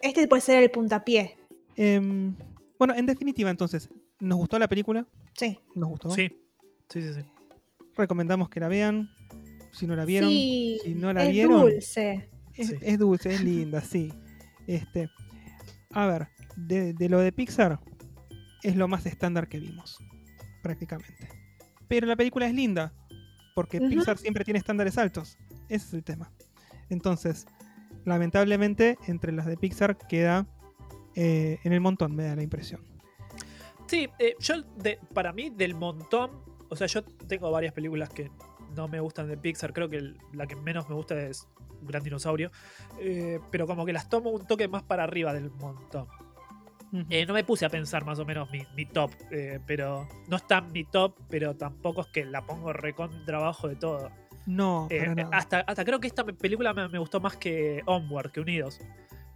Este 0.00 0.26
puede 0.26 0.42
ser 0.42 0.62
el 0.62 0.70
puntapié. 0.70 1.36
Em, 1.76 2.34
bueno, 2.78 2.94
en 2.94 3.06
definitiva, 3.06 3.50
entonces, 3.50 3.88
¿nos 4.18 4.38
gustó 4.38 4.58
la 4.58 4.68
película? 4.68 5.06
Sí. 5.34 5.58
¿Nos 5.74 5.90
gustó? 5.90 6.10
Sí, 6.10 6.28
sí, 6.88 7.02
sí. 7.02 7.14
sí. 7.14 7.20
Recomendamos 7.96 8.48
que 8.48 8.58
la 8.60 8.68
vean. 8.68 9.08
Si 9.72 9.86
no 9.86 9.96
la 9.96 10.04
vieron, 10.04 10.28
sí, 10.28 10.80
si 10.82 10.94
no 10.94 11.12
la 11.12 11.24
es 11.24 11.30
vieron, 11.30 11.60
dulce. 11.62 12.28
Es, 12.54 12.68
Sí. 12.68 12.76
es 12.82 12.98
dulce, 12.98 13.32
es 13.32 13.42
linda, 13.42 13.80
sí. 13.80 14.12
Este, 14.66 15.08
a 15.92 16.06
ver, 16.06 16.28
de, 16.56 16.92
de 16.92 17.08
lo 17.08 17.20
de 17.20 17.32
Pixar 17.32 17.80
es 18.62 18.76
lo 18.76 18.88
más 18.88 19.06
estándar 19.06 19.48
que 19.48 19.58
vimos, 19.58 19.98
prácticamente. 20.62 21.28
Pero 21.88 22.06
la 22.06 22.16
película 22.16 22.46
es 22.46 22.54
linda, 22.54 22.92
porque. 23.54 23.80
Pixar 23.80 24.18
siempre 24.18 24.44
tiene 24.44 24.58
estándares 24.58 24.96
altos. 24.98 25.38
Ese 25.68 25.86
es 25.86 25.94
el 25.94 26.04
tema. 26.04 26.30
Entonces, 26.90 27.46
lamentablemente, 28.04 28.98
entre 29.06 29.32
las 29.32 29.46
de 29.46 29.56
Pixar 29.56 29.96
queda 29.96 30.46
eh, 31.14 31.58
en 31.64 31.72
el 31.72 31.80
montón, 31.80 32.14
me 32.16 32.24
da 32.24 32.36
la 32.36 32.42
impresión. 32.42 32.80
Sí, 33.86 34.08
eh, 34.18 34.34
yo, 34.40 34.62
de- 34.78 34.98
para 35.12 35.32
mí, 35.32 35.50
del 35.50 35.74
montón, 35.74 36.30
o 36.70 36.76
sea, 36.76 36.86
yo 36.86 37.04
tengo 37.04 37.50
varias 37.50 37.74
películas 37.74 38.08
que 38.08 38.30
no 38.74 38.88
me 38.88 39.00
gustan 39.00 39.28
de 39.28 39.36
Pixar, 39.36 39.72
creo 39.74 39.88
que 39.90 39.96
el- 39.96 40.18
la 40.32 40.46
que 40.46 40.56
menos 40.56 40.88
me 40.88 40.94
gusta 40.94 41.20
es 41.20 41.46
Gran 41.82 42.02
Dinosaurio, 42.02 42.50
eh, 43.00 43.40
pero 43.50 43.66
como 43.66 43.84
que 43.84 43.92
las 43.92 44.08
tomo 44.08 44.30
un 44.30 44.46
toque 44.46 44.68
más 44.68 44.82
para 44.84 45.04
arriba 45.04 45.34
del 45.34 45.50
montón. 45.50 46.06
Eh, 47.08 47.24
no 47.24 47.32
me 47.32 47.42
puse 47.42 47.64
a 47.64 47.70
pensar 47.70 48.04
más 48.04 48.18
o 48.18 48.24
menos 48.26 48.50
mi, 48.50 48.66
mi 48.76 48.84
top, 48.84 49.10
eh, 49.30 49.58
pero 49.66 50.06
no 50.28 50.36
está 50.36 50.58
en 50.58 50.72
mi 50.72 50.84
top, 50.84 51.14
pero 51.30 51.56
tampoco 51.56 52.02
es 52.02 52.08
que 52.08 52.24
la 52.26 52.44
pongo 52.44 52.72
recontra 52.72 53.38
abajo 53.38 53.66
de 53.68 53.76
todo. 53.76 54.10
No, 54.44 54.88
Eh, 54.90 54.98
para 54.98 55.14
nada. 55.14 55.36
hasta, 55.36 55.60
hasta 55.60 55.84
creo 55.84 56.00
que 56.00 56.08
esta 56.08 56.24
película 56.24 56.74
me, 56.74 56.88
me 56.88 56.98
gustó 56.98 57.18
más 57.20 57.36
que 57.38 57.82
Onward, 57.86 58.30
que 58.32 58.40
Unidos. 58.40 58.78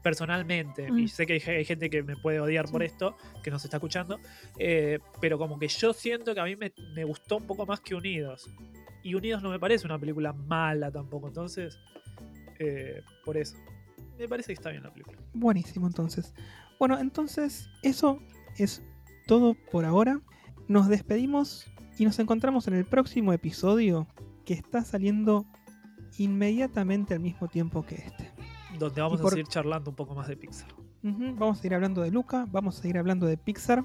Personalmente. 0.03 0.91
Mm. 0.93 0.99
Y 0.99 1.09
sé 1.09 1.25
que 1.27 1.33
hay, 1.35 1.41
hay 1.57 1.65
gente 1.65 1.89
que 1.89 2.03
me 2.03 2.17
puede 2.17 2.41
odiar 2.41 2.67
por 2.67 2.83
esto, 2.83 3.17
que 3.43 3.51
nos 3.51 3.65
está 3.65 3.79
escuchando. 3.79 4.21
pero 5.21 5.39
como 5.39 5.59
que 5.59 5.69
yo 5.69 5.93
siento 5.95 6.35
que 6.35 6.41
a 6.41 6.45
mí 6.45 6.57
me, 6.57 6.73
me 6.95 7.05
gustó 7.05 7.39
un 7.39 7.47
poco 7.47 7.65
más 7.65 7.81
que 7.81 7.95
Unidos. 7.95 8.51
Y 9.03 9.15
Unidos 9.15 9.43
no 9.43 9.49
me 9.51 9.59
parece 9.59 9.87
una 9.87 9.99
película 9.99 10.33
mala 10.33 10.91
tampoco. 10.91 11.29
Entonces, 11.29 11.79
por 13.25 13.37
eso. 13.37 13.57
Me 14.19 14.29
parece 14.29 14.49
que 14.49 14.53
está 14.55 14.71
bien 14.71 14.83
la 14.83 14.91
película. 14.93 15.19
Buenísimo, 15.35 15.87
entonces. 15.87 16.35
Bueno, 16.79 16.99
entonces 16.99 17.69
eso 17.83 18.19
es 18.57 18.83
todo 19.27 19.55
por 19.73 19.85
ahora. 19.85 20.21
Nos 20.69 20.89
despedimos 20.89 21.67
y 21.99 22.05
nos 22.05 22.19
encontramos 22.19 22.69
en 22.69 22.75
el 22.75 22.85
próximo 22.85 23.33
episodio 23.33 24.07
que 24.45 24.55
está 24.55 24.83
saliendo 24.85 25.47
inmediatamente 26.19 27.15
al 27.15 27.21
mismo 27.21 27.49
tiempo 27.49 27.85
que 27.85 27.97
este. 27.97 28.31
Donde 28.79 29.01
vamos 29.01 29.21
por- 29.21 29.29
a 29.33 29.37
seguir 29.37 29.47
charlando 29.49 29.91
un 29.91 29.97
poco 29.97 30.15
más 30.15 30.29
de 30.29 30.37
Pixar. 30.37 30.69
Vamos 31.03 31.59
a 31.59 31.63
seguir 31.63 31.75
hablando 31.75 32.03
de 32.03 32.11
Luca, 32.11 32.47
vamos 32.51 32.79
a 32.79 32.83
seguir 32.83 32.99
hablando 32.99 33.27
de 33.27 33.37
Pixar. 33.37 33.85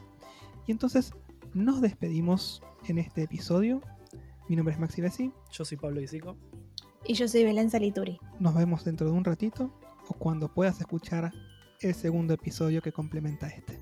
Y 0.66 0.72
entonces 0.72 1.14
nos 1.54 1.80
despedimos 1.82 2.64
en 2.88 2.98
este 2.98 3.24
episodio. 3.24 3.82
Mi 4.50 4.56
nombre 4.56 4.74
es 4.74 4.80
Maxi 4.80 5.02
Bessi. 5.02 5.32
Yo 5.52 5.64
soy 5.64 5.78
Pablo 5.78 6.02
Isico. 6.02 6.36
Y 7.06 7.14
yo 7.14 7.28
soy 7.28 7.44
Belén 7.44 7.70
Salituri. 7.70 8.20
Nos 8.40 8.56
vemos 8.56 8.84
dentro 8.84 9.06
de 9.08 9.14
un 9.14 9.24
ratito 9.24 9.72
o 10.08 10.14
cuando 10.16 10.52
puedas 10.52 10.80
escuchar 10.82 11.32
el 11.84 11.96
segundo 11.96 12.34
episodio 12.34 12.82
que 12.82 12.92
complementa 12.92 13.48
este. 13.48 13.81